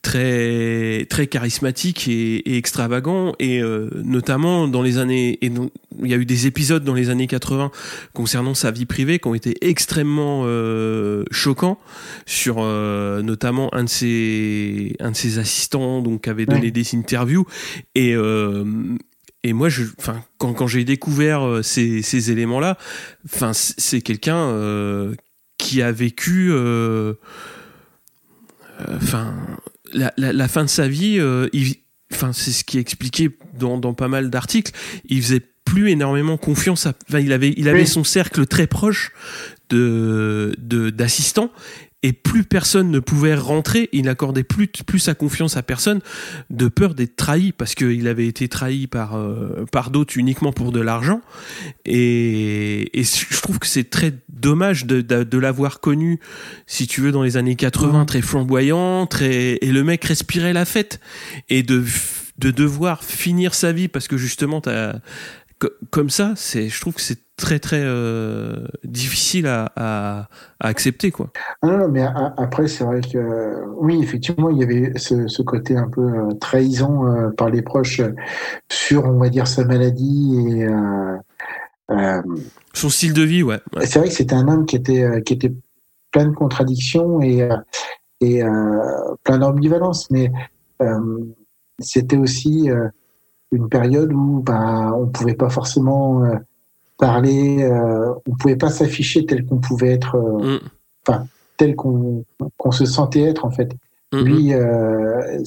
très 0.02 1.06
très 1.10 1.28
charismatique 1.28 2.08
et, 2.08 2.38
et 2.38 2.58
extravagant 2.58 3.34
et 3.40 3.62
euh, 3.62 3.90
notamment 4.04 4.68
dans 4.68 4.82
les 4.82 4.98
années 4.98 5.38
et 5.42 5.50
donc, 5.50 5.72
il 6.04 6.10
y 6.10 6.14
a 6.14 6.18
eu 6.18 6.26
des 6.26 6.46
épisodes 6.46 6.84
dans 6.84 6.94
les 6.94 7.10
années 7.10 7.28
80 7.28 7.72
concernant 8.14 8.54
sa 8.54 8.72
vie 8.72 8.86
privée 8.86 9.20
qui 9.20 9.28
ont 9.28 9.34
été 9.36 9.56
extrêmement 9.62 10.42
euh, 10.46 11.24
choquants 11.32 11.80
sur 12.26 12.58
euh, 12.60 13.22
notamment 13.22 13.74
un 13.74 13.86
de 13.86 13.90
ses 13.90 14.96
un 15.00 15.12
de 15.12 15.16
ses 15.16 15.40
assistants 15.40 16.02
donc 16.02 16.24
qui 16.24 16.30
avait 16.30 16.46
donné 16.46 16.66
Ouais. 16.66 16.72
des 16.72 16.96
interviews 16.96 17.46
et 17.96 18.14
euh, 18.16 18.64
et 19.48 19.54
moi, 19.54 19.70
je, 19.70 19.84
enfin, 20.00 20.24
quand, 20.38 20.54
quand 20.54 20.68
j'ai 20.68 20.84
découvert 20.84 21.46
euh, 21.46 21.62
ces, 21.62 22.02
ces 22.02 22.32
éléments-là, 22.32 22.78
enfin, 23.26 23.52
c'est 23.54 24.02
quelqu'un 24.02 24.38
euh, 24.38 25.14
qui 25.58 25.82
a 25.82 25.92
vécu, 25.92 26.50
euh, 26.52 27.14
euh, 28.82 28.98
enfin, 28.98 29.36
la, 29.94 30.14
la, 30.18 30.34
la 30.34 30.48
fin 30.48 30.64
de 30.64 30.70
sa 30.70 30.88
vie. 30.88 31.20
Enfin, 32.14 32.34
c'est 32.34 32.52
ce 32.52 32.64
qui 32.64 32.78
est 32.78 32.82
expliqué 32.82 33.30
dans, 33.58 33.78
dans 33.78 33.94
pas 33.94 34.08
mal 34.08 34.30
d'articles. 34.30 34.72
Il 35.06 35.22
faisait 35.22 35.42
plus 35.64 35.90
énormément 35.90 36.38
confiance. 36.38 36.86
À, 36.86 36.94
enfin, 37.10 37.20
il 37.20 37.32
avait, 37.34 37.54
il 37.58 37.68
avait 37.68 37.82
Oui. 37.82 37.88
son 37.88 38.04
cercle 38.04 38.46
très 38.46 38.68
proche 38.68 39.12
de- 39.70 40.56
d'assistants. 40.92 41.52
Et 42.08 42.14
plus 42.14 42.44
personne 42.44 42.92
ne 42.92 43.00
pouvait 43.00 43.34
rentrer, 43.34 43.90
il 43.92 44.04
n'accordait 44.04 44.44
plus, 44.44 44.68
plus 44.68 45.00
sa 45.00 45.16
confiance 45.16 45.58
à 45.58 45.64
personne 45.64 46.02
de 46.52 46.68
peur 46.68 46.94
d'être 46.94 47.16
trahi 47.16 47.52
parce 47.52 47.74
qu'il 47.74 48.08
avait 48.08 48.28
été 48.28 48.48
trahi 48.48 48.86
par, 48.86 49.16
euh, 49.16 49.66
par 49.72 49.90
d'autres 49.90 50.16
uniquement 50.16 50.54
pour 50.54 50.72
de 50.72 50.80
l'argent. 50.82 51.22
Et, 51.84 53.00
et 53.00 53.04
je 53.04 53.42
trouve 53.42 53.58
que 53.58 53.66
c'est 53.66 53.90
très 53.90 54.14
dommage 54.30 54.86
de, 54.86 55.02
de, 55.02 55.24
de 55.24 55.38
l'avoir 55.40 55.80
connu, 55.80 56.20
si 56.68 56.86
tu 56.86 57.02
veux, 57.02 57.12
dans 57.12 57.24
les 57.24 57.38
années 57.38 57.56
80, 57.56 58.02
Mhm. 58.02 58.06
très 58.06 58.22
flamboyant, 58.22 59.08
très, 59.08 59.58
et 59.62 59.72
le 59.72 59.84
mec 59.84 60.06
respirait 60.06 60.54
la 60.54 60.66
fête. 60.66 61.00
Et 61.50 61.64
de, 61.64 61.84
de 62.38 62.52
devoir 62.52 63.04
finir 63.04 63.56
sa 63.56 63.72
vie 63.72 63.88
parce 63.88 64.08
que 64.08 64.18
justement, 64.18 64.62
t'as, 64.62 64.98
comme 65.92 66.10
ça, 66.10 66.34
c'est, 66.36 66.70
je 66.70 66.82
trouve 66.82 66.94
que 66.96 67.02
c'est 67.02 67.20
très 67.38 67.60
très 67.60 67.82
euh, 67.84 68.66
difficile 68.86 69.46
à, 69.48 69.72
à, 69.76 70.20
à 70.60 70.68
accepter 70.68 71.12
quoi. 71.12 71.32
Ah 71.62 71.68
Non, 71.68 71.78
non, 71.80 71.88
mais 71.90 72.02
a- 72.02 72.34
après, 72.38 72.68
c'est 72.68 72.84
vrai 72.86 73.02
que 73.02 73.66
oui, 73.78 74.00
effectivement, 74.02 74.50
il 74.50 74.58
y 74.58 74.64
avait 74.64 74.94
ce, 74.98 75.28
ce 75.28 75.42
côté 75.42 75.76
un 75.76 75.90
peu 75.90 76.02
euh, 76.02 76.34
trahison 76.40 77.06
euh, 77.06 77.30
par 77.32 77.50
les 77.50 77.62
proches 77.62 78.02
sur, 78.72 79.06
on 79.06 79.18
va 79.20 79.30
dire, 79.30 79.48
sa 79.48 79.66
maladie. 79.66 80.36
Et 80.58 80.66
euh, 80.66 82.22
Son 82.74 82.90
style 82.90 83.14
de 83.14 83.24
vie, 83.24 83.44
ouais. 83.44 83.60
ouais. 83.76 83.86
c'est 83.86 84.00
vrai 84.00 84.08
que 84.08 84.14
c'était 84.16 84.36
un 84.36 84.48
homme 84.48 84.66
qui 84.66 84.76
était, 84.78 85.22
qui 85.24 85.34
était 85.34 85.54
plein 86.12 86.26
de 86.26 86.34
contradictions 86.34 87.22
et, 87.22 87.48
et 88.22 88.42
plein 89.24 89.38
d'ambivalence, 89.38 90.10
mais 90.10 90.32
c'était 91.80 92.18
aussi 92.18 92.70
une 93.56 93.70
période 93.70 94.12
où 94.14 94.42
bah, 94.46 94.92
on 94.98 95.08
pouvait 95.08 95.34
pas 95.36 95.50
forcément 95.50 96.24
euh, 96.24 96.36
parler, 96.98 97.64
euh, 97.64 98.14
on 98.28 98.36
pouvait 98.36 98.56
pas 98.56 98.70
s'afficher 98.70 99.26
tel 99.26 99.46
qu'on 99.46 99.58
pouvait 99.58 99.92
être. 99.92 100.16
euh, 100.16 100.58
Mm, 101.08 101.24
tel 101.58 101.76
qu'on 101.76 102.26
qu'on 102.58 102.72
se 102.72 102.86
sentait 102.86 103.22
être 103.22 103.46
en 103.46 103.52
fait. 103.52 103.72
mm, 104.12 104.18
mm. 104.20 104.24
Lui, 104.26 104.54
euh, 104.54 105.42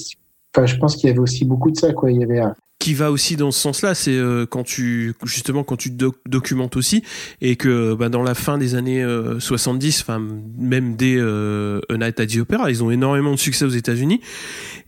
enfin, 0.54 0.66
je 0.66 0.76
pense 0.76 0.96
qu'il 0.96 1.08
y 1.08 1.10
avait 1.10 1.18
aussi 1.18 1.44
beaucoup 1.44 1.70
de 1.70 1.76
ça 1.76 1.92
quoi. 1.92 2.10
Il 2.10 2.20
y 2.20 2.24
avait 2.24 2.40
qui 2.78 2.94
va 2.94 3.10
aussi 3.10 3.34
dans 3.34 3.50
ce 3.50 3.58
sens-là, 3.58 3.92
c'est 3.96 4.16
quand 4.50 4.62
tu 4.62 5.12
justement 5.24 5.64
quand 5.64 5.74
tu 5.76 5.90
te 5.90 5.96
doc- 5.96 6.20
documentes 6.28 6.76
aussi 6.76 7.02
et 7.40 7.56
que 7.56 7.94
bah, 7.94 8.08
dans 8.08 8.22
la 8.22 8.34
fin 8.34 8.56
des 8.56 8.76
années 8.76 9.02
euh, 9.02 9.40
70, 9.40 10.00
enfin 10.02 10.22
même 10.56 10.94
dès 10.94 11.16
euh, 11.18 11.80
A 11.90 11.96
Night 11.96 12.20
at 12.20 12.26
the 12.26 12.36
Opera, 12.38 12.70
ils 12.70 12.84
ont 12.84 12.92
énormément 12.92 13.32
de 13.32 13.36
succès 13.36 13.64
aux 13.64 13.68
États-Unis 13.70 14.20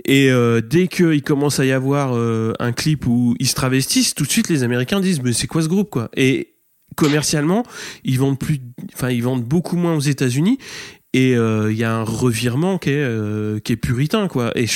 et 0.04 0.30
euh, 0.30 0.60
dès 0.60 0.88
qu'il 0.88 1.22
commence 1.22 1.60
à 1.60 1.64
y 1.64 1.72
avoir 1.72 2.16
euh, 2.16 2.52
un 2.58 2.72
clip 2.72 3.06
où 3.06 3.34
ils 3.38 3.48
se 3.48 3.54
travestissent, 3.54 4.14
tout 4.14 4.24
de 4.24 4.30
suite 4.30 4.48
les 4.48 4.62
Américains 4.62 5.00
disent 5.00 5.22
mais 5.22 5.32
c'est 5.32 5.46
quoi 5.46 5.62
ce 5.62 5.68
groupe 5.68 5.90
quoi? 5.90 6.10
Et 6.16 6.54
commercialement, 6.96 7.64
ils 8.04 8.18
vendent 8.18 8.38
plus, 8.38 8.58
enfin 8.94 9.10
ils 9.10 9.22
vendent 9.22 9.44
beaucoup 9.44 9.76
moins 9.76 9.94
aux 9.94 10.00
États-Unis 10.00 10.58
et 11.12 11.36
euh, 11.36 11.72
il 11.72 11.78
y 11.78 11.84
a 11.84 11.94
un 11.94 12.02
revirement 12.02 12.78
qui 12.78 12.90
est 12.90 13.80
puritain 13.80 14.28
quoi. 14.28 14.56
Et 14.56 14.66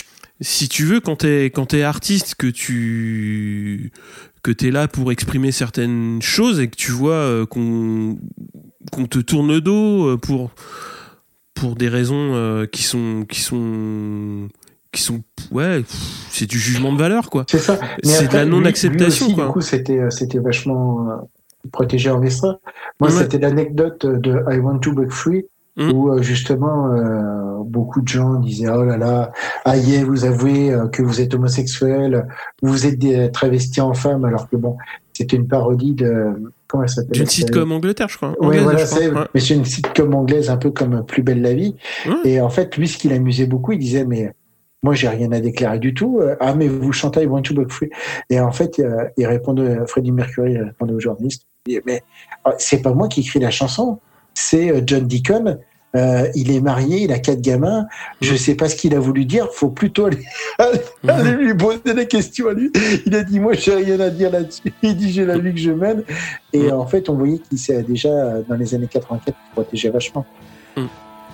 si 0.41 0.69
tu 0.69 0.85
veux, 0.85 1.01
quand 1.01 1.17
t'es 1.17 1.47
quand 1.47 1.73
artiste, 1.75 2.35
que 2.35 2.47
tu 2.47 3.93
que 4.43 4.51
t'es 4.51 4.71
là 4.71 4.89
pour 4.89 5.11
exprimer 5.11 5.53
certaines 5.53 6.21
choses 6.21 6.61
et 6.61 6.69
que 6.69 6.77
tu 6.77 6.91
vois 6.91 7.47
qu'on 7.47 8.19
te 9.09 9.19
tourne 9.21 9.49
le 9.49 9.61
dos 9.61 10.19
pour 10.19 10.51
pour 11.55 11.77
des 11.77 11.89
raisons 11.89 12.67
qui 12.71 12.83
sont 12.83 13.25
qui 13.29 13.41
sont 13.41 14.49
qui 14.95 15.03
sont 15.03 15.21
ouais 15.53 15.83
c'est 16.31 16.47
du 16.47 16.59
jugement 16.59 16.93
de 16.93 16.99
valeur 16.99 17.29
quoi 17.31 17.45
C'est 17.49 17.59
ça. 17.59 17.79
C'est 18.03 18.29
de 18.31 18.35
la 18.35 18.45
non 18.47 18.61
lui 18.61 18.67
acceptation 18.69 19.27
aussi, 19.27 19.35
quoi 19.35 19.47
Du 19.47 19.53
coup, 19.53 19.61
c'était 19.61 19.99
euh, 19.99 20.11
c'était 20.11 20.39
vachement 20.39 21.07
euh, 21.11 21.15
protégé 21.73 22.11
orchestra. 22.11 22.59
Moi, 23.01 23.11
Ouais. 23.11 23.17
c'était 23.23 23.39
l'anecdote 23.39 24.07
de 24.07 24.43
I 24.51 24.59
Want 24.59 24.79
to 24.79 24.93
Break 24.93 25.11
Free. 25.11 25.45
Mm. 25.77 25.91
Où 25.93 26.13
euh, 26.13 26.23
justement 26.23 26.93
euh, 26.93 27.59
beaucoup 27.65 28.01
de 28.01 28.07
gens 28.07 28.35
disaient 28.35 28.69
oh 28.71 28.85
là 28.85 28.97
là 28.97 29.33
ah 29.65 29.77
yeah 29.77 30.05
vous 30.05 30.25
avouez 30.25 30.73
que 30.93 31.03
vous 31.03 31.21
êtes 31.21 31.35
homosexuel 31.35 32.29
vous 32.63 32.87
êtes 32.87 32.97
des 32.97 33.29
travestis 33.33 33.81
en 33.81 33.93
femme 33.93 34.25
alors 34.25 34.49
que 34.49 34.55
bon 34.55 34.77
c'était 35.13 35.35
une 35.35 35.49
parodie 35.49 35.95
de 35.95 36.53
comment 36.69 36.85
elle 36.85 36.89
s'appelle 36.89 37.11
d'une 37.19 37.27
sitcom 37.27 37.73
Angleterre 37.73 38.07
je 38.09 38.17
crois 38.19 38.35
Anglaise, 38.41 38.63
voilà, 38.63 38.87
c'est, 38.87 39.11
Ouais. 39.11 39.23
mais 39.35 39.41
c'est 39.41 39.55
une 39.55 39.65
sitcom 39.65 40.15
anglaise 40.15 40.49
un 40.49 40.59
peu 40.59 40.71
comme 40.71 41.05
Plus 41.05 41.23
belle 41.25 41.43
la 41.43 41.55
vie. 41.55 41.75
Et 42.25 42.41
en 42.41 42.51
fait, 42.51 42.77
lui, 42.77 42.87
ce 42.87 42.97
qui 42.99 43.09
l'amusait 43.09 43.47
beaucoup, 43.47 43.73
il 43.73 43.79
disait, 43.81 44.05
mais 44.05 44.33
moi, 44.85 44.95
j'ai 44.95 45.09
rien 45.09 45.33
à 45.33 45.41
déclarer 45.41 45.79
du 45.79 45.95
tout. 45.95 46.21
Euh, 46.21 46.37
Ah, 46.41 46.55
mais 46.55 46.69
vous 46.69 46.93
chantez 46.93 47.23
I 47.23 47.27
Want 47.27 47.41
to 47.43 47.55
Break 47.55 47.73
Free. 47.73 47.89
Et 48.29 48.39
en 48.39 48.53
fait, 48.53 48.79
euh, 48.79 49.09
il 49.17 49.27
répondait, 49.27 49.79
Freddie 49.87 50.13
Mercury 50.13 50.53
il 50.53 50.63
répondait 50.63 50.93
aux 50.93 51.01
journalistes, 51.01 51.47
il 51.65 51.71
disait, 51.71 51.83
mais 51.87 52.03
euh, 52.47 52.51
c'est 52.59 52.83
pas 52.83 52.93
moi 52.93 53.09
qui 53.09 53.21
écris 53.21 53.41
la 53.41 53.51
chanson, 53.51 53.99
c'est 54.35 54.71
euh, 54.71 54.83
John 54.87 55.07
Deacon. 55.07 55.59
Euh, 55.97 56.29
il 56.35 56.51
est 56.51 56.61
marié, 56.61 56.99
il 56.99 57.13
a 57.13 57.19
quatre 57.19 57.41
gamins. 57.41 57.87
Je 58.21 58.35
sais 58.35 58.57
pas 58.57 58.69
ce 58.69 58.77
qu'il 58.77 58.95
a 58.95 58.99
voulu 58.99 59.25
dire. 59.25 59.49
Faut 59.53 59.71
plutôt 59.71 60.07
aller, 60.07 60.19
aller 61.09 61.33
lui 61.33 61.55
poser 61.55 61.95
des 61.95 62.07
questions 62.07 62.49
à 62.49 62.53
lui. 62.53 62.71
Il 63.07 63.15
a 63.15 63.23
dit 63.23 63.41
moi 63.41 63.55
j'ai 63.55 63.77
rien 63.77 63.99
à 64.01 64.11
dire 64.11 64.33
là-dessus. 64.33 64.75
Il 64.83 64.97
dit 64.97 65.13
j'ai 65.13 65.25
la 65.25 65.39
vie 65.39 65.55
que 65.55 65.61
je 65.61 65.71
mène. 65.71 66.03
Et 66.53 66.73
en 66.73 66.87
fait 66.87 67.09
on 67.09 67.15
voyait 67.15 67.39
qu'il 67.39 67.59
s'est 67.59 67.85
déjà 67.85 68.41
dans 68.49 68.57
les 68.57 68.75
années 68.75 68.89
84 68.91 69.39
il 69.39 69.53
protégeait 69.53 69.91
vachement. 69.91 70.27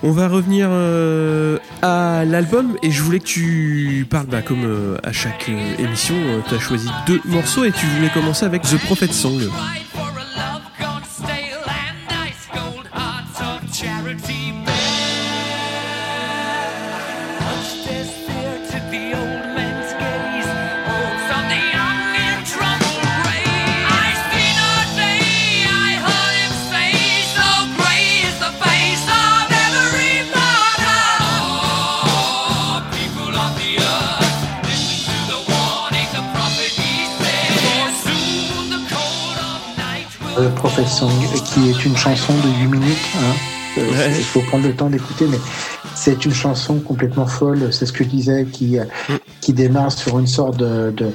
On 0.03 0.13
va 0.13 0.29
revenir 0.29 0.69
euh, 0.71 1.59
à 1.83 2.25
l'album 2.25 2.79
et 2.83 2.91
je 2.91 3.03
voulais 3.03 3.19
que 3.19 3.25
tu 3.25 4.07
parles, 4.09 4.27
bah, 4.27 4.41
comme 4.41 4.65
euh, 4.65 4.97
à 5.03 5.13
chaque 5.13 5.51
euh, 5.51 5.77
émission, 5.79 6.15
tu 6.49 6.55
as 6.55 6.59
choisi 6.59 6.89
deux 7.07 7.21
morceaux 7.27 7.65
et 7.65 7.73
tu 7.73 7.85
voulais 7.87 8.09
commencer 8.09 8.47
avec 8.47 8.63
The 8.63 8.79
Prophet 8.79 9.13
Song. 9.13 9.43
The 40.41 40.55
Prophet 40.55 40.87
Song, 40.87 41.11
qui 41.45 41.69
est 41.69 41.85
une 41.85 41.97
chanson 41.97 42.33
de 42.33 42.49
8 42.63 42.67
minutes. 42.69 42.97
Hein. 43.19 43.21
Euh, 43.79 43.91
Ouais. 43.91 44.13
Il 44.17 44.25
faut 44.25 44.41
prendre 44.41 44.67
le 44.67 44.75
temps 44.75 44.89
d'écouter, 44.91 45.27
mais 45.31 45.39
c'est 45.95 46.25
une 46.25 46.33
chanson 46.33 46.81
complètement 46.81 47.27
folle. 47.27 47.73
C'est 47.73 47.85
ce 47.87 47.93
que 47.93 48.05
je 48.05 48.09
disais, 48.09 48.47
qui, 48.51 48.79
euh, 48.79 48.85
Mm. 49.09 49.15
qui 49.41 49.53
démarre 49.53 49.93
sur 49.93 50.19
une 50.19 50.27
sorte 50.27 50.57
de, 50.57 50.91
de, 50.97 51.11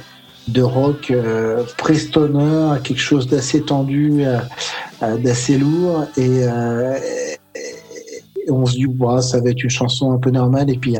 de 0.48 0.62
rock 0.62 1.10
euh, 1.10 1.64
quelque 2.84 3.00
chose 3.00 3.26
d'assez 3.26 3.62
tendu, 3.62 4.24
euh, 4.24 4.38
euh, 5.02 5.16
d'assez 5.18 5.58
lourd. 5.58 6.04
Et, 6.16 6.44
euh, 6.44 6.96
et 8.46 8.50
on 8.50 8.64
se 8.64 8.74
dit, 8.74 8.86
bah, 8.86 9.20
ça 9.22 9.40
va 9.40 9.50
être 9.50 9.62
une 9.64 9.70
chanson 9.70 10.12
un 10.12 10.18
peu 10.18 10.30
normale. 10.30 10.70
Et 10.70 10.78
puis, 10.78 10.96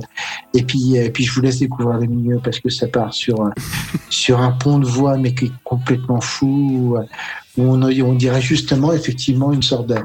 et 0.55 0.63
puis, 0.63 0.97
et 0.97 1.11
puis 1.11 1.25
je 1.25 1.33
vous 1.33 1.41
laisse 1.43 1.59
découvrir 1.59 1.99
le 1.99 2.07
milieu 2.07 2.41
parce 2.43 2.61
que 2.61 2.71
ça 2.71 2.87
part 2.87 3.13
sur, 3.13 3.41
un- 3.43 3.53
sur 4.11 4.41
un 4.41 4.53
pont 4.53 4.79
de 4.79 4.87
voix, 4.87 5.17
mais 5.19 5.35
qui 5.35 5.47
est 5.47 5.53
complètement 5.65 6.21
fou. 6.21 6.97
Où 7.59 7.63
on, 7.63 7.83
on 7.83 8.13
dirait 8.15 8.43
justement 8.43 8.93
effectivement 8.93 9.51
une 9.53 9.63
sorte 9.63 9.87
de, 9.87 9.97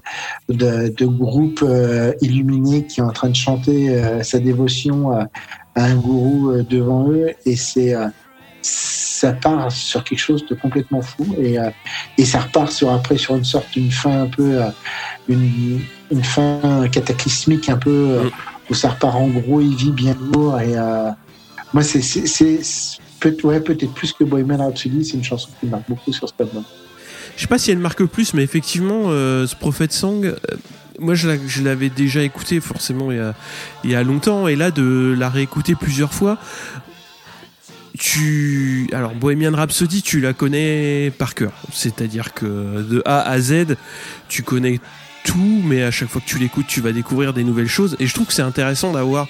de, 0.47 0.87
de 0.95 1.05
groupe 1.05 1.59
euh, 1.63 2.13
illuminé 2.21 2.85
qui 2.87 3.01
est 3.01 3.03
en 3.03 3.11
train 3.11 3.27
de 3.29 3.35
chanter 3.35 3.89
euh, 3.89 4.23
sa 4.23 4.39
dévotion 4.39 5.11
à, 5.11 5.27
à 5.75 5.83
un 5.83 5.95
gourou 5.95 6.51
euh, 6.51 6.63
devant 6.63 7.09
eux 7.09 7.31
et 7.45 7.57
c'est 7.57 7.93
euh, 7.93 8.07
ça 8.61 9.33
part 9.33 9.69
sur 9.71 10.03
quelque 10.05 10.19
chose 10.19 10.45
de 10.47 10.55
complètement 10.55 11.01
fou 11.01 11.25
et, 11.41 11.59
euh, 11.59 11.69
et 12.17 12.23
ça 12.23 12.39
repart 12.39 12.71
sur 12.71 12.89
après 12.91 13.17
sur 13.17 13.35
une 13.35 13.43
sorte 13.43 13.69
d'une 13.73 13.91
fin 13.91 14.23
un 14.23 14.27
peu 14.27 14.61
euh, 14.61 14.69
une, 15.27 15.81
une 16.09 16.23
fin 16.23 16.87
cataclysmique 16.89 17.67
un 17.69 17.77
peu 17.77 17.89
euh, 17.89 18.23
Mm. 18.23 18.29
Où 18.71 18.73
ça 18.73 18.89
repart 18.89 19.15
en 19.15 19.27
gros 19.27 19.59
il 19.61 19.75
vit 19.75 19.91
bien 19.91 20.15
lourd 20.33 20.59
et 20.59 20.77
euh, 20.77 21.09
moi 21.73 21.83
c'est 21.83 22.01
c'est 22.01 22.25
c'est- 22.25 22.97
peut, 23.19 23.35
ouais, 23.43 23.59
peut-être 23.59 23.93
plus 23.93 24.13
que 24.13 24.23
Bohemian 24.23 24.57
Rhapsody 24.65 25.05
c'est 25.05 25.17
une 25.17 25.23
chanson 25.23 25.49
qui 25.59 25.67
marque 25.67 25.87
beaucoup 25.87 26.11
sur 26.11 26.27
cet 26.27 26.41
album 26.41 26.63
Je 27.35 27.41
sais 27.41 27.47
pas 27.47 27.59
si 27.59 27.69
elle 27.69 27.77
marque 27.77 28.03
plus, 28.05 28.33
mais 28.33 28.41
effectivement, 28.43 29.03
euh, 29.09 29.45
ce 29.45 29.55
Prophet 29.55 29.87
Song, 29.91 30.25
euh, 30.25 30.35
moi 30.99 31.13
je 31.13 31.61
l'avais 31.63 31.89
déjà 31.89 32.23
écouté 32.23 32.59
forcément 32.61 33.11
il 33.11 33.17
y, 33.17 33.21
a, 33.21 33.35
il 33.83 33.91
y 33.91 33.95
a 33.95 34.03
longtemps, 34.03 34.47
et 34.47 34.55
là 34.55 34.71
de 34.71 35.15
la 35.17 35.29
réécouter 35.29 35.75
plusieurs 35.75 36.13
fois, 36.13 36.39
tu. 37.99 38.89
Alors, 38.93 39.13
Bohemian 39.13 39.53
Rhapsody, 39.53 40.01
tu 40.01 40.19
la 40.21 40.33
connais 40.33 41.11
par 41.17 41.35
cœur. 41.35 41.51
C'est-à-dire 41.73 42.33
que 42.33 42.81
de 42.81 43.01
A 43.05 43.21
à 43.21 43.39
Z, 43.39 43.75
tu 44.29 44.43
connais 44.43 44.79
tout, 45.23 45.61
mais 45.63 45.83
à 45.83 45.91
chaque 45.91 46.09
fois 46.09 46.21
que 46.21 46.29
tu 46.29 46.39
l'écoutes, 46.39 46.67
tu 46.67 46.81
vas 46.81 46.91
découvrir 46.91 47.33
des 47.33 47.43
nouvelles 47.43 47.67
choses. 47.67 47.95
Et 47.99 48.07
je 48.07 48.13
trouve 48.13 48.27
que 48.27 48.33
c'est 48.33 48.41
intéressant 48.41 48.91
d'avoir 48.91 49.27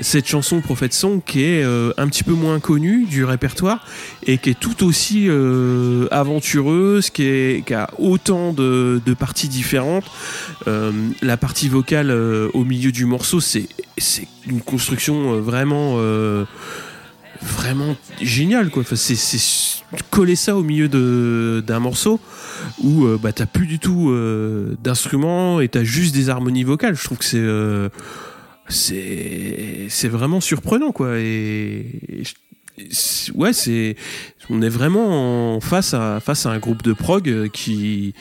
cette 0.00 0.26
chanson 0.26 0.60
Prophet 0.60 0.90
Song 0.90 1.20
qui 1.24 1.44
est 1.44 1.62
euh, 1.62 1.92
un 1.96 2.08
petit 2.08 2.24
peu 2.24 2.32
moins 2.32 2.58
connue 2.58 3.04
du 3.04 3.24
répertoire 3.24 3.86
et 4.26 4.38
qui 4.38 4.50
est 4.50 4.58
tout 4.58 4.84
aussi 4.84 5.26
euh, 5.28 6.08
aventureuse, 6.10 7.10
qui, 7.10 7.62
a 7.72 7.88
autant 7.98 8.52
de, 8.52 9.00
parties 9.18 9.48
différentes. 9.48 10.10
Euh, 10.66 10.90
la 11.22 11.36
partie 11.36 11.68
vocale 11.68 12.10
au 12.10 12.64
milieu 12.64 12.90
du 12.90 13.04
morceau, 13.04 13.40
c'est 13.40 13.68
une 14.46 14.60
construction 14.60 15.40
vraiment 15.40 15.98
vraiment 17.44 17.96
géniale 18.20 18.70
quoi. 18.70 18.82
Enfin, 18.82 18.96
c'est 18.96 19.14
c'est 19.16 19.84
coller 20.10 20.36
ça 20.36 20.56
au 20.56 20.62
milieu 20.62 20.88
de 20.88 21.62
d'un 21.66 21.78
morceau 21.78 22.20
où 22.82 23.04
euh, 23.04 23.18
bah 23.20 23.32
t'as 23.32 23.46
plus 23.46 23.66
du 23.66 23.78
tout 23.78 24.10
euh, 24.10 24.76
d'instruments 24.82 25.60
et 25.60 25.68
t'as 25.68 25.84
juste 25.84 26.14
des 26.14 26.28
harmonies 26.28 26.64
vocales. 26.64 26.96
Je 26.96 27.04
trouve 27.04 27.18
que 27.18 27.24
c'est 27.24 27.38
euh, 27.38 27.88
c'est 28.68 29.86
c'est 29.88 30.08
vraiment 30.08 30.40
surprenant 30.40 30.92
quoi 30.92 31.18
et, 31.18 32.24
ouais 33.34 33.52
c'est 33.52 33.96
on 34.50 34.62
est 34.62 34.68
vraiment 34.68 35.54
en 35.54 35.60
face 35.60 35.94
à 35.94 36.20
face 36.20 36.46
à 36.46 36.50
un 36.50 36.58
groupe 36.58 36.82
de 36.82 36.92
prog 36.92 37.28
euh, 37.28 37.48
qui 37.48 38.14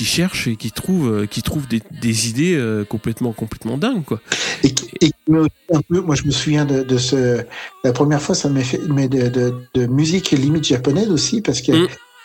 qui 0.00 0.06
cherche 0.06 0.48
et 0.48 0.56
qui 0.56 0.72
trouve 0.72 1.12
euh, 1.12 1.26
qui 1.26 1.42
trouve 1.42 1.68
des, 1.68 1.82
des 2.00 2.30
idées 2.30 2.56
euh, 2.56 2.86
complètement 2.86 3.32
complètement 3.32 3.76
dingues 3.76 4.02
quoi 4.02 4.22
et 4.64 4.68
et 5.02 5.08
qui 5.08 5.14
met 5.28 5.40
aussi 5.40 5.50
un 5.74 5.82
peu, 5.82 6.00
moi 6.00 6.14
je 6.14 6.24
me 6.24 6.30
souviens 6.30 6.64
de, 6.64 6.82
de 6.82 6.96
ce, 6.96 7.44
la 7.84 7.92
première 7.92 8.22
fois 8.22 8.34
ça 8.34 8.48
m'a 8.48 8.62
fait, 8.62 8.80
mais 8.88 9.08
de, 9.08 9.28
de, 9.28 9.54
de 9.74 9.86
musique 9.86 10.30
limite 10.30 10.64
japonaise 10.64 11.10
aussi 11.10 11.42
parce 11.42 11.60
que 11.60 11.72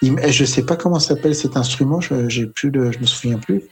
Mm. 0.01 0.17
il 0.25 0.31
je 0.31 0.45
sais 0.45 0.63
pas 0.63 0.75
comment 0.75 0.99
s'appelle 0.99 1.35
cet 1.35 1.57
instrument, 1.57 2.01
je, 2.01 2.29
j'ai 2.29 2.45
plus 2.47 2.71
de, 2.71 2.91
je 2.91 2.99
me 2.99 3.05
souviens 3.05 3.37
plus, 3.37 3.63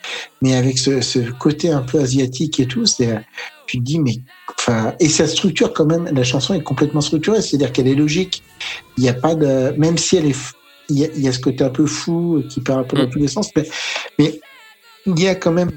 mais 0.42 0.56
avec 0.56 0.78
ce, 0.78 1.02
ce 1.02 1.20
côté 1.20 1.72
un 1.72 1.82
peu 1.82 2.00
asiatique 2.00 2.60
et 2.60 2.66
tout, 2.66 2.86
c'est, 2.86 3.24
tu 3.68 3.78
te 3.80 3.84
dis 3.84 4.00
mais, 4.00 4.22
enfin, 4.58 4.94
et 5.00 5.10
sa 5.10 5.28
structure 5.28 5.74
quand 5.74 5.86
même, 5.86 6.10
la 6.12 6.24
chanson 6.24 6.54
est 6.54 6.64
complètement 6.64 7.02
structurée, 7.02 7.42
c'est-à-dire 7.42 7.72
qu'elle 7.72 7.88
est 7.88 7.96
logique. 7.96 8.44
Il 8.98 9.04
n'y 9.04 9.10
a 9.10 9.14
pas 9.14 9.36
de, 9.36 9.74
même 9.78 9.98
si 9.98 10.16
elle 10.18 10.28
est, 10.28 10.56
il 10.90 11.00
y 11.00 11.06
a, 11.06 11.08
il 11.16 11.22
y 11.22 11.28
a 11.28 11.32
ce 11.32 11.40
côté 11.40 11.64
un 11.64 11.70
peu 11.70 11.86
fou 11.86 12.44
qui 12.50 12.62
part 12.62 12.80
un 12.80 12.84
peu 12.84 12.98
dans 12.98 13.04
Mm. 13.08 13.10
tous 13.10 13.20
les 13.20 13.28
sens, 13.28 13.50
mais, 13.56 13.68
mais 14.20 14.40
il 15.06 15.20
y 15.20 15.28
a 15.28 15.36
quand 15.36 15.52
même 15.52 15.72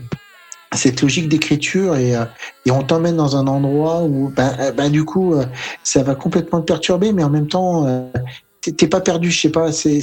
cette 0.75 1.01
logique 1.03 1.29
d'écriture 1.29 1.97
et, 1.97 2.17
euh, 2.17 2.25
et 2.67 2.71
on 2.71 2.83
t'emmène 2.83 3.17
dans 3.17 3.37
un 3.37 3.47
endroit 3.47 4.03
où 4.03 4.31
ben, 4.31 4.55
euh, 4.61 4.73
ben, 4.73 4.91
du 4.91 5.05
coup 5.05 5.35
euh, 5.35 5.45
ça 5.83 6.03
va 6.03 6.15
complètement 6.15 6.61
te 6.61 6.67
perturber 6.67 7.13
mais 7.13 7.23
en 7.25 7.31
même 7.31 7.47
temps 7.49 8.11
t'es- 8.61 8.89
pas 8.89 9.01
perdu 9.01 9.31
je 9.31 9.41
sais 9.41 9.51
pas 9.51 9.73
c'est 9.73 10.01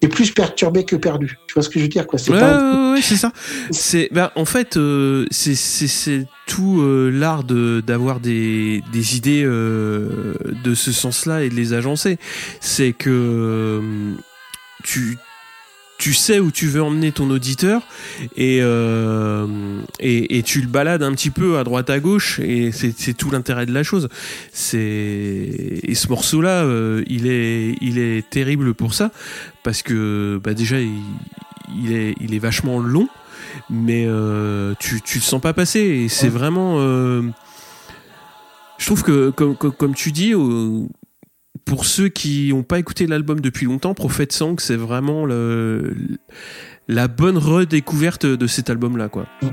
t'es 0.00 0.08
plus 0.08 0.30
perturbé 0.32 0.84
que 0.84 0.96
perdu. 0.96 1.38
Tu 1.46 1.54
vois 1.54 1.62
ce 1.62 1.68
que 1.68 1.78
je 1.78 1.84
veux 1.84 1.88
dire 1.88 2.06
quoi? 2.06 2.18
C'est 2.18 2.30
ouais, 2.30 2.38
pas 2.38 2.56
ouais, 2.56 2.92
ouais, 2.92 3.02
c'est 3.02 3.16
ça. 3.16 3.32
C'est 3.70 4.08
ben 4.12 4.30
en 4.36 4.44
fait 4.44 4.76
euh, 4.76 5.26
c'est 5.30 5.54
c'est 5.56 6.24
tout 6.46 6.80
euh, 6.80 7.10
l'art 7.10 7.42
de 7.44 7.82
d'avoir 7.84 8.20
des 8.20 8.82
des 8.92 9.16
idées 9.16 9.42
euh, 9.44 10.34
de 10.64 10.74
ce 10.74 10.92
sens-là 10.92 11.42
et 11.42 11.48
de 11.50 11.54
les 11.54 11.72
agencer. 11.74 12.16
C'est 12.60 12.92
que 12.92 13.82
tu 14.84 15.18
tu 15.98 16.14
sais 16.14 16.38
où 16.38 16.52
tu 16.52 16.68
veux 16.68 16.80
emmener 16.80 17.10
ton 17.10 17.28
auditeur 17.28 17.82
et, 18.36 18.60
euh, 18.62 19.80
et, 19.98 20.38
et 20.38 20.44
tu 20.44 20.60
le 20.60 20.68
balades 20.68 21.02
un 21.02 21.10
petit 21.10 21.30
peu 21.30 21.58
à 21.58 21.64
droite 21.64 21.90
à 21.90 21.98
gauche 21.98 22.38
et 22.38 22.70
c'est 22.70 22.94
c'est 22.96 23.14
tout 23.14 23.32
l'intérêt 23.32 23.66
de 23.66 23.72
la 23.72 23.82
chose. 23.82 24.08
C'est 24.52 24.78
et 25.82 25.94
ce 25.96 26.08
morceau 26.08 26.40
là, 26.40 26.64
il 27.06 27.26
est 27.26 27.74
il 27.80 27.98
est 27.98 28.30
terrible 28.30 28.74
pour 28.74 28.94
ça 28.94 29.10
parce 29.64 29.82
que 29.82 30.40
bah 30.42 30.54
déjà 30.54 30.78
il, 30.80 31.02
il 31.76 31.92
est 31.92 32.14
il 32.20 32.32
est 32.32 32.38
vachement 32.38 32.78
long 32.78 33.08
mais 33.70 34.04
euh, 34.06 34.74
tu, 34.78 35.00
tu 35.00 35.18
le 35.18 35.22
sens 35.22 35.40
pas 35.40 35.52
passer. 35.52 35.80
Et 35.80 36.08
c'est 36.08 36.28
vraiment. 36.28 36.76
euh, 36.78 37.22
je 38.78 38.86
trouve 38.86 39.02
que, 39.02 39.30
comme, 39.30 39.56
comme, 39.56 39.94
tu 39.94 40.12
dis, 40.12 40.34
euh, 40.34 40.86
pour 41.64 41.84
ceux 41.84 42.08
qui 42.08 42.50
n'ont 42.50 42.62
pas 42.62 42.78
écouté 42.78 43.06
l'album 43.06 43.40
depuis 43.40 43.66
longtemps, 43.66 43.94
Prophet 43.94 44.28
Song, 44.30 44.56
c'est 44.58 44.76
vraiment 44.76 45.26
le, 45.26 45.94
la 46.88 47.08
bonne 47.08 47.38
redécouverte 47.38 48.26
de 48.26 48.46
cet 48.46 48.70
album-là. 48.70 49.08
quoi. 49.08 49.26
Mm. 49.42 49.46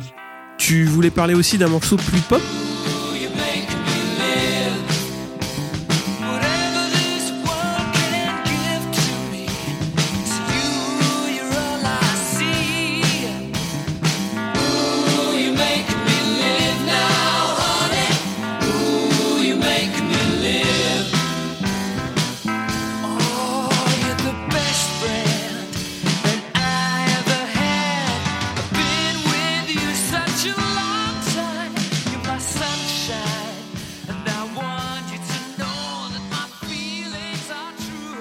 Tu 0.57 0.85
voulais 0.85 1.11
parler 1.11 1.33
aussi 1.33 1.57
d'un 1.57 1.67
morceau 1.67 1.97
plus 1.97 2.21
pop? 2.21 2.41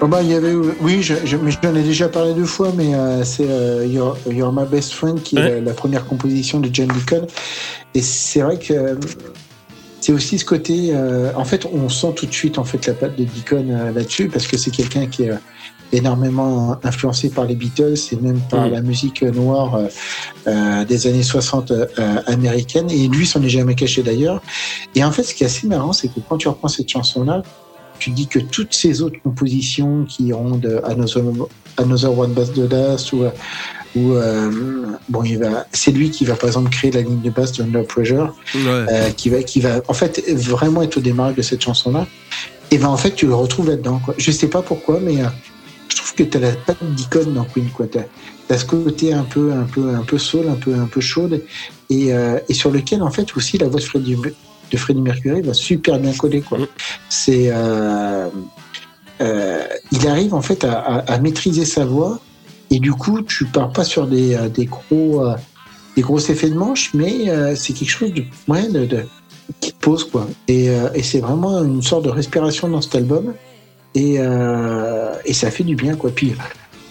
Oh 0.01 0.07
bah, 0.07 0.21
il 0.21 0.29
y 0.29 0.33
avait, 0.33 0.53
oui, 0.81 1.01
je, 1.01 1.13
je- 1.23 1.37
mais 1.37 1.51
j'en 1.51 1.73
ai 1.73 1.81
déjà 1.83 2.09
parlé 2.09 2.33
deux 2.33 2.45
fois, 2.45 2.71
mais 2.75 2.93
euh, 2.93 3.23
c'est 3.23 3.49
euh, 3.49 3.85
You're, 3.87 4.17
You're 4.29 4.51
My 4.51 4.65
Best 4.69 4.91
Friend 4.93 5.21
qui 5.21 5.37
est 5.37 5.41
la, 5.55 5.61
la 5.61 5.73
première 5.73 6.05
composition 6.05 6.59
de 6.59 6.69
John 6.71 6.87
Deacon. 6.87 7.25
Et 7.93 8.01
c'est 8.01 8.41
vrai 8.41 8.59
que 8.59 8.73
euh, 8.73 8.95
c'est 10.01 10.11
aussi 10.11 10.37
ce 10.37 10.45
côté. 10.45 10.89
euh, 10.91 11.31
en 11.35 11.45
fait, 11.45 11.65
on 11.71 11.87
sent 11.89 12.11
tout 12.15 12.25
de 12.25 12.33
suite 12.33 12.57
en 12.59 12.65
fait 12.65 12.85
la 12.87 12.93
patte 12.93 13.17
de 13.17 13.23
Deacon 13.23 13.65
euh, 13.69 13.91
là-dessus 13.93 14.27
parce 14.27 14.47
que 14.47 14.57
c'est 14.57 14.69
quelqu'un 14.69 15.07
qui 15.07 15.23
est 15.23 15.31
euh, 15.31 15.35
énormément 15.93 16.77
influencé 16.83 17.29
par 17.29 17.45
les 17.45 17.55
Beatles 17.55 17.93
et 18.11 18.15
même 18.17 18.39
par 18.49 18.67
Mm. 18.67 18.71
la 18.71 18.81
musique 18.81 19.21
noire 19.23 19.79
des 20.45 21.07
années 21.07 21.23
60 21.23 21.71
euh, 21.71 21.85
américaine. 22.27 22.89
Et 22.91 23.07
lui, 23.07 23.25
s'en 23.25 23.41
est 23.41 23.49
jamais 23.49 23.75
caché 23.75 24.03
d'ailleurs. 24.03 24.41
Et 24.93 25.03
en 25.05 25.11
fait, 25.11 25.23
ce 25.23 25.33
qui 25.33 25.43
est 25.43 25.47
assez 25.47 25.67
marrant, 25.67 25.93
c'est 25.93 26.09
que 26.09 26.19
quand 26.27 26.37
tu 26.37 26.47
reprends 26.49 26.67
cette 26.67 26.89
chanson-là, 26.89 27.43
tu 27.99 28.09
dis 28.11 28.27
que 28.27 28.39
toutes 28.39 28.73
ces 28.73 29.01
autres 29.01 29.17
compositions 29.23 30.05
qui 30.05 30.31
rendent 30.33 30.81
Another, 30.85 31.23
Another 31.77 32.17
One 32.17 32.33
Bass 32.33 32.51
de 32.53 32.67
Dust 32.67 33.13
ou, 33.13 33.23
ou 33.95 34.13
euh, 34.13 34.51
bon, 35.09 35.23
il 35.23 35.37
va, 35.39 35.65
c'est 35.71 35.91
lui 35.91 36.09
qui 36.11 36.25
va 36.25 36.35
par 36.35 36.47
exemple 36.49 36.69
créer 36.69 36.91
la 36.91 37.01
ligne 37.01 37.21
de 37.21 37.29
basse 37.29 37.53
de 37.53 37.63
Under 37.63 37.85
Pressure, 37.85 38.33
Ouais. 38.55 38.61
euh, 38.65 39.09
qui 39.11 39.29
va, 39.29 39.41
qui 39.43 39.59
va 39.59 39.81
en 39.87 39.93
fait 39.93 40.23
vraiment 40.33 40.81
être 40.81 40.97
au 40.97 41.01
démarrage 41.01 41.35
de 41.35 41.41
cette 41.41 41.61
chanson-là. 41.61 42.05
Et 42.71 42.77
ben 42.77 42.87
en 42.87 42.97
fait, 42.97 43.11
tu 43.15 43.27
le 43.27 43.35
retrouves 43.35 43.69
là-dedans. 43.69 43.99
Quoi. 44.03 44.15
Je 44.17 44.31
sais 44.31 44.47
pas 44.47 44.61
pourquoi, 44.61 44.99
mais 44.99 45.21
euh, 45.21 45.27
je 45.87 45.95
trouve 45.97 46.13
que 46.15 46.23
tu 46.23 46.37
as 46.37 46.41
la 46.41 46.51
patte 46.51 46.83
d'icône 46.95 47.33
dans 47.33 47.45
Queen. 47.45 47.69
Quoi. 47.69 47.85
T'as, 47.87 48.01
as 48.53 48.57
ce 48.57 48.65
côté 48.65 49.13
un 49.13 49.23
peu, 49.23 49.53
un 49.53 49.63
peu, 49.63 49.93
un 49.95 50.01
peu 50.03 50.17
soul, 50.17 50.47
un 50.49 50.55
peu, 50.55 50.73
un 50.73 50.87
peu 50.87 50.99
chaude, 50.99 51.41
et, 51.89 52.11
euh, 52.13 52.39
et 52.49 52.53
sur 52.53 52.71
lequel 52.71 53.01
en 53.03 53.11
fait 53.11 53.35
aussi 53.37 53.57
la 53.57 53.67
voix 53.67 53.79
de 53.79 53.85
Freddie, 53.85 54.17
de 54.75 54.79
Freddie 54.79 55.01
Mercury 55.01 55.41
va 55.41 55.53
super 55.53 55.99
bien 55.99 56.13
coller. 56.13 56.41
Quoi. 56.41 56.59
Mm. 56.59 56.67
C'est, 57.09 57.45
euh, 57.49 58.27
euh, 59.21 59.63
il 59.91 60.07
arrive 60.07 60.33
en 60.33 60.41
fait 60.41 60.63
à, 60.63 60.73
à, 60.73 61.13
à 61.13 61.19
maîtriser 61.19 61.65
sa 61.65 61.85
voix, 61.85 62.19
et 62.69 62.79
du 62.79 62.91
coup, 62.91 63.21
tu 63.21 63.45
pars 63.45 63.71
pas 63.71 63.83
sur 63.83 64.07
des, 64.07 64.35
euh, 64.35 64.49
des 64.49 64.65
gros, 64.65 65.25
des 65.95 66.01
gros 66.01 66.19
effets 66.19 66.49
de 66.49 66.55
manche, 66.55 66.93
mais 66.93 67.29
euh, 67.29 67.55
c'est 67.55 67.73
quelque 67.73 67.89
chose 67.89 68.13
de, 68.13 68.23
ouais, 68.47 68.67
de, 68.69 68.85
de- 68.85 69.05
qui 69.61 69.71
te 69.71 69.79
pose 69.79 70.03
quoi. 70.03 70.27
Et, 70.47 70.65
et 70.95 71.03
c'est 71.03 71.19
vraiment 71.19 71.63
une 71.63 71.83
sorte 71.83 72.05
de 72.05 72.09
respiration 72.09 72.67
dans 72.67 72.81
cet 72.81 72.95
album, 72.95 73.33
et, 73.93 74.15
et 75.25 75.33
ça 75.33 75.51
fait 75.51 75.63
du 75.63 75.75
bien 75.75 75.95
quoi. 75.95 76.09
Puis 76.09 76.33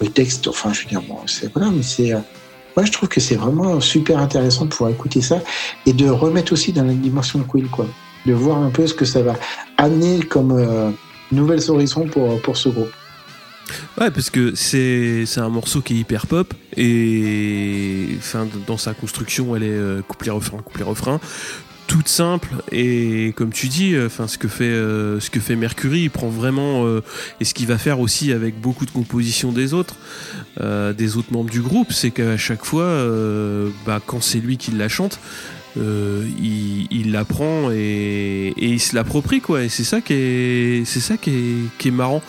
le 0.01 0.07
texte, 0.07 0.47
enfin, 0.47 0.71
je 0.73 0.81
veux 0.83 0.89
dire, 0.89 1.01
bon, 1.01 1.17
c'est 1.27 1.51
voilà, 1.53 1.69
mais 1.69 1.83
c'est, 1.83 2.13
ouais, 2.75 2.85
je 2.85 2.91
trouve 2.91 3.09
que 3.09 3.19
c'est 3.19 3.35
vraiment 3.35 3.79
super 3.79 4.19
intéressant 4.19 4.65
de 4.65 4.69
pouvoir 4.69 4.91
écouter 4.91 5.21
ça 5.21 5.41
et 5.85 5.93
de 5.93 6.09
remettre 6.09 6.53
aussi 6.53 6.73
dans 6.73 6.83
la 6.83 6.93
dimension 6.93 7.39
Quill 7.43 7.67
quoi, 7.69 7.87
de 8.25 8.33
voir 8.33 8.57
un 8.57 8.69
peu 8.69 8.85
ce 8.87 8.93
que 8.93 9.05
ça 9.05 9.21
va 9.21 9.35
amener 9.77 10.19
comme 10.19 10.51
euh, 10.51 10.91
nouvelles 11.31 11.69
horizons 11.69 12.07
pour 12.07 12.41
pour 12.41 12.57
ce 12.57 12.69
groupe. 12.69 12.91
Ouais, 13.99 14.11
parce 14.11 14.29
que 14.29 14.53
c'est 14.55 15.25
un 15.37 15.49
morceau 15.49 15.81
qui 15.81 15.95
est 15.95 15.97
hyper 15.97 16.27
pop 16.27 16.53
et 16.77 18.09
dans 18.67 18.77
sa 18.77 18.93
construction, 18.93 19.55
elle 19.55 19.63
est 19.63 19.69
euh, 19.69 20.01
couplet 20.01 20.31
refrain 20.31 20.57
couplet 20.57 20.83
refrain, 20.83 21.19
toute 21.87 22.07
simple 22.07 22.49
et 22.71 23.33
comme 23.35 23.51
tu 23.51 23.67
dis, 23.67 23.93
euh, 23.93 24.07
enfin 24.07 24.27
ce 24.27 24.37
que 24.37 24.47
fait 24.47 24.65
euh, 24.65 25.19
ce 25.19 25.29
que 25.29 25.39
fait 25.39 25.55
Mercury, 25.55 26.01
il 26.01 26.09
prend 26.09 26.29
vraiment 26.29 26.85
euh, 26.85 27.01
et 27.39 27.45
ce 27.45 27.53
qu'il 27.53 27.67
va 27.67 27.77
faire 27.77 27.99
aussi 27.99 28.31
avec 28.31 28.59
beaucoup 28.59 28.85
de 28.85 28.91
compositions 28.91 29.51
des 29.51 29.73
autres 29.73 29.95
des 30.57 31.17
autres 31.17 31.33
membres 31.33 31.49
du 31.49 31.61
groupe, 31.61 31.91
c'est 31.91 32.11
qu'à 32.11 32.37
chaque 32.37 32.63
fois, 32.63 33.03
bah, 33.85 33.99
quand 34.05 34.21
c'est 34.23 34.39
lui 34.39 34.57
qui 34.57 34.71
la 34.71 34.87
chante. 34.87 35.19
il, 35.75 36.87
il 36.91 37.11
la 37.11 37.25
prend 37.25 37.71
et, 37.71 38.53
et 38.55 38.67
il 38.67 38.79
se 38.79 38.95
l'approprie 38.95 39.41
quoi 39.41 39.63
et 39.63 39.69
c'est 39.69 39.83
ça 39.83 39.99
qui 39.99 40.13
est 40.13 40.85
c'est 40.85 41.01
ça 41.01 41.17
qui 41.17 41.31
est, 41.31 41.77
qui 41.77 41.89
est 41.89 41.91
marrant 41.91 42.21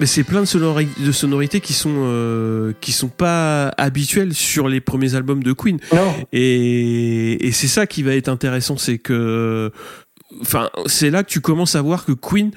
mais 0.00 0.06
c'est 0.06 0.24
plein 0.24 0.40
de, 0.40 0.46
sonori- 0.46 0.88
de 0.98 1.12
sonorités 1.12 1.60
qui 1.60 1.72
sont 1.72 1.94
euh, 1.96 2.72
qui 2.80 2.92
sont 2.92 3.08
pas 3.08 3.68
habituelles 3.78 4.34
sur 4.34 4.68
les 4.68 4.80
premiers 4.80 5.14
albums 5.14 5.42
de 5.42 5.52
Queen. 5.52 5.78
Non, 5.92 6.14
Et, 6.32 7.46
et 7.46 7.52
c'est 7.52 7.68
ça 7.68 7.86
qui 7.86 8.02
va 8.02 8.14
être 8.14 8.28
intéressant, 8.28 8.76
c'est 8.76 8.98
que, 8.98 9.70
enfin, 10.40 10.70
c'est 10.86 11.10
là 11.10 11.22
que 11.22 11.30
tu 11.30 11.40
commences 11.40 11.74
à 11.76 11.82
voir 11.82 12.04
que 12.04 12.12
Queen 12.12 12.50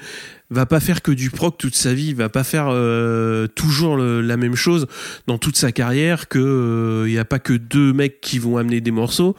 va 0.50 0.66
pas 0.66 0.80
faire 0.80 1.00
que 1.02 1.12
du 1.12 1.30
proc 1.30 1.56
toute 1.58 1.74
sa 1.76 1.94
vie, 1.94 2.08
il 2.08 2.16
va 2.16 2.28
pas 2.28 2.42
faire 2.44 2.66
euh, 2.70 3.46
toujours 3.46 3.96
le- 3.96 4.20
la 4.20 4.36
même 4.36 4.56
chose 4.56 4.86
dans 5.26 5.38
toute 5.38 5.56
sa 5.56 5.70
carrière, 5.72 6.28
que 6.28 7.04
il 7.06 7.12
y 7.12 7.18
a 7.18 7.24
pas 7.24 7.38
que 7.38 7.52
deux 7.52 7.92
mecs 7.92 8.20
qui 8.20 8.38
vont 8.38 8.56
amener 8.56 8.80
des 8.80 8.90
morceaux. 8.90 9.36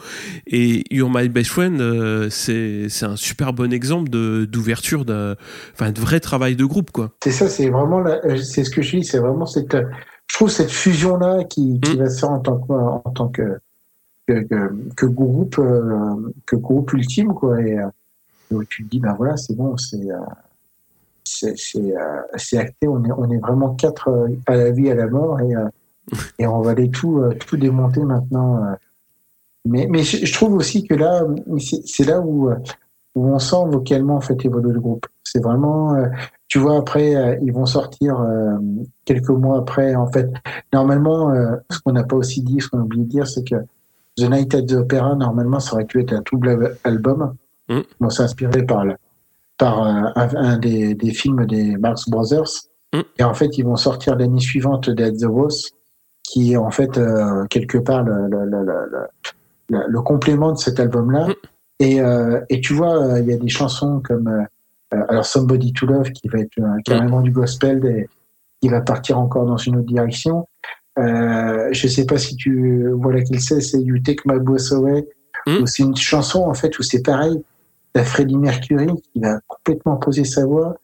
Et 0.47 0.83
You're 0.93 1.09
My 1.13 1.27
Best 1.29 1.49
Friend, 1.51 1.79
euh, 1.81 2.29
c'est 2.29 2.87
c'est 2.89 3.05
un 3.05 3.15
super 3.17 3.53
bon 3.53 3.73
exemple 3.73 4.09
de 4.09 4.45
d'ouverture, 4.45 5.03
de, 5.05 5.35
enfin, 5.73 5.91
de 5.91 5.99
vrai 5.99 6.19
travail 6.19 6.55
de 6.55 6.65
groupe, 6.65 6.91
quoi. 6.91 7.11
c'est 7.23 7.31
ça, 7.31 7.49
c'est 7.49 7.69
vraiment, 7.69 7.99
la- 7.99 8.23
euh, 8.25 8.37
c'est 8.37 8.63
ce 8.63 8.69
que 8.69 8.81
je 8.81 8.97
dis, 8.97 9.03
c'est 9.03 9.19
vraiment 9.19 9.45
cette, 9.45 9.75
euh, 9.75 9.83
je 10.27 10.35
trouve 10.37 10.49
cette 10.49 10.71
fusion 10.71 11.17
là 11.17 11.43
qui, 11.43 11.79
qui 11.81 11.95
Mm. 11.95 11.99
va 11.99 12.09
se 12.09 12.19
faire 12.21 12.29
en 12.31 12.39
tant 12.39 12.57
que 12.57 12.71
en 12.73 13.11
tant 13.13 13.27
que 13.27 13.57
que, 14.27 14.43
que, 14.43 14.71
que 14.95 15.05
groupe 15.07 15.57
euh, 15.59 16.15
que 16.45 16.55
groupe 16.55 16.93
ultime 16.93 17.33
quoi 17.33 17.59
et 17.61 17.77
euh, 17.77 18.61
tu 18.69 18.85
te 18.85 18.89
dis 18.89 18.99
ben 18.99 19.13
voilà 19.17 19.35
c'est 19.35 19.55
bon 19.57 19.75
c'est 19.77 19.97
euh, 20.09 20.15
c'est 21.31 21.55
euh, 21.77 22.21
c'est 22.35 22.57
acté. 22.57 22.87
On 22.87 23.03
est 23.03 23.11
on 23.11 23.29
est 23.29 23.37
vraiment 23.37 23.75
quatre 23.75 24.09
euh, 24.09 24.27
à 24.47 24.55
la 24.55 24.71
vie 24.71 24.89
à 24.89 24.95
la 24.95 25.07
mort 25.07 25.39
et 25.39 25.55
euh, 25.55 25.67
et 26.39 26.47
on 26.47 26.61
va 26.61 26.71
aller 26.71 26.89
tout 26.89 27.23
tout 27.45 27.57
démonter 27.57 28.01
maintenant 28.01 28.59
mais 29.65 29.87
mais 29.87 30.03
je, 30.03 30.25
je 30.25 30.33
trouve 30.33 30.55
aussi 30.55 30.85
que 30.85 30.93
là 30.95 31.25
c'est 31.85 32.05
là 32.05 32.19
où 32.19 32.49
où 33.15 33.27
on 33.27 33.39
sent 33.39 33.63
vocalement 33.67 34.15
en 34.15 34.21
fait 34.21 34.43
évoluer 34.43 34.73
le 34.73 34.79
groupe. 34.79 35.05
C'est 35.23 35.41
vraiment 35.41 35.95
tu 36.47 36.59
vois 36.59 36.77
après 36.77 37.39
ils 37.43 37.53
vont 37.53 37.65
sortir 37.65 38.25
quelques 39.05 39.29
mois 39.29 39.59
après 39.59 39.95
en 39.95 40.11
fait. 40.11 40.29
Normalement 40.73 41.31
ce 41.69 41.79
qu'on 41.79 41.93
n'a 41.93 42.03
pas 42.03 42.17
aussi 42.17 42.41
dit 42.41 42.59
ce 42.59 42.67
qu'on 42.67 42.79
a 42.79 42.83
oublié 42.83 43.05
de 43.05 43.09
dire 43.09 43.27
c'est 43.27 43.47
que 43.47 43.55
The 44.17 44.29
Night 44.29 44.53
at 44.55 44.63
the 44.63 44.73
Opera 44.73 45.15
normalement 45.15 45.59
ça 45.59 45.75
aurait 45.75 45.85
dû 45.85 46.01
être 46.01 46.13
un 46.13 46.23
double 46.29 46.77
album. 46.83 47.35
Mm. 47.69 47.81
bon 48.01 48.09
c'est 48.09 48.23
inspiré 48.23 48.65
par 48.65 48.83
le 48.83 48.95
par 49.61 49.73
un, 49.83 50.11
un 50.15 50.57
des, 50.57 50.95
des 50.95 51.13
films 51.13 51.45
des 51.45 51.77
Marx 51.77 52.09
Brothers 52.09 52.51
Mm. 52.93 53.01
et 53.19 53.23
en 53.23 53.33
fait 53.33 53.57
ils 53.57 53.63
vont 53.63 53.77
sortir 53.77 54.17
l'année 54.17 54.41
suivante 54.41 54.89
Dead 54.89 55.15
the 55.17 55.25
Rose 55.25 55.69
qui 56.23 56.51
est 56.51 56.57
en 56.57 56.71
fait 56.71 56.97
euh, 56.97 57.45
quelque 57.49 57.77
part 57.77 58.03
le, 58.03 58.27
le, 58.27 58.41
le, 58.53 58.59
le, 58.65 58.79
le, 59.69 59.79
le 59.87 60.01
complément 60.01 60.51
de 60.51 60.57
cet 60.57 60.77
album 60.85 61.09
là 61.11 61.27
Mm. 61.27 61.33
et, 61.79 62.01
euh, 62.01 62.41
et 62.49 62.59
tu 62.59 62.73
vois 62.73 62.95
euh, 63.01 63.19
il 63.21 63.27
y 63.29 63.33
a 63.33 63.37
des 63.37 63.53
chansons 63.59 64.01
comme 64.03 64.27
alors 65.11 65.25
Somebody 65.25 65.71
to 65.71 65.85
Love 65.85 66.09
qui 66.11 66.27
va 66.27 66.39
être 66.39 66.59
carrément 66.83 67.21
du 67.21 67.31
gospel 67.31 67.77
et 67.85 68.09
qui 68.61 68.67
va 68.67 68.81
partir 68.81 69.17
encore 69.17 69.45
dans 69.45 69.55
une 69.67 69.77
autre 69.77 69.87
direction. 69.87 70.35
Euh, 70.99 71.69
je 71.71 71.87
sais 71.87 72.05
pas 72.05 72.17
si 72.17 72.35
tu 72.35 72.53
vois 73.01 73.13
laquelle 73.13 73.39
c'est, 73.39 73.61
c'est 73.61 73.81
You 73.81 73.99
Take 74.03 74.23
My 74.25 74.39
Boss 74.39 74.73
Away. 74.73 75.07
Mm. 75.47 75.61
où 75.61 75.65
C'est 75.65 75.83
une 75.83 75.95
chanson 75.95 76.41
en 76.43 76.53
fait 76.53 76.77
où 76.77 76.83
c'est 76.83 77.03
pareil. 77.03 77.41
T'as 77.93 78.03
Freddie 78.05 78.37
Mercury 78.37 78.87
qui 79.13 79.19
va 79.19 79.39
complètement 79.47 79.97
poser 79.97 80.23
sa 80.23 80.45
voix. 80.45 80.77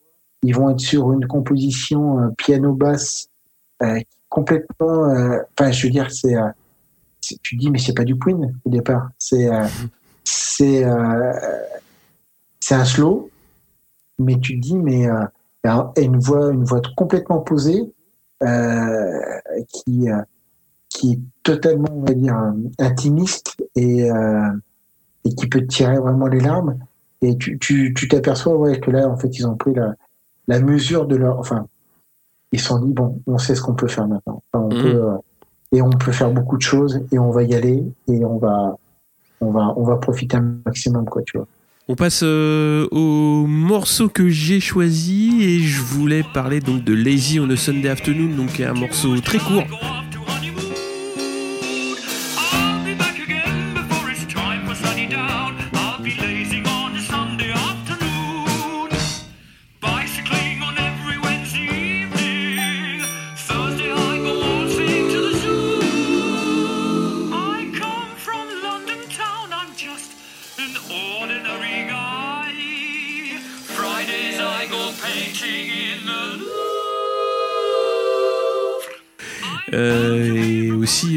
Ils 0.43 0.53
vont 0.55 0.69
être 0.69 0.79
sur 0.79 1.11
une 1.13 1.25
composition 1.25 2.19
euh, 2.19 2.29
piano 2.37 2.73
basse 2.73 3.27
euh, 3.81 3.99
complètement. 4.29 5.09
euh, 5.09 5.39
Enfin, 5.57 5.71
je 5.71 5.87
veux 5.87 5.91
dire, 5.91 6.11
c'est. 6.11 6.35
tu 7.41 7.55
dis 7.55 7.71
mais 7.71 7.79
c'est 7.79 7.93
pas 7.93 8.03
du 8.03 8.17
Queen 8.17 8.53
au 8.65 8.69
départ. 8.69 9.09
C'est 9.17 9.49
c'est 10.23 10.85
c'est 12.59 12.75
un 12.75 12.85
slow, 12.85 13.29
mais 14.19 14.37
tu 14.39 14.57
dis 14.57 14.75
mais 14.75 15.07
une 15.97 16.19
voix 16.19 16.51
une 16.51 16.65
voix 16.65 16.81
complètement 16.95 17.39
posée 17.39 17.91
qui 18.41 20.07
qui 20.89 21.13
est 21.13 21.19
totalement, 21.43 21.89
on 21.91 22.01
va 22.01 22.13
dire, 22.13 22.35
intimiste 22.79 23.55
et, 23.75 24.07
et 25.25 25.35
qui 25.35 25.47
peut 25.47 25.65
tirer 25.65 25.97
vraiment 25.97 26.27
les 26.27 26.39
larmes. 26.39 26.77
Et 27.21 27.37
tu 27.37 27.57
tu 27.59 27.93
tu 27.93 28.07
t'aperçois 28.07 28.55
ouais, 28.55 28.79
que 28.79 28.91
là, 28.91 29.07
en 29.07 29.17
fait, 29.17 29.29
ils 29.37 29.47
ont 29.47 29.55
pris 29.55 29.73
la, 29.73 29.93
la 30.47 30.59
mesure 30.59 31.05
de 31.07 31.15
leur. 31.15 31.39
Enfin, 31.39 31.67
ils 32.51 32.59
se 32.59 32.67
sont 32.67 32.79
dit, 32.79 32.93
bon, 32.93 33.21
on 33.27 33.37
sait 33.37 33.55
ce 33.55 33.61
qu'on 33.61 33.73
peut 33.75 33.87
faire 33.87 34.07
maintenant. 34.07 34.41
Enfin, 34.53 34.65
on 34.65 34.73
Mhm. 34.75 34.81
peut, 34.81 35.03
euh, 35.05 35.17
et 35.73 35.81
on 35.81 35.89
peut 35.89 36.11
faire 36.11 36.31
beaucoup 36.31 36.57
de 36.57 36.61
choses 36.61 37.01
et 37.11 37.19
on 37.19 37.31
va 37.31 37.43
y 37.43 37.53
aller 37.55 37.83
et 38.07 38.25
on 38.25 38.37
va. 38.37 38.75
On 39.39 39.51
va, 39.51 39.71
on 39.77 39.83
va 39.83 39.97
profiter 39.97 40.35
un 40.37 40.55
maximum, 40.65 41.05
quoi, 41.05 41.21
tu 41.21 41.37
vois. 41.37 41.45
On 41.87 41.93
passe 41.95 42.21
euh, 42.23 42.87
au 42.91 43.45
morceau 43.45 44.09
que 44.09 44.29
j'ai 44.29 44.59
choisi 44.59 45.43
et 45.43 45.59
je 45.59 45.79
voulais 45.83 46.23
parler 46.33 46.59
donc 46.59 46.83
de 46.83 46.93
Lazy 46.95 47.39
on 47.39 47.47
a 47.51 47.55
Sunday 47.55 47.87
Afternoon, 47.89 48.35
donc 48.35 48.59
un 48.59 48.73
morceau 48.73 49.15
très 49.21 49.37
court. 49.37 49.63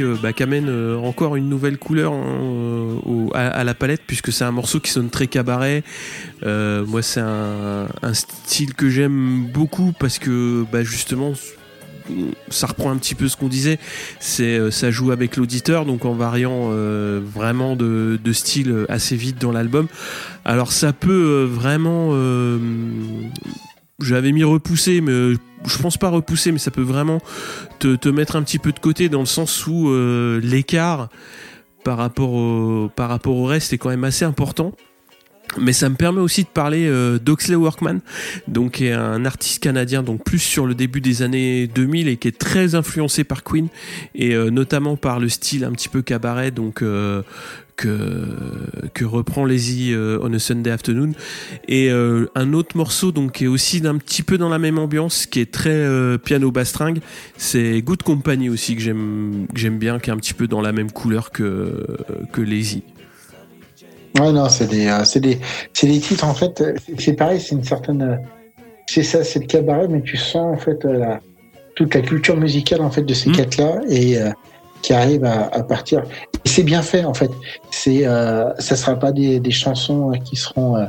Euh, 0.01 0.17
bah, 0.21 0.33
qu'amène 0.33 0.69
euh, 0.69 0.97
encore 0.97 1.37
une 1.37 1.49
nouvelle 1.49 1.79
couleur 1.79 2.13
hein, 2.13 3.01
euh, 3.07 3.29
à, 3.35 3.63
la 3.63 3.75
palette 3.75 4.03
puisque 4.07 4.33
c'est 4.33 4.45
un 4.45 4.51
morceau 4.51 4.81
qui 4.81 4.91
sonne 4.91 5.11
très 5.11 5.27
cabaret. 5.27 5.83
Moi 6.45 7.03
c'est 7.03 7.21
un, 7.21 7.87
style 8.13 8.75
que 8.75 8.89
j'aime 8.89 9.47
beaucoup 9.53 9.93
parce 9.99 10.19
que 10.19 10.65
bah, 10.73 10.83
justement 10.83 11.33
ça 12.49 12.67
reprend 12.67 12.91
un 12.91 12.97
petit 12.97 13.15
peu 13.15 13.29
ce 13.29 13.37
qu'on 13.37 13.49
disait, 13.49 13.79
c'est 14.19 14.71
ça 14.73 14.91
joue 14.91 15.13
avec 15.13 15.37
l'auditeur 15.37 15.85
donc 15.85 16.05
en 16.05 16.15
variant 16.15 16.71
vraiment 17.21 17.77
de, 17.77 18.19
style 18.33 18.87
assez 18.89 19.17
vite 19.17 19.41
dans 19.41 19.53
l'album. 19.53 19.87
Alors 20.45 20.73
ça 20.73 20.93
peut 20.93 21.45
vraiment 21.45 22.13
j'avais 24.03 24.33
mis 24.33 24.45
repousser 24.45 25.01
mais 25.01 25.13
euh, 25.13 25.37
je 25.67 25.79
pense 25.79 25.97
pas 25.97 26.09
repousser 26.09 26.53
mais 26.53 26.59
ça 26.59 26.71
peut 26.71 26.83
vraiment 26.83 27.21
te, 27.79 27.97
te 27.97 28.09
mettre 28.09 28.37
un 28.37 28.43
petit 28.43 28.59
peu 28.59 28.73
de 28.73 28.79
côté 28.79 29.09
dans 29.09 29.21
le 29.21 29.27
sens 29.27 29.67
où 29.67 29.91
euh, 29.91 30.41
l'écart 30.43 31.09
par 31.85 31.97
rapport 31.97 32.33
au 32.33 32.91
par 32.95 33.09
rapport 33.09 33.37
au 33.37 33.45
reste 33.45 33.73
est 33.73 33.79
quand 33.79 33.91
même 33.91 34.05
assez 34.05 34.25
important. 34.25 34.73
Mais 35.59 35.73
ça 35.73 35.89
me 35.89 35.97
permet 35.97 36.21
aussi 36.21 36.45
de 36.45 36.49
parler 36.49 36.87
euh, 36.87 37.19
d'Oxley 37.19 37.57
Workman, 37.57 37.99
donc 38.47 38.73
qui 38.75 38.87
est 38.87 38.93
un 38.93 39.25
artiste 39.25 39.61
canadien, 39.61 40.05
donc 40.05 40.23
plus 40.23 40.39
sur 40.39 40.65
le 40.65 40.77
début 40.77 41.01
des 41.01 41.23
années 41.23 41.67
2000 41.67 42.07
et 42.07 42.19
qui 42.19 42.29
est 42.29 42.39
très 42.39 42.77
influencé 42.77 43.25
par 43.25 43.43
Queen 43.43 43.67
et 44.15 44.37
notamment 44.37 44.97
par 44.97 45.19
le 45.19 45.29
style 45.29 45.65
un 45.65 45.73
petit 45.73 45.89
peu 45.89 46.03
cabaret, 46.03 46.53
donc 46.53 46.85
que 47.81 48.27
que 48.95 49.05
reprend 49.05 49.45
Lazy 49.45 49.93
euh, 49.93 50.19
on 50.23 50.33
a 50.35 50.39
Sunday 50.39 50.71
Afternoon 50.71 51.13
et 51.67 51.91
euh, 51.91 52.27
un 52.35 52.53
autre 52.53 52.77
morceau 52.77 53.11
donc 53.11 53.33
qui 53.33 53.45
est 53.45 53.49
aussi 53.49 53.81
d'un 53.81 53.97
petit 53.97 54.23
peu 54.23 54.37
dans 54.39 54.49
la 54.49 54.59
même 54.59 54.79
ambiance, 54.79 55.27
qui 55.27 55.41
est 55.41 55.51
très 55.51 55.71
euh, 55.71 56.19
piano 56.19 56.51
bastringue, 56.51 57.01
c'est 57.37 57.81
Good 57.83 58.03
Company 58.03 58.51
aussi 58.51 58.77
que 58.77 58.83
j'aime 58.83 59.79
bien, 59.79 59.99
qui 59.99 60.11
est 60.11 60.13
un 60.13 60.19
petit 60.19 60.35
peu 60.35 60.47
dans 60.47 60.61
la 60.61 60.73
même 60.73 60.91
couleur 60.91 61.31
que 61.31 61.87
que 62.33 62.41
Lazy. 62.43 62.83
Ouais, 64.19 64.33
non, 64.33 64.49
c'est 64.49 64.69
des, 64.69 64.89
euh, 64.89 65.05
c'est 65.05 65.21
des, 65.21 65.39
des 65.83 66.01
titres 66.01 66.25
en 66.25 66.35
fait. 66.35 66.63
C'est 66.99 67.15
pareil, 67.15 67.41
c'est 67.41 67.55
une 67.55 67.65
certaine, 67.65 68.03
euh, 68.03 68.17
c'est 68.87 69.05
ça, 69.05 69.23
c'est 69.23 69.41
le 69.41 69.47
cabaret, 69.47 69.87
mais 69.89 70.03
tu 70.03 70.17
sens 70.17 70.55
en 70.55 70.59
fait 70.59 70.85
euh, 70.85 70.99
la, 70.99 71.21
toute 71.77 71.95
la 71.95 72.01
culture 72.01 72.37
musicale 72.37 72.83
en 72.83 72.91
fait 72.91 73.03
de 73.03 73.15
ces 73.15 73.31
Mm. 73.31 73.37
quatre-là 73.37 73.81
et 73.89 74.19
qui 74.83 74.93
arrive 74.93 75.25
à, 75.25 75.47
à 75.47 75.63
partir. 75.63 76.03
Et 76.45 76.49
c'est 76.61 76.65
bien 76.65 76.83
fait 76.83 77.05
en 77.07 77.15
fait. 77.15 77.31
C'est, 77.71 78.07
euh, 78.07 78.53
ça 78.59 78.77
sera 78.77 78.95
pas 78.95 79.13
des, 79.13 79.51
chansons 79.51 80.13
euh, 80.13 80.17
qui 80.17 80.37
seront, 80.37 80.77
euh, 80.77 80.85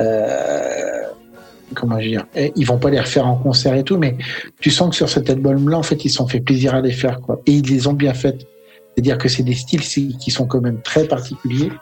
euh, 0.00 1.02
comment 1.74 1.98
dire, 1.98 2.24
eh, 2.36 2.52
ils 2.54 2.64
vont 2.64 2.78
pas 2.78 2.90
les 2.90 3.00
refaire 3.00 3.26
en 3.26 3.34
concert 3.34 3.74
et 3.74 3.82
tout, 3.82 3.98
mais 3.98 4.16
tu 4.60 4.70
sens 4.70 4.90
que 4.90 4.94
sur 4.94 5.08
cet 5.08 5.28
album-là, 5.28 5.76
en 5.76 5.82
fait, 5.82 6.04
ils 6.04 6.10
se 6.10 6.16
sont 6.18 6.28
fait 6.28 6.38
plaisir 6.38 6.76
à 6.76 6.80
les 6.80 6.92
faire 6.92 7.20
quoi. 7.20 7.40
Et 7.46 7.52
ils 7.52 7.68
les 7.68 7.88
ont 7.88 7.94
bien 7.94 8.14
faites. 8.14 8.46
C'est-à-dire 8.94 9.18
que 9.18 9.28
c'est 9.28 9.42
des 9.42 9.54
styles 9.54 9.82
qui 10.18 10.30
sont 10.30 10.46
quand 10.46 10.60
même 10.60 10.80
très 10.82 11.04
particuliers 11.04 11.72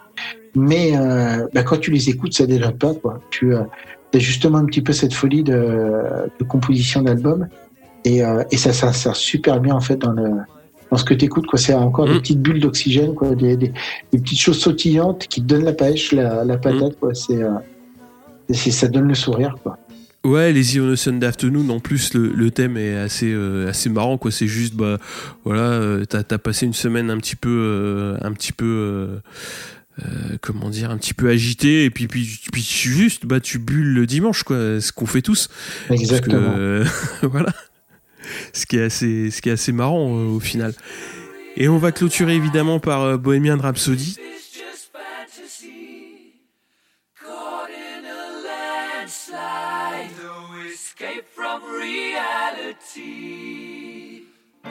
mais 0.58 0.96
euh, 0.96 1.46
bah, 1.52 1.62
quand 1.62 1.78
tu 1.78 1.90
les 1.90 2.08
écoutes, 2.08 2.32
ça 2.32 2.46
dénote 2.46 2.78
pas 2.78 2.94
quoi. 2.94 3.20
Tu 3.28 3.54
as 3.54 3.66
justement 4.14 4.56
un 4.56 4.64
petit 4.64 4.80
peu 4.80 4.94
cette 4.94 5.12
folie 5.12 5.42
de, 5.42 6.30
composition 6.48 7.02
d'album 7.02 7.46
et, 8.06 8.24
euh, 8.24 8.42
et 8.50 8.56
ça 8.56 8.72
s'insère 8.72 9.14
super 9.14 9.60
bien 9.60 9.74
en 9.74 9.80
fait 9.80 9.96
dans 9.96 10.12
le 10.12 10.30
dans 10.90 10.96
ce 10.96 11.04
que 11.04 11.14
tu 11.14 11.24
écoutes 11.24 11.46
quoi. 11.46 11.58
C'est 11.58 11.74
encore 11.74 12.06
Mm. 12.08 12.12
des 12.14 12.18
petites 12.20 12.40
bulles 12.42 12.60
d'oxygène 12.60 13.14
quoi, 13.14 13.34
des, 13.34 13.56
des, 13.56 13.72
des 14.12 14.18
petites 14.18 14.40
choses 14.40 14.58
sautillantes 14.60 15.26
qui 15.28 15.40
te 15.42 15.46
donnent 15.46 15.64
la 15.64 15.72
pêche, 15.72 16.12
la, 16.12 16.44
la 16.44 16.56
patate 16.58 16.98
quoi. 17.00 17.14
C'est 17.14 17.42
euh, 17.42 17.50
c'est- 18.50 18.70
ça 18.70 18.88
donne 18.88 19.08
le 19.08 19.14
sourire 19.14 19.56
quoi. 19.62 19.78
Ouais, 20.24 20.52
les 20.52 20.80
on 20.80 20.90
a 20.90 20.96
Sunday 20.96 21.24
Afternoon, 21.26 21.68
en 21.70 21.78
plus, 21.78 22.12
le, 22.14 22.32
le 22.32 22.50
thème 22.50 22.76
est 22.76 22.96
assez, 22.96 23.30
euh, 23.32 23.68
assez 23.68 23.88
marrant, 23.88 24.18
quoi. 24.18 24.32
C'est 24.32 24.48
juste, 24.48 24.74
bah, 24.74 24.98
voilà, 25.44 25.60
euh, 25.62 26.04
t'as 26.04 26.22
as 26.28 26.38
passé 26.38 26.66
une 26.66 26.72
semaine 26.72 27.10
un 27.10 27.18
petit 27.18 27.36
peu, 27.36 28.16
un 28.20 28.32
petit 28.32 28.50
peu, 28.52 28.66
euh, 28.66 30.36
comment 30.40 30.68
dire, 30.68 30.90
un 30.90 30.96
petit 30.98 31.14
peu 31.14 31.28
agité, 31.28 31.84
et 31.84 31.90
puis, 31.90 32.08
puis, 32.08 32.40
puis 32.52 32.62
juste, 32.62 33.24
bah, 33.24 33.38
tu 33.38 33.60
bulles 33.60 33.94
le 33.94 34.04
dimanche, 34.04 34.42
quoi. 34.42 34.80
Ce 34.80 34.90
qu'on 34.90 35.06
fait 35.06 35.22
tous. 35.22 35.48
Parce 35.86 36.00
que, 36.00 36.04
Exactement. 36.04 36.54
euh, 36.58 36.84
voilà. 37.22 37.52
Ce 38.52 38.66
qui 38.66 38.78
est 38.78 38.84
assez, 38.84 39.30
ce 39.30 39.40
qui 39.40 39.48
est 39.48 39.52
assez 39.52 39.72
marrant, 39.72 40.08
euh, 40.08 40.28
au 40.28 40.40
final. 40.40 40.74
Et 41.56 41.68
on 41.68 41.78
va 41.78 41.92
clôturer, 41.92 42.34
évidemment, 42.34 42.78
par 42.80 43.02
euh, 43.02 43.16
Bohemian 43.16 43.58
Rhapsody. 43.58 44.16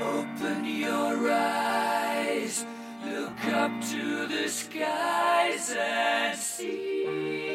Open 0.02 0.66
your 0.66 1.32
eyes. 1.32 2.66
Look 3.06 3.46
up 3.54 3.72
to 3.92 4.28
the 4.28 4.50
skies 4.50 5.74
and 5.78 6.38
see. 6.38 7.55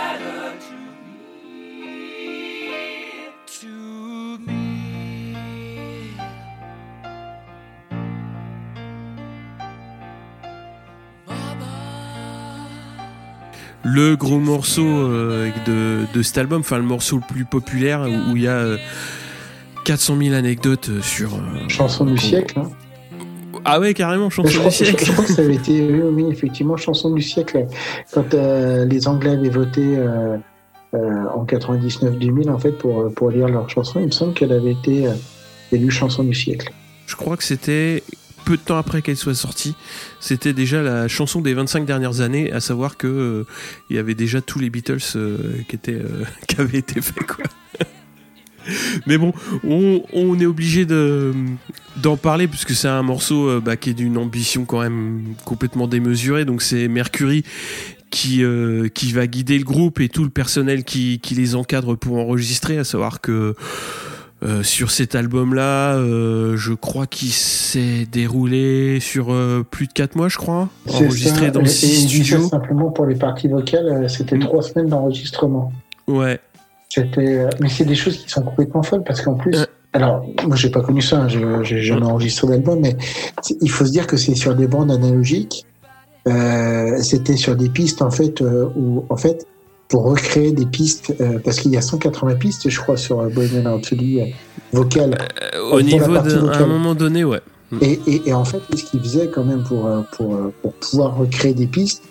le 13.83 14.15
gros 14.15 14.39
morceau 14.39 14.85
euh, 14.85 15.49
de, 15.65 15.99
de 16.13 16.21
cet 16.21 16.37
album, 16.37 16.61
enfin 16.61 16.77
le 16.77 16.83
morceau 16.83 17.17
le 17.17 17.23
plus 17.33 17.45
populaire 17.45 18.01
où 18.29 18.35
il 18.35 18.43
y 18.43 18.47
a 18.47 18.51
euh, 18.57 18.77
400 19.85 20.17
000 20.21 20.35
anecdotes 20.35 20.89
euh, 20.89 21.01
sur. 21.01 21.33
euh, 21.35 21.67
Chanson 21.67 22.05
du 22.05 22.17
siècle. 22.17 22.59
Hein. 22.59 22.69
Ah 23.65 23.79
ouais, 23.79 23.93
carrément, 23.93 24.29
chanson 24.29 24.57
crois, 24.59 24.69
du 24.69 24.75
siècle. 24.75 25.05
je 25.05 25.11
crois 25.11 25.25
que 25.25 25.33
ça 25.33 25.41
avait 25.41 25.55
été, 25.61 25.81
oui, 25.81 25.99
oui, 26.23 26.31
effectivement, 26.31 26.77
chanson 26.77 27.13
du 27.13 27.21
siècle. 27.21 27.65
Quand 28.11 28.33
euh, 28.33 28.85
les 28.85 29.07
Anglais 29.07 29.31
avaient 29.31 29.49
voté 29.49 29.81
euh, 29.97 30.37
euh, 30.93 31.25
en 31.33 31.45
99-2000, 31.45 32.49
en 32.49 32.57
fait, 32.57 32.71
pour, 32.71 33.13
pour 33.13 33.29
lire 33.29 33.47
leur 33.49 33.69
chanson, 33.69 33.99
il 33.99 34.07
me 34.07 34.11
semble 34.11 34.33
qu'elle 34.33 34.51
avait 34.51 34.71
été 34.71 35.07
euh, 35.07 35.11
élue 35.71 35.91
chanson 35.91 36.23
du 36.23 36.33
siècle. 36.33 36.71
Je 37.07 37.15
crois 37.15 37.35
que 37.37 37.43
c'était 37.43 38.03
peu 38.43 38.57
de 38.57 38.61
temps 38.61 38.77
après 38.77 39.01
qu'elle 39.01 39.17
soit 39.17 39.35
sortie. 39.35 39.75
C'était 40.19 40.53
déjà 40.53 40.81
la 40.81 41.07
chanson 41.07 41.41
des 41.41 41.53
25 41.53 41.85
dernières 41.85 42.21
années, 42.21 42.51
à 42.51 42.59
savoir 42.59 42.97
que 42.97 43.07
euh, 43.07 43.43
il 43.89 43.95
y 43.95 43.99
avait 43.99 44.15
déjà 44.15 44.41
tous 44.41 44.59
les 44.59 44.69
Beatles 44.69 44.97
euh, 45.15 45.37
qui 45.67 45.75
étaient 45.75 45.93
euh, 45.93 46.23
qui 46.47 46.59
avaient 46.59 46.79
été 46.79 47.01
faits. 47.01 47.23
Mais 49.07 49.17
bon, 49.17 49.33
on, 49.63 50.39
est 50.39 50.45
obligé 50.45 50.85
de 50.85 51.33
d'en 51.97 52.15
parler 52.15 52.47
puisque 52.47 52.71
c'est 52.71 52.87
un 52.87 53.01
morceau 53.01 53.49
euh, 53.49 53.59
bah, 53.59 53.75
qui 53.75 53.89
est 53.89 53.93
d'une 53.93 54.17
ambition 54.17 54.65
quand 54.65 54.81
même 54.81 55.33
complètement 55.45 55.87
démesurée. 55.87 56.45
Donc 56.45 56.61
c'est 56.61 56.87
Mercury 56.87 57.43
qui 58.11 58.43
va 58.43 59.25
guider 59.25 59.57
le 59.57 59.63
groupe 59.63 60.01
et 60.01 60.09
tout 60.09 60.23
le 60.23 60.29
personnel 60.29 60.83
qui 60.83 61.19
les 61.31 61.55
encadre 61.55 61.95
pour 61.95 62.17
enregistrer 62.17 62.77
à 62.77 62.83
savoir 62.83 63.21
que 63.21 63.55
euh, 64.43 64.63
sur 64.63 64.89
cet 64.91 65.13
album-là, 65.15 65.95
euh, 65.95 66.57
je 66.57 66.73
crois 66.73 67.05
qu'il 67.05 67.29
s'est 67.31 68.07
déroulé 68.11 68.99
sur 68.99 69.31
euh, 69.31 69.63
plus 69.69 69.85
de 69.87 69.93
4 69.93 70.15
mois, 70.15 70.29
je 70.29 70.37
crois, 70.37 70.67
enregistré 70.89 71.45
ça, 71.45 71.51
dans 71.51 71.59
et- 71.59 71.63
le 71.65 71.69
et 71.69 71.73
il 71.99 72.07
disait 72.07 72.23
studio. 72.23 72.47
simplement 72.49 72.89
pour 72.89 73.05
les 73.05 73.15
parties 73.15 73.47
vocales, 73.47 74.09
c'était 74.09 74.37
Mm. 74.37 74.41
trois 74.43 74.63
semaines 74.63 74.87
d'enregistrement. 74.89 75.71
Ouais, 76.07 76.39
C'était, 76.89 77.45
mais 77.59 77.69
c'est 77.69 77.85
des 77.85 77.95
choses 77.95 78.17
qui 78.17 78.29
sont 78.29 78.41
complètement 78.41 78.81
folles 78.83 79.03
parce 79.05 79.21
qu'en 79.21 79.35
plus, 79.35 79.55
alors 79.93 80.25
moi 80.45 80.55
j'ai 80.55 80.69
pas 80.71 80.81
connu 80.81 81.01
ça, 81.01 81.21
hein, 81.21 81.27
je- 81.29 81.63
j'ai 81.63 81.81
jamais 81.83 82.05
enregistré 82.05 82.47
d'album, 82.47 82.79
mais 82.81 82.97
il 83.61 83.69
faut 83.69 83.85
se 83.85 83.91
dire 83.91 84.07
que 84.07 84.17
c'est 84.17 84.35
sur 84.35 84.55
des 84.55 84.67
bandes 84.67 84.91
analogiques. 84.91 85.65
C'était 87.01 87.37
sur 87.37 87.55
des 87.55 87.69
pistes 87.69 88.01
en 88.01 88.11
fait 88.11 88.41
où 88.41 89.05
en 89.09 89.17
fait 89.17 89.45
pour 89.91 90.05
recréer 90.05 90.51
des 90.53 90.65
pistes 90.65 91.13
euh, 91.21 91.37
parce 91.43 91.59
qu'il 91.59 91.71
y 91.71 91.77
a 91.77 91.81
180 91.81 92.35
pistes 92.35 92.69
je 92.69 92.79
crois 92.79 92.97
sur 92.97 93.19
euh, 93.19 93.29
Bohemian 93.29 93.73
Rhapsody 93.75 94.21
euh, 94.21 94.25
Pour 94.71 95.73
au 95.73 95.81
niveau 95.81 96.13
d'un 96.13 96.39
vocale. 96.39 96.67
moment 96.67 96.95
donné, 96.95 97.23
ouais. 97.23 97.41
et, 97.81 97.99
et, 98.07 98.29
et 98.29 98.33
en 98.33 98.45
fait, 98.45 98.61
ce 98.73 98.83
qu'ils 98.83 99.01
faisaient 99.01 99.27
quand 99.27 99.43
même 99.43 99.63
pour, 99.63 99.89
pour, 100.13 100.37
pour 100.61 100.73
pouvoir 100.73 101.17
recréer 101.17 101.53
des 101.53 101.67
pistes, 101.67 102.03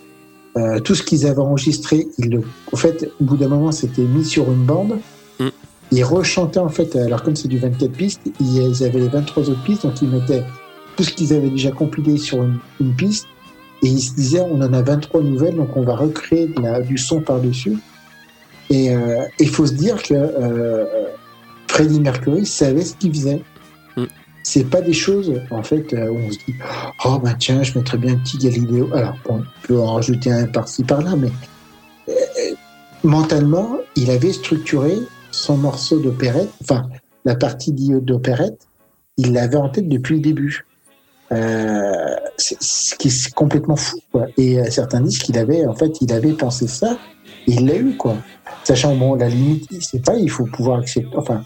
euh, 0.56 0.80
tout 0.80 0.94
ce 0.94 1.02
qu'ils 1.02 1.26
avaient 1.26 1.40
enregistré, 1.40 2.08
ils 2.18 2.30
le, 2.30 2.42
en 2.72 2.76
fait, 2.76 3.10
au 3.20 3.24
bout 3.24 3.36
d'un 3.36 3.48
moment, 3.48 3.72
c'était 3.72 4.02
mis 4.02 4.24
sur 4.24 4.50
une 4.50 4.64
bande. 4.64 4.98
Mm. 5.38 5.48
Ils 5.92 6.04
rechantaient, 6.04 6.58
en 6.58 6.68
fait, 6.68 6.96
alors 6.96 7.22
comme 7.22 7.36
c'est 7.36 7.48
du 7.48 7.58
24 7.58 7.92
pistes, 7.92 8.20
ils 8.40 8.84
avaient 8.84 8.98
les 9.00 9.08
23 9.08 9.48
autres 9.48 9.62
pistes, 9.62 9.86
donc 9.86 10.02
ils 10.02 10.08
mettaient 10.08 10.42
tout 10.96 11.04
ce 11.04 11.12
qu'ils 11.12 11.32
avaient 11.32 11.50
déjà 11.50 11.70
compilé 11.70 12.18
sur 12.18 12.42
une, 12.42 12.58
une 12.80 12.94
piste, 12.94 13.26
et 13.82 13.88
ils 13.88 14.00
se 14.00 14.14
disaient, 14.14 14.40
on 14.40 14.60
en 14.60 14.72
a 14.72 14.82
23 14.82 15.22
nouvelles, 15.22 15.56
donc 15.56 15.76
on 15.76 15.82
va 15.82 15.96
recréer 15.96 16.46
de 16.48 16.60
la- 16.60 16.80
du 16.80 16.98
son 16.98 17.20
par-dessus. 17.20 17.78
Et 18.68 18.94
euh, 18.94 19.22
il 19.38 19.48
faut 19.48 19.66
se 19.66 19.72
dire 19.74 20.02
que 20.02 20.14
euh, 20.14 20.84
Freddie 21.68 22.00
Mercury 22.00 22.46
savait 22.46 22.82
ce 22.82 22.94
qu'il 22.94 23.12
faisait. 23.12 23.42
C'est 24.42 24.64
pas 24.64 24.80
des 24.80 24.92
choses 24.94 25.32
en 25.50 25.62
fait 25.62 25.92
euh, 25.92 26.08
où 26.10 26.16
on 26.16 26.30
se 26.30 26.38
dit 26.38 26.54
oh 27.04 27.18
ben 27.22 27.34
tiens 27.38 27.62
je 27.62 27.76
mettrais 27.78 27.98
bien 27.98 28.14
un 28.14 28.16
petit 28.16 28.38
Galiléo 28.38 28.88
alors 28.94 29.14
bon, 29.28 29.34
on 29.42 29.66
peut 29.66 29.78
en 29.78 29.94
rajouter 29.96 30.32
un 30.32 30.46
par-ci 30.46 30.82
par-là 30.82 31.14
mais 31.14 31.30
euh, 32.08 32.12
mentalement 33.04 33.76
il 33.96 34.10
avait 34.10 34.32
structuré 34.32 34.96
son 35.30 35.56
morceau 35.58 35.98
d'opérette 36.00 36.48
enfin 36.62 36.88
la 37.26 37.34
partie 37.34 37.72
d'opérette 37.72 38.66
il 39.18 39.34
l'avait 39.34 39.56
en 39.56 39.68
tête 39.68 39.88
depuis 39.90 40.16
le 40.16 40.20
début 40.22 40.64
euh, 41.32 42.16
ce 42.38 42.94
qui 42.96 43.08
est 43.08 43.34
complètement 43.34 43.76
fou 43.76 43.98
quoi. 44.10 44.26
et 44.36 44.58
euh, 44.58 44.70
certains 44.70 45.00
disent 45.00 45.18
qu'il 45.18 45.38
avait 45.38 45.64
en 45.66 45.74
fait 45.74 46.00
il 46.00 46.12
avait 46.12 46.32
pensé 46.32 46.66
ça 46.66 46.98
et 47.46 47.52
il 47.52 47.66
l'a 47.66 47.76
eu 47.76 47.96
quoi 47.96 48.16
sachant 48.64 48.96
bon 48.96 49.14
la 49.14 49.28
limite 49.28 49.68
c'est 49.80 50.04
pas 50.04 50.16
il 50.16 50.28
faut 50.30 50.46
pouvoir 50.46 50.80
accepter 50.80 51.16
enfin 51.16 51.42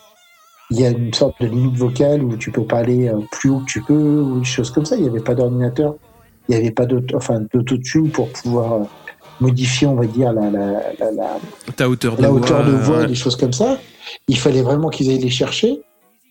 il 0.70 0.80
y 0.80 0.86
a 0.86 0.90
une 0.90 1.12
sorte 1.12 1.40
de 1.40 1.46
limite 1.46 1.76
vocale 1.76 2.22
où 2.22 2.36
tu 2.36 2.50
peux 2.50 2.64
pas 2.64 2.78
aller 2.78 3.08
euh, 3.08 3.20
plus 3.30 3.50
haut 3.50 3.60
que 3.60 3.66
tu 3.66 3.82
peux 3.82 4.20
ou 4.20 4.38
des 4.38 4.44
choses 4.44 4.70
comme 4.70 4.84
ça. 4.84 4.96
Il 4.96 5.02
n'y 5.02 5.08
avait 5.08 5.20
pas 5.20 5.34
d'ordinateur, 5.34 5.94
il 6.48 6.54
n'y 6.54 6.60
avait 6.60 6.70
pas 6.70 6.86
d'auto, 6.86 7.16
enfin, 7.16 7.42
d'autotune 7.52 8.10
pour 8.10 8.30
pouvoir 8.30 8.86
modifier, 9.40 9.86
on 9.86 9.94
va 9.94 10.06
dire, 10.06 10.32
la, 10.32 10.50
la, 10.50 10.72
la, 10.98 11.10
la, 11.12 11.36
Ta 11.76 11.88
hauteur 11.88 12.16
de 12.16 12.22
la 12.22 12.30
voix. 12.30 12.40
hauteur 12.40 12.64
de 12.64 12.72
voix, 12.72 12.98
ouais. 13.00 13.06
des 13.06 13.14
choses 13.14 13.36
comme 13.36 13.52
ça. 13.52 13.78
Il 14.28 14.38
fallait 14.38 14.62
vraiment 14.62 14.88
qu'ils 14.88 15.10
aillent 15.10 15.18
les 15.18 15.30
chercher. 15.30 15.80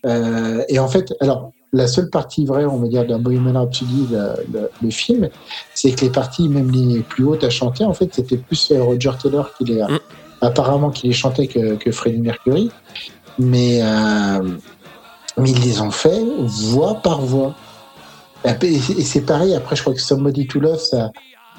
Euh, 0.06 0.62
et 0.68 0.78
en 0.78 0.88
fait, 0.88 1.14
alors, 1.20 1.52
la 1.74 1.86
seule 1.88 2.08
partie 2.08 2.46
vraie, 2.46 2.64
on 2.64 2.78
va 2.78 2.86
dire, 2.88 3.04
d'un 3.06 3.18
Bohemian 3.18 3.52
Rhapsody, 3.60 4.06
le, 4.10 4.20
le, 4.52 4.70
le 4.80 4.90
film, 4.90 5.28
c'est 5.74 5.90
que 5.90 6.02
les 6.02 6.10
parties, 6.10 6.48
même 6.48 6.70
les 6.70 7.00
plus 7.00 7.24
hautes 7.24 7.44
à 7.44 7.50
chanter, 7.50 7.84
en 7.84 7.92
fait, 7.92 8.08
c'était 8.14 8.36
plus 8.38 8.70
euh, 8.70 8.82
Roger 8.82 9.10
Taylor 9.20 9.50
qui 9.58 9.64
les, 9.64 9.82
Mm. 9.82 9.98
apparemment, 10.40 10.90
qui 10.90 11.08
les 11.08 11.12
chantait 11.12 11.46
que, 11.48 11.74
que 11.74 11.90
Freddie 11.90 12.20
Mercury. 12.20 12.70
Mais, 13.38 13.80
euh, 13.82 14.40
mais 15.36 15.50
ils 15.50 15.60
les 15.62 15.80
ont 15.80 15.90
fait 15.90 16.22
voix 16.46 16.94
par 17.02 17.20
voix. 17.22 17.54
Et 18.62 18.78
c'est 18.78 19.22
pareil, 19.22 19.54
après, 19.54 19.74
je 19.74 19.80
crois 19.82 19.94
que 19.94 20.00
Somebody 20.00 20.46
to 20.46 20.60
Love, 20.60 20.78
ça, 20.78 21.10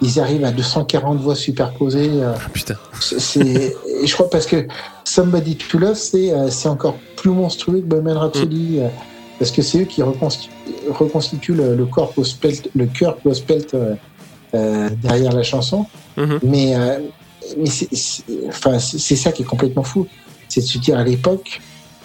ils 0.02 0.20
arrivent 0.20 0.46
à 0.46 0.52
240 0.52 1.20
voix 1.20 1.36
superposées. 1.36 2.10
euh, 2.14 2.34
Ah, 2.38 2.50
putain. 2.54 2.76
c'est, 3.02 3.76
je 4.04 4.14
crois 4.14 4.30
parce 4.30 4.46
que 4.46 4.68
Somebody 5.04 5.56
to 5.58 5.80
Love, 5.80 5.96
c'est, 5.96 6.32
c'est 6.52 6.70
encore 6.70 6.96
plus 7.18 7.32
monstrueux 7.32 7.80
que 7.80 7.86
Bohemian 7.86 8.20
Rhapsody, 8.20 8.80
euh, 8.82 8.88
parce 9.40 9.52
que 9.52 9.62
c'est 9.62 9.82
eux 9.82 9.86
qui 9.86 10.02
reconstituent, 10.02 10.52
reconstituent 10.90 11.54
le, 11.56 11.76
le 11.76 11.86
corps 11.86 12.14
gospel, 12.16 12.56
le 12.76 12.86
cœur 12.86 13.18
gospel 13.26 13.66
euh, 13.74 13.96
euh, 14.54 14.90
derrière 15.02 15.34
la 15.34 15.44
chanson. 15.44 15.86
Mhm. 16.18 16.40
Mais, 16.44 16.76
euh, 16.76 17.00
mais 17.58 17.66
c'est, 17.70 17.94
c'est- 17.96 18.24
enfin, 18.48 18.80
c'est, 18.80 18.98
c'est 19.00 19.16
ça 19.16 19.32
qui 19.32 19.42
est 19.44 19.46
complètement 19.46 19.84
fou. 19.84 20.08
C'est 20.48 20.62
de 20.62 20.66
se 20.66 20.78
dire 20.78 20.98
à 20.98 21.04
l'époque, 21.04 21.60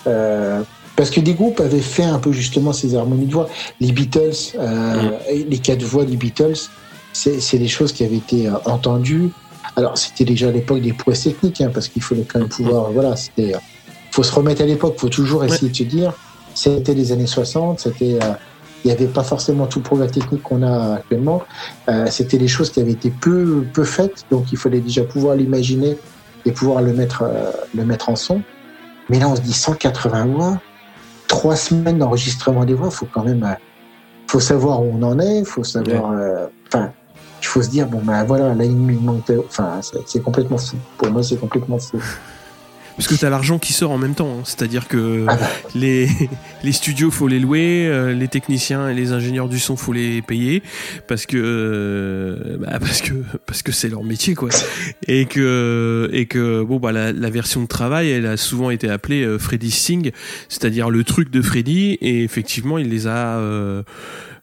euh, 0.06 0.62
parce 0.96 1.10
que 1.10 1.20
des 1.20 1.34
groupes 1.34 1.60
avaient 1.60 1.78
fait 1.80 2.04
un 2.04 2.18
peu 2.18 2.32
justement 2.32 2.72
ces 2.72 2.94
harmonies 2.94 3.26
de 3.26 3.32
voix. 3.32 3.48
Les 3.80 3.92
Beatles, 3.92 4.56
et 5.30 5.44
les 5.44 5.58
quatre 5.58 5.82
voix 5.82 6.04
des 6.04 6.16
Beatles, 6.16 6.56
c'est, 7.12 7.40
c'est 7.40 7.58
des 7.58 7.68
choses 7.68 7.92
qui 7.92 8.04
avaient 8.04 8.16
été 8.16 8.48
entendues. 8.64 9.30
Alors 9.76 9.96
c'était 9.96 10.24
déjà 10.24 10.48
à 10.48 10.50
l'époque 10.50 10.80
des 10.80 10.92
prouesses 10.92 11.22
techniques, 11.22 11.60
hein, 11.60 11.70
parce 11.72 11.88
qu'il 11.88 12.02
fallait 12.02 12.22
quand 12.24 12.40
même 12.40 12.48
pouvoir, 12.48 12.90
voilà, 12.90 13.14
c'était, 13.16 13.52
faut 14.10 14.22
se 14.24 14.32
remettre 14.32 14.62
à 14.62 14.66
l'époque, 14.66 14.96
faut 14.98 15.08
toujours 15.08 15.44
essayer 15.44 15.68
de 15.68 15.76
se 15.76 15.84
dire, 15.84 16.12
c'était 16.54 16.94
les 16.94 17.12
années 17.12 17.26
60, 17.26 17.80
c'était, 17.80 18.18
euh, 18.22 18.32
il 18.84 18.88
n'y 18.88 18.92
avait 18.92 19.06
pas 19.06 19.22
forcément 19.22 19.66
tout 19.66 19.78
le 19.80 19.84
progrès 19.84 20.08
technique 20.08 20.42
qu'on 20.42 20.62
a 20.62 20.94
actuellement. 20.96 21.42
Euh, 21.88 22.06
c'était 22.10 22.38
des 22.38 22.48
choses 22.48 22.70
qui 22.70 22.80
avaient 22.80 22.92
été 22.92 23.10
peu, 23.10 23.64
peu 23.72 23.84
faites, 23.84 24.24
donc 24.30 24.52
il 24.52 24.58
fallait 24.58 24.80
déjà 24.80 25.02
pouvoir 25.04 25.36
l'imaginer 25.36 25.96
et 26.46 26.52
pouvoir 26.52 26.80
le 26.82 26.92
mettre, 26.92 27.22
euh, 27.22 27.50
le 27.74 27.84
mettre 27.84 28.08
en 28.08 28.16
son. 28.16 28.42
Mais 29.08 29.18
là, 29.18 29.28
on 29.28 29.36
se 29.36 29.40
dit 29.42 29.52
180 29.52 30.26
voix, 30.26 30.60
trois 31.28 31.56
semaines 31.56 31.98
d'enregistrement 31.98 32.64
des 32.64 32.74
voix, 32.74 32.90
faut 32.90 33.06
quand 33.12 33.24
même, 33.24 33.42
euh, 33.44 33.54
faut 34.28 34.40
savoir 34.40 34.82
où 34.82 34.90
on 34.98 35.02
en 35.02 35.18
est, 35.18 35.44
faut 35.44 35.64
savoir, 35.64 36.12
euh, 36.12 36.46
enfin, 36.68 36.90
il 37.42 37.46
faut 37.46 37.62
se 37.62 37.68
dire 37.68 37.86
bon 37.86 38.00
ben 38.04 38.22
voilà, 38.24 38.54
là 38.54 38.64
il 38.64 38.76
me 38.76 38.92
manque, 39.00 39.30
enfin, 39.48 39.80
c'est- 39.82 39.98
c'est 40.06 40.22
complètement 40.22 40.58
fou. 40.58 40.76
Pour 40.98 41.10
moi, 41.10 41.22
c'est 41.22 41.36
complètement 41.36 41.78
fou. 41.78 41.98
Parce 43.00 43.08
que 43.08 43.14
t'as 43.18 43.30
l'argent 43.30 43.58
qui 43.58 43.72
sort 43.72 43.92
en 43.92 43.96
même 43.96 44.14
temps. 44.14 44.36
hein. 44.40 44.42
C'est-à-dire 44.44 44.86
que 44.86 45.24
Ah 45.26 45.36
bah. 45.36 45.48
les, 45.74 46.06
les 46.62 46.72
studios, 46.72 47.10
faut 47.10 47.28
les 47.28 47.38
louer, 47.40 47.86
euh, 47.86 48.12
les 48.12 48.28
techniciens 48.28 48.90
et 48.90 48.94
les 48.94 49.12
ingénieurs 49.12 49.48
du 49.48 49.58
son, 49.58 49.74
faut 49.74 49.94
les 49.94 50.20
payer 50.20 50.62
parce 51.08 51.24
que 51.24 51.38
euh, 51.38 52.58
bah, 52.58 52.78
parce 52.78 53.00
que 53.00 53.14
parce 53.46 53.62
que 53.62 53.72
c'est 53.72 53.88
leur 53.88 54.04
métier 54.04 54.34
quoi. 54.34 54.50
Et 55.08 55.24
que 55.24 56.10
et 56.12 56.26
que 56.26 56.62
bon 56.62 56.78
bah 56.78 56.92
la, 56.92 57.10
la 57.10 57.30
version 57.30 57.62
de 57.62 57.66
travail, 57.66 58.10
elle 58.10 58.26
a 58.26 58.36
souvent 58.36 58.68
été 58.68 58.90
appelée 58.90 59.22
euh, 59.24 59.38
Freddy 59.38 59.70
Sing, 59.70 60.10
c'est-à-dire 60.50 60.90
le 60.90 61.02
truc 61.02 61.30
de 61.30 61.40
Freddy. 61.40 61.96
Et 62.02 62.22
effectivement, 62.22 62.76
il 62.76 62.90
les 62.90 63.06
a 63.06 63.38
euh, 63.38 63.82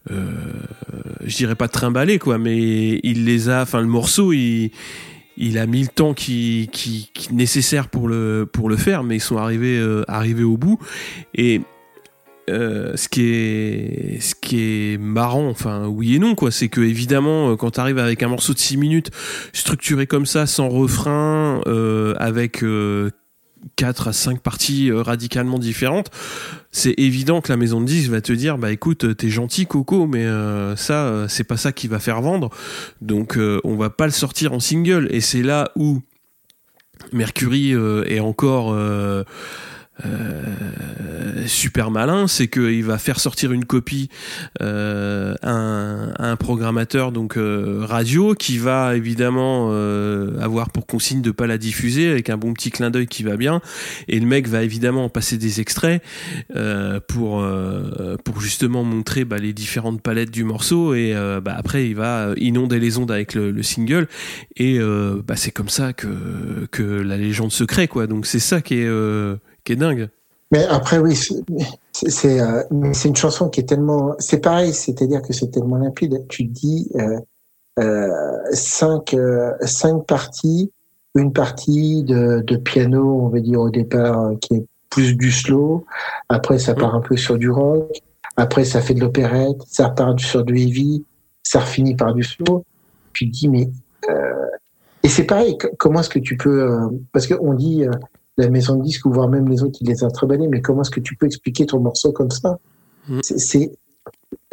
je 0.10 1.36
dirais 1.36 1.54
pas 1.56 1.68
trimballés 1.68 2.18
quoi, 2.18 2.40
mais 2.40 3.00
il 3.04 3.26
les 3.26 3.50
a. 3.50 3.62
Enfin, 3.62 3.82
le 3.82 3.88
morceau, 3.88 4.34
il 4.34 4.72
il 5.38 5.58
a 5.58 5.66
mis 5.68 5.84
le 5.84 5.88
temps 5.88 6.14
qui, 6.14 6.70
nécessaire 7.32 7.88
pour 7.88 8.08
le 8.08 8.48
pour 8.52 8.70
le 8.70 8.76
faire, 8.76 9.04
mais 9.04 9.18
ils 9.18 9.22
sont 9.22 9.38
arrivés 9.38 9.78
euh, 9.78 10.04
arrivés 10.08 10.44
au 10.44 10.58
bout. 10.58 10.80
Et 11.36 11.62
euh, 12.50 12.96
ce 12.96 13.08
qui 13.08 13.24
est 13.24 14.20
ce 14.20 14.36
qui 14.36 14.60
est 14.60 14.98
marrant, 14.98 15.48
enfin 15.48 15.88
oui 15.88 16.16
et 16.16 16.20
non 16.20 16.34
quoi, 16.34 16.52
c'est 16.52 16.70
que 16.70 16.82
évidemment 16.82 17.52
euh, 17.52 17.56
quand 17.56 17.72
tu 17.72 17.80
arrives 17.80 18.00
avec 18.00 18.24
un 18.24 18.30
morceau 18.30 18.54
de 18.54 18.60
6 18.60 18.78
minutes 18.78 19.12
structuré 19.54 20.08
comme 20.08 20.26
ça, 20.26 20.48
sans 20.48 20.70
refrain, 20.70 21.62
avec 22.18 22.64
4 23.76 24.10
à 24.10 24.14
5 24.14 24.40
parties 24.40 24.90
euh, 24.90 25.02
radicalement 25.02 25.60
différentes, 25.60 26.10
c'est 26.72 26.94
évident 26.98 27.42
que 27.42 27.52
la 27.52 27.58
maison 27.58 27.82
de 27.82 27.86
10 27.86 28.10
va 28.10 28.22
te 28.22 28.34
dire 28.34 28.58
bah 28.58 28.72
écoute 28.72 29.18
t'es 29.18 29.30
gentil 29.30 29.66
Coco 29.66 30.08
mais 30.08 30.26
euh, 30.26 30.76
ça 30.76 31.08
euh, 31.08 31.28
c'est 31.28 31.44
pas 31.44 31.58
ça 31.58 31.72
qui 31.72 31.88
va 31.88 32.00
faire 32.00 32.22
vendre. 32.22 32.50
Donc 33.02 33.38
euh, 33.38 33.60
on 33.64 33.76
va 33.76 33.90
pas 33.90 34.06
le 34.06 34.12
sortir 34.12 34.54
en 34.54 34.60
single. 34.60 35.08
Et 35.12 35.22
c'est 35.22 35.44
là 35.44 35.72
où 35.76 36.02
Mercury 37.14 37.74
euh, 37.74 38.04
est 38.06 38.20
encore 38.20 38.76
euh, 40.06 41.48
super 41.48 41.92
malin, 41.92 42.28
c'est 42.28 42.48
qu'il 42.48 42.84
va 42.84 42.98
faire 42.98 43.20
sortir 43.20 43.52
une 43.52 43.66
copie 43.66 44.10
euh, 44.62 45.36
un, 45.44 46.36
programmateur 46.36 47.12
donc 47.12 47.38
euh, 47.38 47.80
radio 47.82 48.36
qui 48.36 48.58
va 48.58 48.96
évidemment 48.96 49.70
euh, 49.72 50.40
avoir 50.40 50.70
pour 50.70 50.86
consigne 50.86 51.22
de 51.22 51.32
pas 51.32 51.48
la 51.48 51.58
diffuser 51.58 52.10
avec 52.10 52.30
un 52.30 52.38
bon 52.38 52.54
petit 52.54 52.70
clin 52.70 52.90
d'œil 52.90 53.08
qui 53.08 53.24
va 53.24 53.38
bien. 53.38 53.62
Et 54.08 54.20
le 54.20 54.26
mec 54.26 54.48
va 54.48 54.64
évidemment 54.64 55.10
passer 55.10 55.38
des 55.38 55.62
extraits 55.62 56.04
pour 57.08 57.46
pour 58.24 58.42
justement 58.42 58.84
montrer 58.84 59.26
bah, 59.26 59.38
les 59.38 59.54
différentes 59.54 60.02
palettes 60.02 60.32
du 60.32 60.44
morceau. 60.44 60.94
Et 60.94 61.14
bah, 61.44 61.56
après 61.58 61.88
il 61.88 61.96
va 61.96 62.34
inonder 62.38 62.80
les 62.80 62.98
ondes 62.98 63.12
avec 63.12 63.34
le, 63.34 63.52
le 63.52 63.64
single. 63.64 64.08
Et 64.58 64.80
bah, 64.80 65.36
c'est 65.36 65.52
comme 65.52 65.70
ça 65.70 65.94
que 65.94 66.68
que 66.72 66.84
la 66.84 67.18
légende 67.18 67.52
se 67.52 67.64
crée 67.64 67.88
quoi. 67.88 68.08
Donc 68.08 68.26
c'est 68.26 68.40
ça 68.40 68.62
qui 68.62 68.76
est 68.76 68.90
qui 69.68 69.76
dingue 69.76 70.10
Mais 70.52 70.64
après, 70.66 70.98
oui, 70.98 71.20
euh, 71.30 72.64
c'est 72.94 73.08
une 73.08 73.16
chanson 73.16 73.50
qui 73.50 73.60
est 73.60 73.66
tellement. 73.66 74.16
C'est 74.18 74.40
pareil, 74.40 74.74
c'est-à-dire 74.74 75.22
que 75.22 75.34
c'est 75.34 75.52
tellement 75.52 75.78
limpide. 75.78 76.26
Tu 76.30 76.46
dis, 76.46 76.90
euh, 76.96 77.20
euh, 77.80 78.10
cinq, 78.54 79.16
cinq 79.62 80.06
parties, 80.06 80.72
une 81.16 81.34
partie 81.34 82.04
de, 82.04 82.42
de 82.42 82.56
piano, 82.56 83.22
on 83.24 83.28
va 83.28 83.42
dire 83.42 83.60
au 83.60 83.70
départ, 83.70 84.32
qui 84.40 84.56
est 84.56 84.66
plus 84.90 85.18
du 85.18 85.32
slow. 85.32 85.86
Après, 86.30 86.58
ça 86.60 86.74
part 86.74 86.96
un 86.96 87.02
peu 87.02 87.18
sur 87.18 87.38
du 87.38 87.50
rock. 87.50 87.92
Après, 88.38 88.64
ça 88.64 88.82
fait 88.82 88.94
de 88.94 89.02
l'opérette. 89.02 89.62
Ça 89.68 89.90
part 89.90 90.18
sur 90.20 90.44
du 90.44 90.58
heavy. 90.58 91.04
Ça 91.44 91.60
finit 91.60 91.96
par 91.96 92.14
du 92.14 92.24
slow. 92.24 92.64
Tu 93.14 93.26
dis, 93.26 93.50
mais 93.50 93.70
et 95.04 95.10
c'est 95.10 95.26
pareil. 95.26 95.58
Comment 95.78 96.00
est-ce 96.00 96.10
que 96.10 96.20
tu 96.20 96.38
peux 96.38 96.90
Parce 97.12 97.28
qu'on 97.28 97.54
dit 97.54 97.86
la 98.38 98.50
maison 98.50 98.76
de 98.76 98.84
disques 98.84 99.06
ou 99.06 99.12
voire 99.12 99.28
même 99.30 99.48
les 99.50 99.64
autres, 99.64 99.78
ils 99.82 99.88
les 99.88 99.96
bannés, 100.28 100.48
Mais 100.48 100.62
comment 100.62 100.82
est-ce 100.82 100.92
que 100.92 101.00
tu 101.00 101.16
peux 101.16 101.26
expliquer 101.26 101.66
ton 101.66 101.80
morceau 101.80 102.12
comme 102.12 102.32
ça 102.32 102.58
Mm. 103.10 103.20
C'est- 103.24 103.72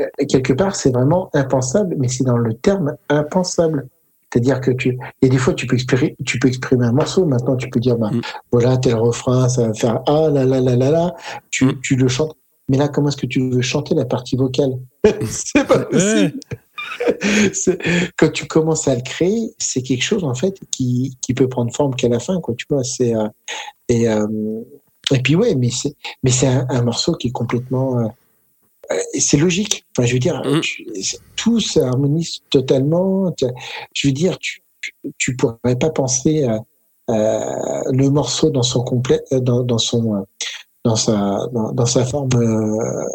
euh, 0.00 0.04
quelque 0.28 0.52
part, 0.52 0.76
c'est 0.76 0.90
vraiment 0.90 1.28
impensable, 1.34 1.96
mais 1.98 2.06
c'est 2.06 2.22
dans 2.22 2.36
le 2.38 2.54
terme 2.54 2.96
impensable. 3.08 3.88
C'est-à-dire 4.32 4.60
que 4.60 4.70
tu, 4.70 4.90
il 5.22 5.26
y 5.26 5.28
a 5.28 5.28
des 5.28 5.38
fois, 5.38 5.54
tu 5.54 5.66
peux 5.66 5.74
exprimer, 5.74 6.14
tu 6.24 6.38
peux 6.38 6.46
exprimer 6.48 6.86
un 6.86 6.92
morceau. 6.92 7.24
Maintenant, 7.26 7.56
tu 7.56 7.68
peux 7.68 7.80
dire, 7.80 7.96
bah, 7.98 8.10
Mm. 8.12 8.20
voilà, 8.52 8.76
tel 8.76 8.94
refrain, 8.94 9.48
ça 9.48 9.66
va 9.66 9.74
faire 9.74 10.02
ah 10.06 10.28
là 10.32 10.44
là 10.44 10.60
là 10.60 10.76
là 10.76 10.90
là. 10.90 11.14
Tu, 11.50 11.64
Mm. 11.66 11.80
tu 11.82 11.96
le 11.96 12.06
chantes. 12.08 12.36
Mais 12.68 12.76
là, 12.78 12.88
comment 12.88 13.08
est-ce 13.08 13.16
que 13.16 13.26
tu 13.26 13.50
veux 13.50 13.60
chanter 13.60 13.94
la 13.96 14.04
partie 14.04 14.36
vocale? 14.36 14.78
C'est 15.28 15.66
pas 15.66 15.80
possible. 15.80 16.34
Quand 18.16 18.30
tu 18.32 18.46
commences 18.46 18.88
à 18.88 18.94
le 18.94 19.02
créer, 19.02 19.54
c'est 19.58 19.82
quelque 19.82 20.02
chose 20.02 20.24
en 20.24 20.34
fait 20.34 20.58
qui, 20.70 21.16
qui 21.20 21.34
peut 21.34 21.48
prendre 21.48 21.74
forme 21.74 21.94
qu'à 21.94 22.08
la 22.08 22.20
fin, 22.20 22.40
quoi. 22.40 22.54
Tu 22.56 22.66
vois, 22.70 22.84
c'est 22.84 23.14
euh, 23.14 23.28
et 23.88 24.08
euh, 24.08 24.26
et 25.12 25.18
puis 25.20 25.36
ouais, 25.36 25.54
mais 25.54 25.70
c'est 25.70 25.94
mais 26.22 26.30
c'est 26.30 26.46
un, 26.46 26.66
un 26.70 26.82
morceau 26.82 27.12
qui 27.14 27.28
est 27.28 27.32
complètement 27.32 27.98
euh, 28.00 28.06
euh, 28.92 28.98
c'est 29.18 29.36
logique. 29.36 29.84
Enfin, 29.96 30.06
je 30.06 30.12
veux 30.14 30.18
dire, 30.18 30.42
Mm. 30.44 30.60
tu- 30.60 30.86
tout 31.36 31.60
s'harmonise 31.60 32.40
totalement. 32.50 33.32
Je 33.94 34.06
veux 34.08 34.12
dire, 34.12 34.38
tu, 34.38 34.62
tu, 35.18 35.36
pourrais 35.36 35.76
pas 35.78 35.90
penser 35.90 36.46
le 37.08 38.08
morceau 38.08 38.50
dans 38.50 38.62
son 38.62 38.82
complet, 38.82 39.22
euh, 39.32 39.40
dans, 39.40 39.62
dans 39.62 39.78
son, 39.78 40.16
euh, 40.16 40.20
dans 40.84 40.96
sa, 40.96 41.48
dans, 41.52 41.72
dans 41.72 41.86
sa 41.86 42.04
forme, 42.04 42.28
euh, 42.34 43.08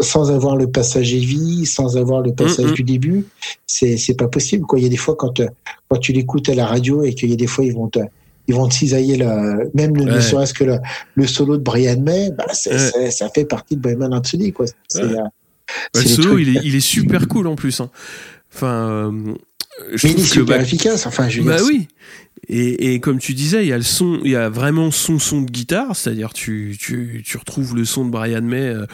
sans 0.00 0.30
avoir 0.30 0.56
le 0.56 0.70
passage 0.70 1.12
heavy, 1.14 1.66
sans 1.66 1.96
avoir 1.96 2.20
le 2.22 2.32
passage 2.34 2.70
Mm, 2.70 2.74
du 2.74 2.82
début. 2.84 3.26
C'est, 3.66 3.96
c'est 3.96 4.14
pas 4.14 4.28
possible, 4.28 4.64
quoi. 4.66 4.78
Il 4.78 4.82
y 4.82 4.86
a 4.86 4.88
des 4.88 4.96
fois 4.96 5.14
quand, 5.16 5.40
euh, 5.40 5.46
quand 5.88 5.98
tu 5.98 6.12
l'écoutes 6.12 6.48
à 6.48 6.54
la 6.54 6.66
radio 6.66 7.02
et 7.02 7.14
qu'il 7.14 7.30
y 7.30 7.32
a 7.32 7.36
des 7.36 7.46
fois 7.46 7.64
ils 7.64 7.74
vont 7.74 7.88
te, 7.88 8.00
ils 8.48 8.54
vont 8.54 8.68
te 8.68 8.74
cisailler 8.74 9.16
la, 9.16 9.56
même 9.74 9.96
ne, 9.96 10.04
ne 10.04 10.12
Ouais. 10.14 10.20
serait-ce 10.20 10.54
que 10.54 10.64
le, 10.64 10.78
le 11.14 11.26
solo 11.26 11.56
de 11.56 11.62
Brian 11.62 12.00
May, 12.00 12.30
bah, 12.36 12.46
Ouais. 12.66 13.10
ça 13.10 13.28
fait 13.34 13.44
partie 13.44 13.76
de 13.76 13.80
Bohemian 13.80 14.10
Rhapsody, 14.10 14.52
quoi. 14.52 14.66
Ouais. 14.94 15.02
euh, 15.02 15.14
Bah, 15.94 16.00
le 16.00 16.06
solo, 16.08 16.38
il 16.38 16.56
est, 16.56 16.60
il 16.64 16.74
est 16.76 16.80
super 16.80 17.26
cool 17.28 17.46
en 17.46 17.56
plus. 17.56 17.80
hein. 17.80 17.90
Enfin, 18.54 18.88
euh, 18.90 19.34
je 19.94 20.06
Mais 20.06 20.12
il 20.12 20.20
est 20.20 20.22
trouve 20.22 20.24
que 20.24 20.30
super 20.30 20.56
bah, 20.58 20.62
efficace. 20.62 21.06
Enfin, 21.06 21.28
je 21.28 21.40
Bah 21.42 21.56
dire, 21.56 21.66
oui. 21.66 21.88
Et, 22.48 22.92
et 22.94 23.00
comme 23.00 23.18
tu 23.18 23.34
disais, 23.34 23.64
il 23.64 23.68
y 23.68 23.72
a 23.72 23.76
le 23.76 23.82
son, 23.82 24.20
il 24.24 24.30
y 24.30 24.36
a 24.36 24.48
vraiment 24.48 24.90
son 24.90 25.18
son 25.18 25.42
de 25.42 25.50
guitare, 25.50 25.96
c'est-à-dire 25.96 26.32
tu, 26.32 26.76
tu, 26.78 27.22
tu 27.24 27.36
retrouves 27.36 27.74
le 27.74 27.84
son 27.84 28.04
de 28.04 28.10
Brian 28.10 28.42
May 28.42 28.60
euh, 28.60 28.86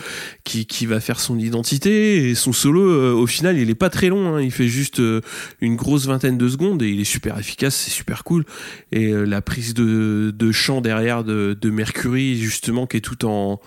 qui, 0.44 0.66
qui 0.66 0.86
va 0.86 1.00
faire 1.00 1.20
son 1.20 1.38
identité 1.38 2.28
et 2.28 2.34
son 2.34 2.52
solo 2.52 2.82
euh, 2.82 3.12
au 3.12 3.26
final 3.26 3.58
il 3.58 3.70
est 3.70 3.74
pas 3.74 3.90
très 3.90 4.08
long, 4.08 4.34
hein, 4.34 4.40
il 4.40 4.50
fait 4.50 4.68
juste 4.68 5.00
euh, 5.00 5.20
une 5.60 5.76
grosse 5.76 6.06
vingtaine 6.06 6.38
de 6.38 6.48
secondes 6.48 6.82
et 6.82 6.88
il 6.88 7.00
est 7.00 7.04
super 7.04 7.38
efficace, 7.38 7.74
c'est 7.74 7.90
super 7.90 8.24
cool. 8.24 8.44
Et 8.92 9.12
euh, 9.12 9.24
la 9.24 9.42
prise 9.42 9.74
de, 9.74 10.32
de 10.36 10.52
chant 10.52 10.80
derrière 10.80 11.24
de, 11.24 11.56
de 11.60 11.70
Mercury 11.70 12.36
justement 12.36 12.86
qui 12.86 12.98
est 12.98 13.00
tout 13.00 13.24
en 13.24 13.60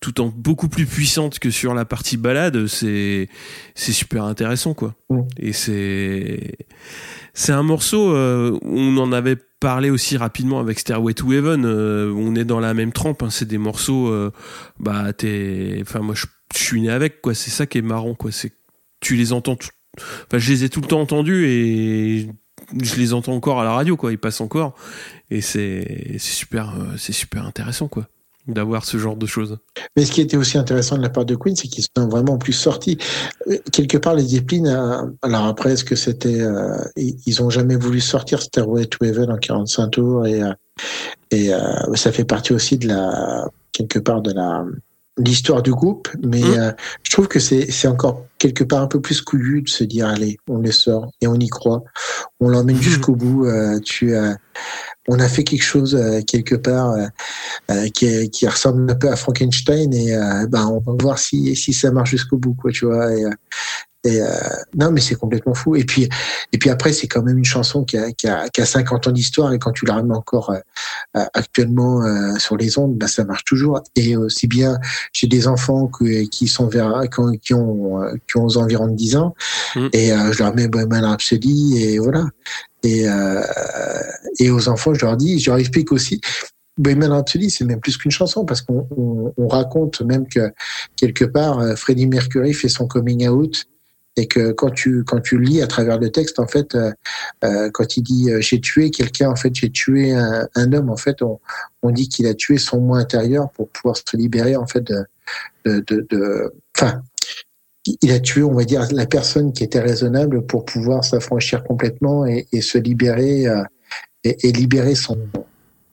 tout 0.00 0.20
en 0.20 0.28
beaucoup 0.28 0.68
plus 0.68 0.86
puissante 0.86 1.38
que 1.38 1.50
sur 1.50 1.74
la 1.74 1.84
partie 1.84 2.16
balade, 2.16 2.66
c'est 2.66 3.28
c'est 3.74 3.92
super 3.92 4.24
intéressant 4.24 4.74
quoi. 4.74 4.94
Et 5.38 5.52
c'est 5.52 6.56
c'est 7.38 7.52
un 7.52 7.62
morceau, 7.62 8.12
euh, 8.16 8.58
on 8.62 8.96
en 8.96 9.12
avait 9.12 9.36
parlé 9.36 9.90
aussi 9.90 10.16
rapidement 10.16 10.58
avec 10.58 10.80
Stairway 10.80 11.14
to 11.14 11.32
Heaven, 11.32 11.64
euh, 11.64 12.12
on 12.12 12.34
est 12.34 12.44
dans 12.44 12.58
la 12.58 12.74
même 12.74 12.92
trempe, 12.92 13.22
hein, 13.22 13.30
c'est 13.30 13.46
des 13.46 13.58
morceaux, 13.58 14.08
euh, 14.08 14.32
bah 14.80 15.12
t'es, 15.12 15.78
enfin 15.82 16.00
moi 16.00 16.16
je, 16.16 16.26
suis 16.52 16.80
né 16.80 16.90
avec 16.90 17.22
quoi, 17.22 17.34
c'est 17.34 17.52
ça 17.52 17.64
qui 17.66 17.78
est 17.78 17.82
marrant 17.82 18.16
quoi, 18.16 18.32
c'est 18.32 18.52
tu 18.98 19.14
les 19.14 19.32
entends, 19.32 19.56
enfin 19.96 20.38
je 20.38 20.52
les 20.52 20.64
ai 20.64 20.68
tout 20.68 20.80
le 20.80 20.88
temps 20.88 21.00
entendus 21.00 21.46
et 21.46 22.28
je 22.82 22.96
les 22.96 23.12
entends 23.14 23.34
encore 23.34 23.60
à 23.60 23.64
la 23.64 23.70
radio 23.70 23.96
quoi, 23.96 24.10
ils 24.10 24.18
passent 24.18 24.40
encore 24.40 24.74
et 25.30 25.40
c'est 25.40 26.18
super, 26.18 26.74
c'est 26.96 27.12
super 27.12 27.46
intéressant 27.46 27.86
quoi 27.86 28.08
d'avoir 28.48 28.84
ce 28.84 28.96
genre 28.96 29.16
de 29.16 29.26
choses. 29.26 29.58
Mais 29.96 30.04
ce 30.04 30.12
qui 30.12 30.20
était 30.20 30.36
aussi 30.36 30.58
intéressant 30.58 30.96
de 30.96 31.02
la 31.02 31.10
part 31.10 31.24
de 31.24 31.36
Queen, 31.36 31.54
c'est 31.54 31.68
qu'ils 31.68 31.84
sont 31.96 32.08
vraiment 32.08 32.38
plus 32.38 32.52
sortis. 32.54 32.98
Euh, 33.48 33.56
Quelque 33.72 33.98
part, 33.98 34.14
les 34.14 34.24
Zeppelin, 34.24 34.64
euh, 34.66 35.06
alors 35.22 35.44
après, 35.46 35.72
est-ce 35.72 35.84
que 35.84 35.94
c'était, 35.96 36.40
euh, 36.40 36.76
ils 36.96 37.42
ont 37.42 37.50
jamais 37.50 37.76
voulu 37.76 38.00
sortir 38.00 38.40
Stairway 38.42 38.86
to 38.86 39.04
Heaven 39.04 39.30
en 39.30 39.36
45 39.36 39.88
tours 39.90 40.26
et, 40.26 40.40
et 41.30 41.52
euh, 41.52 41.94
ça 41.94 42.10
fait 42.12 42.24
partie 42.24 42.52
aussi 42.52 42.78
de 42.78 42.88
la, 42.88 43.46
quelque 43.72 43.98
part 43.98 44.22
de 44.22 44.32
la, 44.32 44.64
l'histoire 45.18 45.62
du 45.62 45.72
groupe, 45.72 46.08
mais 46.24 46.42
Mm. 46.42 46.58
euh, 46.58 46.72
je 47.02 47.10
trouve 47.10 47.28
que 47.28 47.38
c'est 47.40 47.88
encore 47.88 48.24
quelque 48.38 48.62
part 48.64 48.82
un 48.82 48.86
peu 48.86 49.00
plus 49.00 49.20
couillu 49.20 49.62
de 49.62 49.68
se 49.68 49.82
dire 49.84 50.06
allez, 50.06 50.38
on 50.48 50.58
les 50.60 50.70
sort 50.72 51.10
et 51.20 51.26
on 51.26 51.34
y 51.34 51.48
croit, 51.48 51.82
on 52.40 52.48
l'emmène 52.48 52.80
jusqu'au 52.80 53.16
bout. 53.16 53.46
tu 53.84 54.14
euh, 54.14 54.32
on 55.08 55.18
a 55.18 55.28
fait 55.28 55.42
quelque 55.44 55.64
chose 55.64 55.94
euh, 55.94 56.20
quelque 56.22 56.54
part 56.54 56.92
euh, 56.92 57.06
euh, 57.70 57.88
qui, 57.88 58.30
qui 58.30 58.46
ressemble 58.46 58.90
un 58.90 58.94
peu 58.94 59.10
à 59.10 59.16
Frankenstein 59.16 59.92
et 59.92 60.14
euh, 60.14 60.46
ben 60.46 60.66
on 60.66 60.80
va 60.80 60.92
voir 61.00 61.18
si 61.18 61.56
si 61.56 61.72
ça 61.72 61.90
marche 61.90 62.10
jusqu'au 62.10 62.36
bout 62.36 62.54
quoi, 62.54 62.70
tu 62.70 62.84
vois. 62.86 63.12
Et, 63.12 63.24
euh, 63.24 63.30
et 64.04 64.20
non 64.76 64.92
mais 64.92 65.00
c'est 65.00 65.16
complètement 65.16 65.54
fou. 65.54 65.74
Et 65.74 65.84
puis 65.84 66.08
et 66.52 66.58
puis 66.58 66.70
après 66.70 66.92
c'est 66.92 67.08
quand 67.08 67.22
même 67.22 67.36
une 67.36 67.44
chanson 67.44 67.84
qui 67.84 67.98
a, 67.98 68.12
qui 68.12 68.28
a, 68.28 68.48
qui 68.48 68.60
a 68.60 68.64
50 68.64 69.08
ans 69.08 69.10
d'histoire 69.10 69.52
et 69.52 69.58
quand 69.58 69.72
tu 69.72 69.86
la 69.86 69.96
remets 69.96 70.14
encore 70.14 70.54
actuellement 71.14 72.04
euh, 72.04 72.38
sur 72.38 72.56
les 72.56 72.78
ondes, 72.78 72.96
ben, 72.96 73.08
ça 73.08 73.24
marche 73.24 73.44
toujours. 73.44 73.82
Et 73.96 74.16
aussi 74.16 74.46
bien 74.46 74.78
j'ai 75.12 75.26
des 75.26 75.48
enfants 75.48 75.88
que, 75.88 76.28
qui 76.28 76.46
sont 76.46 76.68
vers, 76.68 77.02
qui 77.12 77.20
ont, 77.20 77.32
qui 77.32 77.54
ont, 77.54 78.00
qui 78.28 78.36
ont 78.36 78.44
aux 78.44 78.56
environs 78.56 78.86
de 78.86 78.94
10 78.94 79.16
ans 79.16 79.34
Mm. 79.76 79.88
et 79.92 80.12
euh, 80.12 80.32
je 80.32 80.42
leur 80.42 80.54
mets 80.54 80.68
Bohemian 80.68 81.02
Rhapsody 81.02 81.82
et 81.82 81.98
voilà. 81.98 82.24
Et, 82.82 83.08
euh, 83.08 83.42
et 84.38 84.50
aux 84.50 84.68
enfants, 84.68 84.94
je 84.94 85.04
leur 85.04 85.16
dis, 85.16 85.38
je 85.40 85.50
leur 85.50 85.58
explique 85.58 85.92
aussi. 85.92 86.20
Bohemian 86.76 87.10
Rhapsody, 87.10 87.50
c'est 87.50 87.64
même 87.64 87.80
plus 87.80 87.96
qu'une 87.96 88.12
chanson 88.12 88.44
parce 88.44 88.62
qu'on 88.62 88.86
on, 88.96 89.32
on 89.36 89.48
raconte 89.48 90.00
même 90.02 90.28
que 90.28 90.52
quelque 90.96 91.24
part, 91.24 91.58
euh, 91.58 91.74
Freddie 91.74 92.06
Mercury 92.06 92.54
fait 92.54 92.68
son 92.68 92.86
coming 92.86 93.26
out 93.28 93.64
et 94.16 94.26
que 94.28 94.52
quand 94.52 94.70
tu 94.70 95.02
quand 95.04 95.20
tu 95.20 95.40
lis 95.40 95.60
à 95.60 95.66
travers 95.66 95.98
le 95.98 96.10
texte, 96.10 96.38
en 96.38 96.46
fait, 96.46 96.74
euh, 96.76 96.92
euh, 97.44 97.70
quand 97.72 97.96
il 97.96 98.02
dit 98.02 98.28
j'ai 98.40 98.60
tué 98.60 98.90
quelqu'un, 98.90 99.30
en 99.30 99.36
fait, 99.36 99.52
j'ai 99.54 99.70
tué 99.70 100.12
un, 100.12 100.48
un 100.54 100.72
homme, 100.72 100.90
en 100.90 100.96
fait, 100.96 101.20
on, 101.22 101.40
on 101.82 101.90
dit 101.90 102.08
qu'il 102.08 102.26
a 102.26 102.34
tué 102.34 102.58
son 102.58 102.80
moi 102.80 102.98
intérieur 102.98 103.50
pour 103.50 103.68
pouvoir 103.68 103.96
se 103.96 104.16
libérer, 104.16 104.54
en 104.56 104.66
fait, 104.66 104.80
de, 104.80 105.04
de, 105.64 105.84
de, 105.86 106.06
de- 106.10 106.52
il 108.02 108.10
a 108.12 108.20
tué, 108.20 108.42
on 108.42 108.52
va 108.54 108.64
dire, 108.64 108.86
la 108.92 109.06
personne 109.06 109.52
qui 109.52 109.62
était 109.64 109.80
raisonnable 109.80 110.42
pour 110.46 110.64
pouvoir 110.64 111.04
s'affranchir 111.04 111.62
complètement 111.64 112.26
et, 112.26 112.46
et 112.52 112.60
se 112.60 112.76
libérer 112.78 113.46
euh, 113.46 113.62
et, 114.24 114.48
et 114.48 114.52
libérer 114.52 114.94
son 114.94 115.16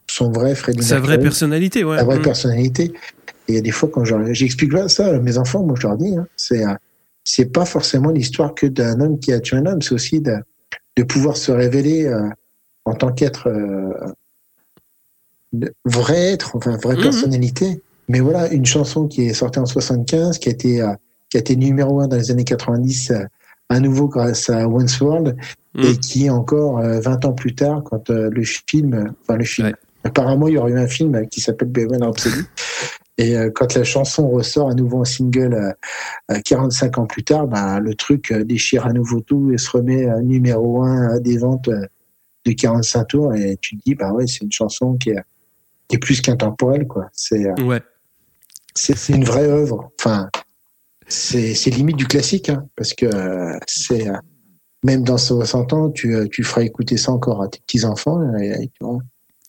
son 0.07 0.31
vrai 0.31 0.55
Freddie 0.55 0.83
Sa 0.83 0.99
vraie 0.99 1.19
personnalité, 1.19 1.83
ouais. 1.83 1.95
la 1.97 2.03
vraie 2.03 2.19
Mm. 2.19 2.23
personnalité. 2.23 2.83
Et 3.47 3.53
il 3.53 3.55
y 3.55 3.57
a 3.57 3.61
des 3.61 3.71
fois 3.71 3.89
quand 3.91 4.05
je- 4.05 4.33
j'explique 4.33 4.71
ça 4.87 5.07
à 5.07 5.19
mes 5.19 5.37
enfants, 5.37 5.63
moi 5.63 5.75
je 5.79 5.87
leur 5.87 5.97
dis, 5.97 6.15
hein, 6.15 6.25
c'est 6.35 6.65
euh, 6.65 6.73
c'est 7.23 7.45
pas 7.51 7.65
forcément 7.65 8.11
l'histoire 8.11 8.53
que 8.53 8.67
d'un 8.67 8.99
homme 9.01 9.19
qui 9.19 9.31
a 9.33 9.39
tué 9.39 9.57
un 9.57 9.65
homme, 9.65 9.81
c'est 9.81 9.93
aussi 9.95 10.19
de, 10.21 10.35
de 10.97 11.03
pouvoir 11.03 11.37
se 11.37 11.51
révéler 11.51 12.05
euh, 12.05 12.29
en 12.85 12.93
tant 12.93 13.11
qu'être 13.11 13.47
euh, 13.49 13.91
vrai 15.85 16.33
être, 16.33 16.55
enfin 16.55 16.77
vraie 16.77 16.95
Mhm. 16.95 17.01
personnalité. 17.03 17.81
Mais 18.07 18.19
voilà, 18.19 18.51
une 18.53 18.65
chanson 18.65 19.07
qui 19.07 19.23
est 19.25 19.33
sortie 19.33 19.57
en 19.59 19.65
75, 19.65 20.37
qui 20.37 20.49
a 20.49 20.51
été 20.51 20.81
qui 21.29 21.37
a 21.37 21.39
été 21.39 21.55
numéro 21.55 21.99
un 22.01 22.07
dans 22.07 22.17
les 22.17 22.31
années 22.31 22.43
90, 22.43 23.11
euh, 23.11 23.23
à 23.69 23.79
nouveau 23.79 24.07
grâce 24.07 24.49
à 24.49 24.67
Once 24.67 24.99
World, 25.01 25.35
Mm. 25.73 25.83
et 25.83 25.97
qui 25.97 26.29
encore 26.29 26.79
euh, 26.79 27.01
20 27.01 27.25
ans 27.25 27.33
plus 27.33 27.53
tard, 27.53 27.83
quand 27.83 28.09
euh, 28.09 28.29
le 28.31 28.43
film, 28.43 29.11
enfin 29.21 29.35
le 29.37 29.43
film, 29.43 29.67
Ouais. 29.67 29.73
apparemment 30.05 30.47
il 30.47 30.53
y 30.53 30.57
aurait 30.57 30.71
eu 30.71 30.79
un 30.79 30.87
film 30.87 31.15
euh, 31.15 31.25
qui 31.25 31.41
s'appelle 31.41 31.67
Bohemian 31.67 32.05
Rhapsody, 32.05 32.45
et 33.17 33.35
euh, 33.35 33.51
quand 33.53 33.73
la 33.75 33.83
chanson 33.83 34.29
ressort 34.29 34.69
à 34.69 34.73
nouveau 34.73 34.99
en 34.99 35.03
single 35.05 35.53
euh, 35.53 35.71
euh, 36.31 36.39
45 36.45 36.97
ans 36.97 37.05
plus 37.07 37.23
tard, 37.25 37.47
bah, 37.47 37.81
le 37.81 37.93
truc 37.93 38.31
euh, 38.31 38.45
déchire 38.45 38.85
à 38.85 38.93
nouveau 38.93 39.19
tout 39.19 39.51
et 39.51 39.57
se 39.57 39.69
remet 39.71 40.07
numéro 40.23 40.81
un 40.83 41.19
des 41.19 41.37
ventes 41.39 41.67
euh, 41.67 41.85
de 42.45 42.53
45 42.53 43.03
tours, 43.07 43.33
et 43.33 43.57
tu 43.59 43.75
te 43.75 43.83
dis, 43.85 43.95
bah 43.95 44.13
ouais, 44.13 44.27
c'est 44.27 44.41
une 44.43 44.51
chanson 44.53 44.93
qui 44.95 45.09
est, 45.09 45.19
qui 45.89 45.97
est 45.97 45.99
plus 45.99 46.21
qu'intemporelle, 46.21 46.87
quoi. 46.87 47.09
C'est 47.11 47.47
euh, 47.47 47.63
Ouais. 47.65 47.81
c'est 48.75 49.09
une 49.13 49.25
vraie 49.25 49.47
œuvre. 49.47 49.91
Enfin, 49.99 50.29
c'est 51.07 51.69
limite 51.71 51.97
du 51.97 52.07
classique, 52.07 52.49
hein, 52.49 52.65
parce 52.75 52.93
que 52.93 53.05
euh, 53.05 53.57
c'est 53.67 54.07
euh, 54.09 54.13
même 54.83 55.03
dans 55.03 55.17
60 55.17 55.73
ans, 55.73 55.89
tu, 55.91 56.15
euh, 56.15 56.27
tu 56.31 56.43
feras 56.43 56.61
écouter 56.61 56.97
ça 56.97 57.11
encore 57.11 57.41
à 57.41 57.47
tes 57.47 57.59
petits 57.59 57.85
enfants. 57.85 58.19
Et, 58.39 58.63
et. 58.63 58.71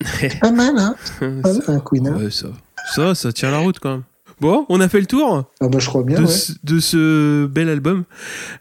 Pas 0.41 0.51
mal, 0.53 0.75
hein, 0.79 0.95
pas 1.21 1.29
mal, 1.29 1.63
un 1.69 1.81
Queen. 1.81 2.07
hein. 2.09 2.17
Ouais, 2.19 2.31
ça, 2.31 2.49
ça, 2.95 3.15
ça 3.15 3.33
tient 3.33 3.51
la 3.51 3.59
route 3.59 3.79
quand 3.79 3.91
même. 3.93 4.03
Bon, 4.41 4.67
on 4.69 4.81
a 4.83 4.89
fait 4.91 5.01
le 5.01 5.07
tour 5.07 5.51
Ah 5.61 5.69
bah, 5.69 5.79
je 5.79 5.87
crois 5.87 6.03
bien. 6.03 6.21
de, 6.21 6.27
ouais. 6.27 6.31
ce, 6.31 6.53
de 6.63 6.79
ce 6.79 7.47
bel 7.47 7.71
album. 7.71 8.05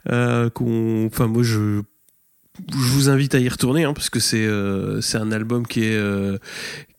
Euh, 0.10 0.50
qu'on, 0.50 1.06
enfin, 1.08 1.28
moi, 1.28 1.44
je, 1.44 1.82
je 2.72 2.78
vous 2.94 3.10
invite 3.10 3.36
à 3.36 3.40
y 3.40 3.50
retourner 3.50 3.84
hein, 3.84 3.94
parce 3.94 4.10
que 4.10 4.22
c'est 4.22 4.46
euh, 4.46 5.02
c'est 5.02 5.18
un 5.18 5.34
album 5.34 5.68
qui 5.68 5.84
est 5.84 5.98
euh, 5.98 6.38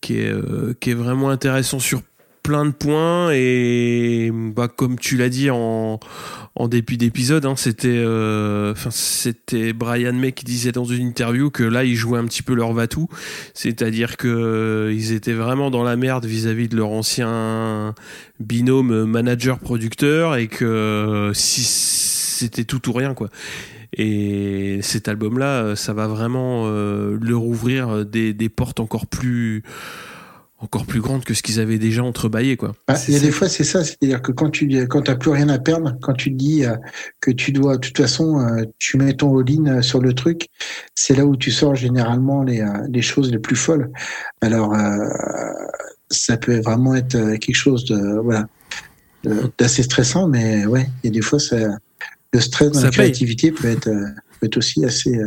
qui 0.03 0.18
est 0.18 0.30
euh, 0.30 0.74
qui 0.80 0.90
est 0.90 0.94
vraiment 0.94 1.30
intéressant 1.30 1.78
sur 1.78 2.03
plein 2.47 2.64
de 2.64 2.70
points 2.70 3.32
et 3.32 4.30
bah 4.32 4.68
comme 4.68 5.01
tu 5.01 5.16
l'as 5.16 5.28
dit 5.28 5.51
en 5.51 5.99
en 6.55 6.68
début 6.68 6.97
d'épisode 6.97 7.44
hein, 7.44 7.55
c'était 7.57 7.88
euh, 7.88 8.72
c'était 8.90 9.72
Brian 9.72 10.12
May 10.12 10.30
qui 10.30 10.44
disait 10.44 10.70
dans 10.70 10.84
une 10.84 11.09
interview 11.09 11.51
que 11.51 11.64
là 11.64 11.82
ils 11.82 11.97
jouaient 11.97 12.20
un 12.20 12.24
petit 12.26 12.44
peu 12.44 12.55
leur 12.55 12.72
vatou 12.72 13.09
c'est-à-dire 13.53 14.16
que 14.16 14.28
euh, 14.28 14.92
ils 14.92 15.11
étaient 15.11 15.32
vraiment 15.32 15.72
dans 15.72 15.82
la 15.82 15.97
merde 15.97 16.24
vis-à-vis 16.24 16.68
de 16.68 16.76
leur 16.76 16.90
ancien 16.90 17.97
binôme 18.38 19.07
manager 19.07 19.59
producteur 19.59 20.36
et 20.36 20.47
que 20.47 20.64
euh, 20.64 21.32
c'était 21.34 22.62
tout 22.62 22.88
ou 22.88 22.92
rien 22.92 23.14
quoi. 23.14 23.28
Et 23.99 24.80
cet 24.82 25.09
album-là, 25.09 25.62
euh, 25.62 25.76
ça 25.76 25.94
va 25.94 26.07
vraiment 26.07 26.68
leur 26.68 27.44
ouvrir 27.44 28.05
des, 28.05 28.34
des 28.34 28.49
portes 28.49 28.78
encore 28.78 29.07
plus, 29.07 29.62
encore 30.59 30.86
plus 30.86 31.00
grandes 31.00 31.24
que 31.24 31.34
ce 31.34 31.42
qu'ils 31.42 31.61
avaient 31.61 31.78
déjà 31.78 32.02
entrebâillé, 32.02 32.57
quoi. 32.57 32.74
Bah, 32.88 32.94
C'est- 32.96 33.12
il 33.12 33.14
y 33.14 33.18
a 33.18 33.20
des 33.20 33.30
fois, 33.30 33.48
c'est 33.48 33.62
ça, 33.64 33.84
c'est-à-dire 33.84 34.22
que 34.22 34.32
quand 34.32 34.48
tu 34.50 34.66
quand 34.88 35.02
t'as 35.02 35.14
plus 35.16 35.30
rien 35.30 35.48
à 35.50 35.59
perdre, 35.59 35.96
quand 36.00 36.14
tu 36.14 36.30
te 36.32 36.36
dis 36.36 36.64
euh, 36.64 36.76
que 37.20 37.30
tu 37.30 37.52
dois, 37.52 37.76
de 37.76 37.80
toute 37.86 37.96
façon, 37.98 38.40
euh, 38.40 38.64
tu 38.78 38.96
mets 38.96 39.12
ton 39.14 39.38
all-in 39.38 39.66
euh, 39.66 39.82
sur 39.82 40.00
le 40.00 40.14
truc, 40.14 40.46
c'est 40.94 41.14
là 41.14 41.26
où 41.26 41.36
tu 41.36 41.50
sors 41.50 41.74
généralement 41.74 42.42
les, 42.42 42.64
les 42.90 43.02
choses 43.02 43.30
les 43.30 43.38
plus 43.38 43.57
folles. 43.57 43.90
Alors, 44.40 44.74
euh, 44.74 44.96
ça 46.11 46.36
peut 46.36 46.61
vraiment 46.61 46.94
être 46.94 47.34
quelque 47.36 47.54
chose 47.57 47.84
de 47.84 48.18
voilà 48.20 48.46
d'assez 49.59 49.82
stressant, 49.82 50.28
mais 50.28 50.66
ouais, 50.66 50.86
il 51.02 51.09
y 51.09 51.11
a 51.11 51.12
des 51.12 51.20
fois, 51.20 51.38
ça, 51.40 51.57
le 52.32 52.40
stress 52.40 52.68
dans 52.70 52.74
Ça 52.80 52.84
la 52.86 52.90
paye. 52.90 52.96
créativité 53.11 53.50
peut 53.50 53.68
être 53.68 53.90
peut 54.40 54.46
être 54.46 54.57
aussi 54.57 54.84
assez 54.84 55.18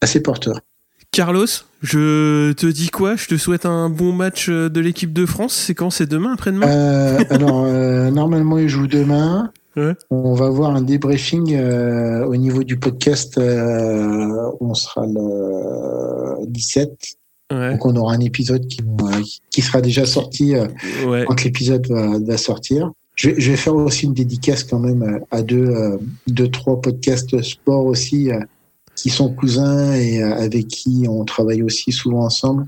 assez 0.00 0.20
porteur. 0.20 0.60
Carlos, 1.14 1.46
je 1.80 2.50
te 2.54 2.66
dis 2.66 2.88
quoi? 2.88 3.14
Je 3.14 3.28
te 3.28 3.36
souhaite 3.36 3.66
un 3.66 3.88
bon 3.88 4.10
match 4.12 4.48
euh, 4.48 4.68
de 4.68 4.80
l'équipe 4.80 5.12
de 5.12 5.26
France. 5.26 5.54
C'est 5.54 5.72
quand? 5.72 5.90
C'est 5.90 6.06
demain, 6.10 6.32
après-demain? 6.34 6.66
Euh, 6.66 7.24
alors, 7.30 7.62
euh, 7.68 8.10
normalement, 8.10 8.58
il 8.58 8.68
joue 8.68 8.88
demain. 8.88 9.52
Ouais. 9.76 9.92
On 10.10 10.34
va 10.34 10.48
voir 10.48 10.74
un 10.74 10.82
débriefing 10.82 11.54
euh, 11.54 12.24
au 12.26 12.34
niveau 12.34 12.64
du 12.64 12.78
podcast. 12.80 13.38
euh, 13.38 14.50
on 14.60 14.74
sera 14.74 15.06
le 15.06 16.46
17. 16.48 16.90
Ouais, 17.52 17.70
Donc, 17.70 17.86
on 17.86 17.94
aura 17.94 18.14
un 18.14 18.20
épisode 18.20 18.66
qui, 18.66 18.80
euh, 18.82 19.22
qui 19.50 19.62
sera 19.62 19.80
déjà 19.80 20.06
sorti 20.06 20.56
euh, 20.56 20.66
ouais. 21.06 21.24
quand 21.28 21.44
l'épisode 21.44 21.86
va, 21.86 22.18
va 22.18 22.36
sortir. 22.36 22.90
Je, 23.14 23.28
vais- 23.30 23.40
je 23.40 23.52
vais 23.52 23.56
faire 23.56 23.76
aussi 23.76 24.06
une 24.06 24.14
dédicace 24.14 24.64
quand 24.64 24.80
même 24.80 25.20
à 25.30 25.42
deux, 25.42 25.64
euh, 25.68 25.96
deux 26.26 26.48
trois 26.48 26.80
podcasts 26.80 27.40
sport 27.42 27.84
aussi 27.86 28.32
euh, 28.32 28.40
qui 28.96 29.10
sont 29.10 29.32
cousins 29.32 29.92
et 29.94 30.22
euh, 30.22 30.34
avec 30.34 30.68
qui 30.68 31.06
on 31.08 31.24
travaille 31.24 31.62
aussi 31.62 31.92
souvent 31.92 32.24
ensemble. 32.24 32.66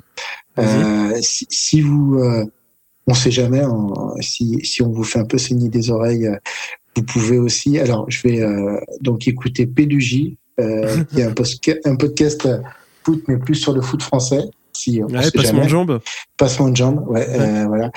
Euh, 0.59 1.19
si, 1.21 1.47
si 1.51 1.81
vous, 1.81 2.19
euh, 2.19 2.45
on 3.07 3.15
sait 3.15 3.31
jamais, 3.31 3.61
hein, 3.61 3.89
si, 4.21 4.59
si 4.65 4.83
on 4.83 4.91
vous 4.91 5.05
fait 5.05 5.19
un 5.19 5.25
peu 5.25 5.39
saigner 5.39 5.69
des 5.69 5.91
oreilles, 5.91 6.27
euh, 6.27 6.37
vous 6.97 7.03
pouvez 7.03 7.39
aussi. 7.39 7.79
Alors, 7.79 8.11
je 8.11 8.27
vais 8.27 8.43
donc 9.03 9.29
écouter 9.29 9.67
P2J, 9.67 10.37
euh, 10.61 11.05
qui 11.05 11.21
est 11.21 11.25
un, 11.25 11.35
un 11.93 11.97
podcast 11.97 12.49
foot, 13.05 13.23
mais 13.29 13.37
plus 13.37 13.57
sur 13.57 13.75
le 13.75 13.83
foot 13.83 14.03
français. 14.03 14.43
Si 14.77 15.01
on 15.03 15.07
Ouais, 15.13 15.31
passement 15.31 15.65
de 15.65 15.69
jambes. 15.69 16.01
Passement 16.37 16.69
de 16.69 16.77
jambes, 16.77 17.05
ouais, 17.09 17.27
euh, 17.29 17.65
voilà. 17.67 17.91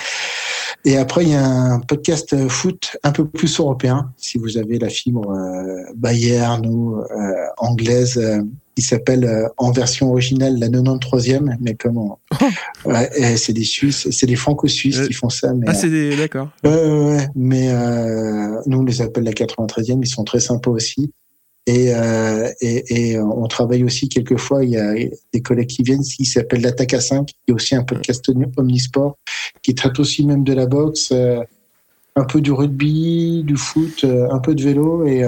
Et 0.86 0.98
après, 0.98 1.24
il 1.24 1.30
y 1.30 1.36
a 1.36 1.46
un 1.46 1.80
podcast 1.82 2.34
euh, 2.34 2.48
foot 2.48 2.98
un 3.04 3.12
peu 3.12 3.28
plus 3.28 3.60
européen, 3.60 4.12
si 4.18 4.38
vous 4.38 4.58
avez 4.58 4.80
la 4.80 4.90
fibre 4.90 5.30
euh, 5.32 5.84
Bayern 5.96 6.66
ou 6.66 7.00
euh, 7.00 7.06
anglaise, 7.58 8.20
qui 8.76 8.82
s'appelle 8.82 9.50
en 9.58 9.72
version 9.72 10.10
originale 10.10 10.58
la 10.58 10.70
93e, 10.70 11.58
mais 11.60 11.76
comment 11.76 12.20
ouais, 12.86 13.10
et 13.18 13.36
C'est 13.36 13.52
des 13.52 13.66
Suisses, 13.66 14.10
c'est 14.10 14.26
des 14.26 14.38
Franco-Suisses 14.38 15.08
qui 15.08 15.14
font 15.14 15.30
ça. 15.30 15.54
Mais, 15.54 15.66
Ah, 15.68 15.74
c'est 15.74 15.90
des... 15.90 16.16
d'accord. 16.16 16.48
Ouais, 16.64 16.72
ouais, 16.72 17.16
ouais, 17.16 17.28
mais 17.36 17.74
nous 18.68 18.80
on 18.80 18.84
les 18.86 19.02
appelle 19.02 19.26
la 19.26 19.34
93e, 19.34 20.00
ils 20.02 20.08
sont 20.08 20.24
très 20.24 20.40
sympas 20.40 20.72
aussi. 20.72 21.12
Et, 21.70 21.93
euh, 21.93 22.51
et, 22.61 23.11
et 23.11 23.20
on 23.20 23.47
travaille 23.47 23.84
aussi 23.84 24.09
quelquefois, 24.09 24.63
il 24.63 24.72
y 24.72 24.78
a 24.78 24.95
des 25.32 25.41
collègues 25.43 25.67
qui 25.67 25.84
viennent, 25.84 26.01
qui 26.01 26.26
s'appelle 26.26 26.61
l'Attaque 26.61 26.95
à 26.95 26.99
5, 26.99 27.28
qui 27.28 27.36
est 27.47 27.51
aussi 27.51 27.76
un 27.76 27.84
podcast 27.84 28.28
omnisport, 28.57 29.20
qui 29.61 29.76
traite 29.76 29.99
aussi 29.99 30.26
même 30.26 30.43
de 30.43 30.53
la 30.53 30.65
boxe, 30.65 31.11
euh, 31.11 31.43
un 32.15 32.24
peu 32.26 32.41
du 32.41 32.51
rugby, 32.51 33.43
du 33.43 33.55
foot, 33.55 34.03
euh, 34.03 34.28
un 34.32 34.39
peu 34.39 34.55
de 34.55 34.63
vélo. 34.63 35.05
Et, 35.05 35.24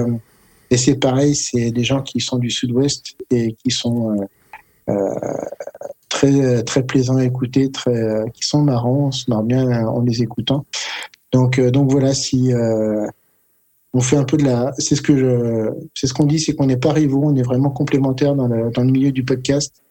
et 0.71 0.77
c'est 0.77 0.95
pareil, 0.95 1.35
c'est 1.35 1.69
des 1.69 1.83
gens 1.83 2.01
qui 2.01 2.19
sont 2.19 2.39
du 2.39 2.49
sud-ouest 2.49 3.15
et 3.29 3.53
qui 3.63 3.69
sont 3.69 4.27
très, 6.09 6.63
très 6.63 6.83
plaisants 6.83 7.17
à 7.17 7.23
écouter, 7.23 7.69
très, 7.69 8.25
qui 8.33 8.47
sont 8.47 8.63
marrants, 8.63 9.09
on 9.09 9.11
se 9.11 9.29
marre 9.29 9.43
bien 9.43 9.85
en 9.85 10.01
les 10.01 10.23
écoutant. 10.23 10.65
Donc, 11.33 11.59
donc 11.59 11.91
voilà, 11.91 12.15
si 12.15 12.51
on 13.93 14.01
fait 14.01 14.17
un 14.17 14.23
peu 14.23 14.37
de 14.37 14.43
la, 14.43 14.73
c'est 14.77 14.95
ce 14.95 15.01
que 15.01 15.17
je, 15.17 15.69
c'est 15.93 16.07
ce 16.07 16.13
qu'on 16.13 16.25
dit, 16.25 16.39
c'est 16.39 16.55
qu'on 16.55 16.67
n'est 16.67 16.77
pas 16.77 16.93
rivaux, 16.93 17.23
on 17.25 17.35
est 17.35 17.43
vraiment 17.43 17.69
complémentaires 17.69 18.35
dans 18.35 18.47
le, 18.47 18.71
dans 18.71 18.83
le 18.83 18.91
milieu 18.91 19.11
du 19.11 19.23
podcast. 19.23 19.81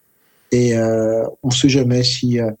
Et 0.51 0.75
euh, 0.75 1.23
on 1.43 1.51
sait 1.51 1.69
jamais 1.69 2.03
si 2.03 2.39
euh, 2.39 2.51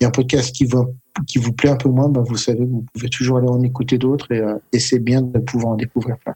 y 0.00 0.04
a 0.04 0.08
un 0.08 0.10
podcast 0.10 0.54
qui 0.54 0.64
vous 0.64 0.94
qui 1.26 1.38
vous 1.38 1.52
plaît 1.52 1.70
un 1.70 1.76
peu 1.76 1.88
moins, 1.88 2.10
ben 2.10 2.22
vous 2.22 2.36
savez, 2.36 2.64
vous 2.64 2.84
pouvez 2.92 3.08
toujours 3.08 3.38
aller 3.38 3.48
en 3.48 3.62
écouter 3.62 3.96
d'autres 3.96 4.30
et, 4.32 4.40
euh, 4.40 4.56
et 4.72 4.78
c'est 4.78 4.98
bien 4.98 5.22
de 5.22 5.38
pouvoir 5.38 5.72
en 5.72 5.76
découvrir 5.76 6.18
plein. 6.18 6.34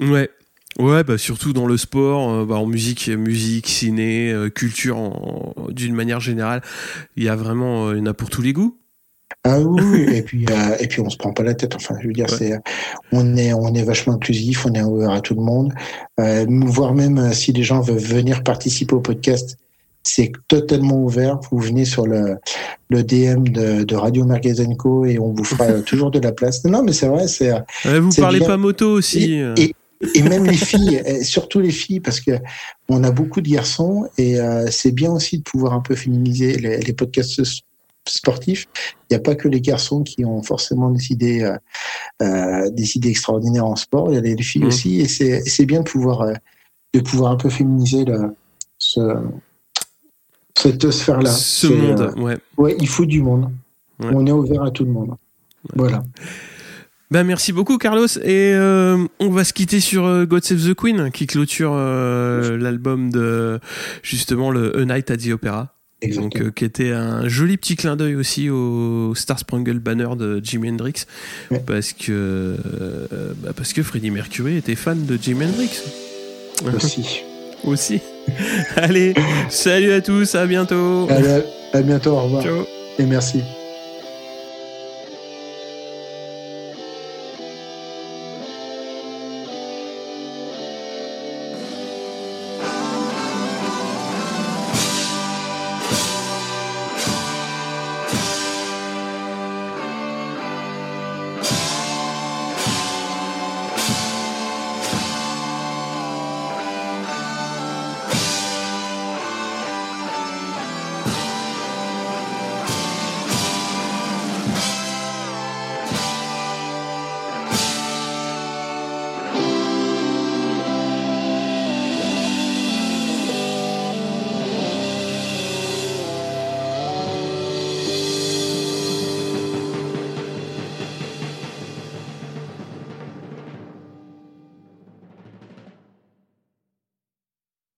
Ouais. 0.00 0.30
Ouais, 0.78 1.04
bah 1.04 1.18
surtout 1.18 1.52
dans 1.52 1.66
le 1.66 1.76
sport, 1.76 2.46
bah 2.46 2.54
en 2.54 2.64
musique, 2.64 3.08
musique, 3.08 3.68
ciné, 3.68 4.34
culture, 4.54 5.54
d'une 5.68 5.94
manière 5.94 6.18
générale, 6.18 6.62
il 7.16 7.24
y 7.24 7.28
a 7.28 7.36
vraiment, 7.36 7.92
il 7.92 7.98
y 7.98 8.00
en 8.00 8.06
a 8.06 8.14
pour 8.14 8.30
tous 8.30 8.40
les 8.40 8.54
goûts. 8.54 8.78
Ah 9.44 9.58
oui, 9.60 10.04
et 10.14 10.22
puis 10.22 10.46
euh, 10.50 10.76
et 10.78 10.86
puis 10.86 11.00
on 11.00 11.10
se 11.10 11.16
prend 11.16 11.32
pas 11.32 11.42
la 11.42 11.54
tête. 11.54 11.74
Enfin, 11.74 11.96
je 12.00 12.06
veux 12.06 12.12
dire, 12.12 12.26
Ouais. 12.30 12.36
c'est 12.38 12.52
on 13.10 13.36
est 13.36 13.52
on 13.52 13.74
est 13.74 13.82
vachement 13.82 14.14
inclusif, 14.14 14.64
on 14.66 14.72
est 14.74 14.82
ouvert 14.82 15.10
à 15.10 15.20
tout 15.20 15.34
le 15.34 15.42
monde, 15.42 15.72
euh, 16.20 16.46
voire 16.48 16.94
même 16.94 17.18
euh, 17.18 17.32
si 17.32 17.52
les 17.52 17.64
gens 17.64 17.80
veulent 17.80 17.98
venir 17.98 18.44
participer 18.44 18.94
au 18.94 19.00
podcast, 19.00 19.58
c'est 20.04 20.30
totalement 20.46 21.02
ouvert. 21.02 21.40
Vous 21.50 21.58
venez 21.58 21.84
sur 21.84 22.06
le 22.06 22.36
le 22.88 23.02
DM 23.02 23.44
de, 23.48 23.82
de 23.82 23.96
Radio 23.96 24.24
Magazine 24.24 24.76
Co 24.76 25.06
et 25.06 25.18
on 25.18 25.32
vous 25.32 25.44
fera 25.44 25.72
toujours 25.86 26.12
de 26.12 26.20
la 26.20 26.30
place. 26.30 26.64
Non, 26.64 26.84
mais 26.84 26.92
c'est 26.92 27.08
vrai, 27.08 27.26
c'est 27.26 27.52
Ouais, 27.84 27.98
vous 27.98 28.12
parlez 28.12 28.38
bien. 28.38 28.46
pas 28.48 28.56
moto 28.56 28.90
aussi. 28.92 29.34
et, 29.34 29.42
euh. 29.42 29.54
et, 29.56 29.74
et 30.14 30.22
même 30.22 30.44
les 30.46 30.52
filles, 30.54 31.02
surtout 31.24 31.58
les 31.58 31.70
filles, 31.72 31.98
parce 32.00 32.20
que 32.20 32.32
on 32.88 33.02
a 33.02 33.10
beaucoup 33.10 33.40
de 33.40 33.48
garçons 33.50 34.06
et 34.18 34.38
euh, 34.38 34.66
c'est 34.70 34.92
bien 34.92 35.10
aussi 35.10 35.38
de 35.38 35.42
pouvoir 35.42 35.72
un 35.72 35.80
peu 35.80 35.96
féminiser 35.96 36.54
les, 36.58 36.78
les 36.78 36.92
podcasts 36.92 37.42
s- 38.06 38.14
sportifs. 38.14 38.66
Il 39.10 39.14
n'y 39.14 39.16
a 39.16 39.20
pas 39.20 39.34
que 39.34 39.48
les 39.48 39.60
garçons 39.60 40.02
qui 40.02 40.24
ont 40.24 40.42
forcément 40.42 40.90
des 40.90 41.12
idées, 41.12 41.42
euh, 41.42 41.56
euh, 42.22 42.70
des 42.70 42.96
idées 42.96 43.10
extraordinaires 43.10 43.66
en 43.66 43.76
sport. 43.76 44.10
Il 44.10 44.14
y 44.14 44.18
a 44.18 44.20
les, 44.20 44.34
les 44.34 44.42
filles 44.42 44.62
Mhm. 44.62 44.68
aussi, 44.68 45.00
et 45.00 45.06
c'est 45.08 45.66
bien 45.66 45.80
de 45.80 45.88
pouvoir 45.88 46.22
euh, 46.22 46.34
de 46.94 47.00
pouvoir 47.00 47.32
un 47.32 47.36
peu 47.36 47.48
féminiser 47.48 48.04
le, 48.04 48.34
ce, 48.78 49.00
cette 50.56 50.90
sphère-là. 50.90 51.30
Ce 51.30 51.66
monde, 51.66 52.00
euh, 52.00 52.20
ouais. 52.20 52.38
ouais, 52.58 52.76
il 52.80 52.88
faut 52.88 53.06
du 53.06 53.22
monde. 53.22 53.50
Ouais. 54.00 54.10
On 54.12 54.26
est 54.26 54.32
ouvert 54.32 54.62
à 54.62 54.70
tout 54.70 54.84
le 54.84 54.90
monde. 54.90 55.14
Voilà. 55.74 56.02
Ben 57.10 57.24
merci 57.24 57.52
beaucoup 57.52 57.76
Carlos 57.76 58.06
et 58.22 58.52
euh, 58.54 59.06
on 59.20 59.28
va 59.28 59.44
se 59.44 59.52
quitter 59.52 59.80
sur 59.80 60.06
euh, 60.06 60.24
God 60.24 60.42
Save 60.44 60.66
the 60.66 60.74
Queen 60.74 61.10
qui 61.12 61.26
clôture 61.26 61.72
euh, 61.74 62.56
l'album 62.56 63.10
de 63.10 63.60
justement 64.02 64.50
le 64.50 64.74
A 64.78 64.84
Night 64.86 65.10
at 65.10 65.18
the 65.18 65.28
Opera. 65.28 65.74
Donc, 66.08 66.36
euh, 66.40 66.50
qui 66.50 66.64
était 66.64 66.90
un 66.92 67.28
joli 67.28 67.56
petit 67.56 67.76
clin 67.76 67.96
d'œil 67.96 68.14
aussi 68.16 68.50
au 68.50 69.14
Star 69.14 69.38
Spangled 69.38 69.78
Banner 69.78 70.08
de 70.18 70.40
Jimi 70.42 70.70
Hendrix, 70.70 71.04
Ouais. 71.50 71.62
parce 71.64 71.92
que 71.92 72.10
euh, 72.10 73.06
bah, 73.42 73.50
parce 73.54 73.72
que 73.72 73.82
Freddie 73.82 74.10
Mercury 74.10 74.56
était 74.56 74.74
fan 74.74 75.06
de 75.06 75.16
Jimi 75.20 75.44
Hendrix 75.44 75.70
Aussi. 76.74 77.22
aussi. 77.64 78.00
Allez, 78.76 79.14
salut 79.48 79.92
à 79.92 80.00
tous, 80.00 80.34
à 80.34 80.46
bientôt. 80.46 81.06
Allez, 81.10 81.42
à 81.72 81.82
bientôt. 81.82 82.10
Au 82.12 82.22
revoir. 82.22 82.42
Ciao. 82.42 82.64
Et 82.98 83.04
merci. 83.04 83.42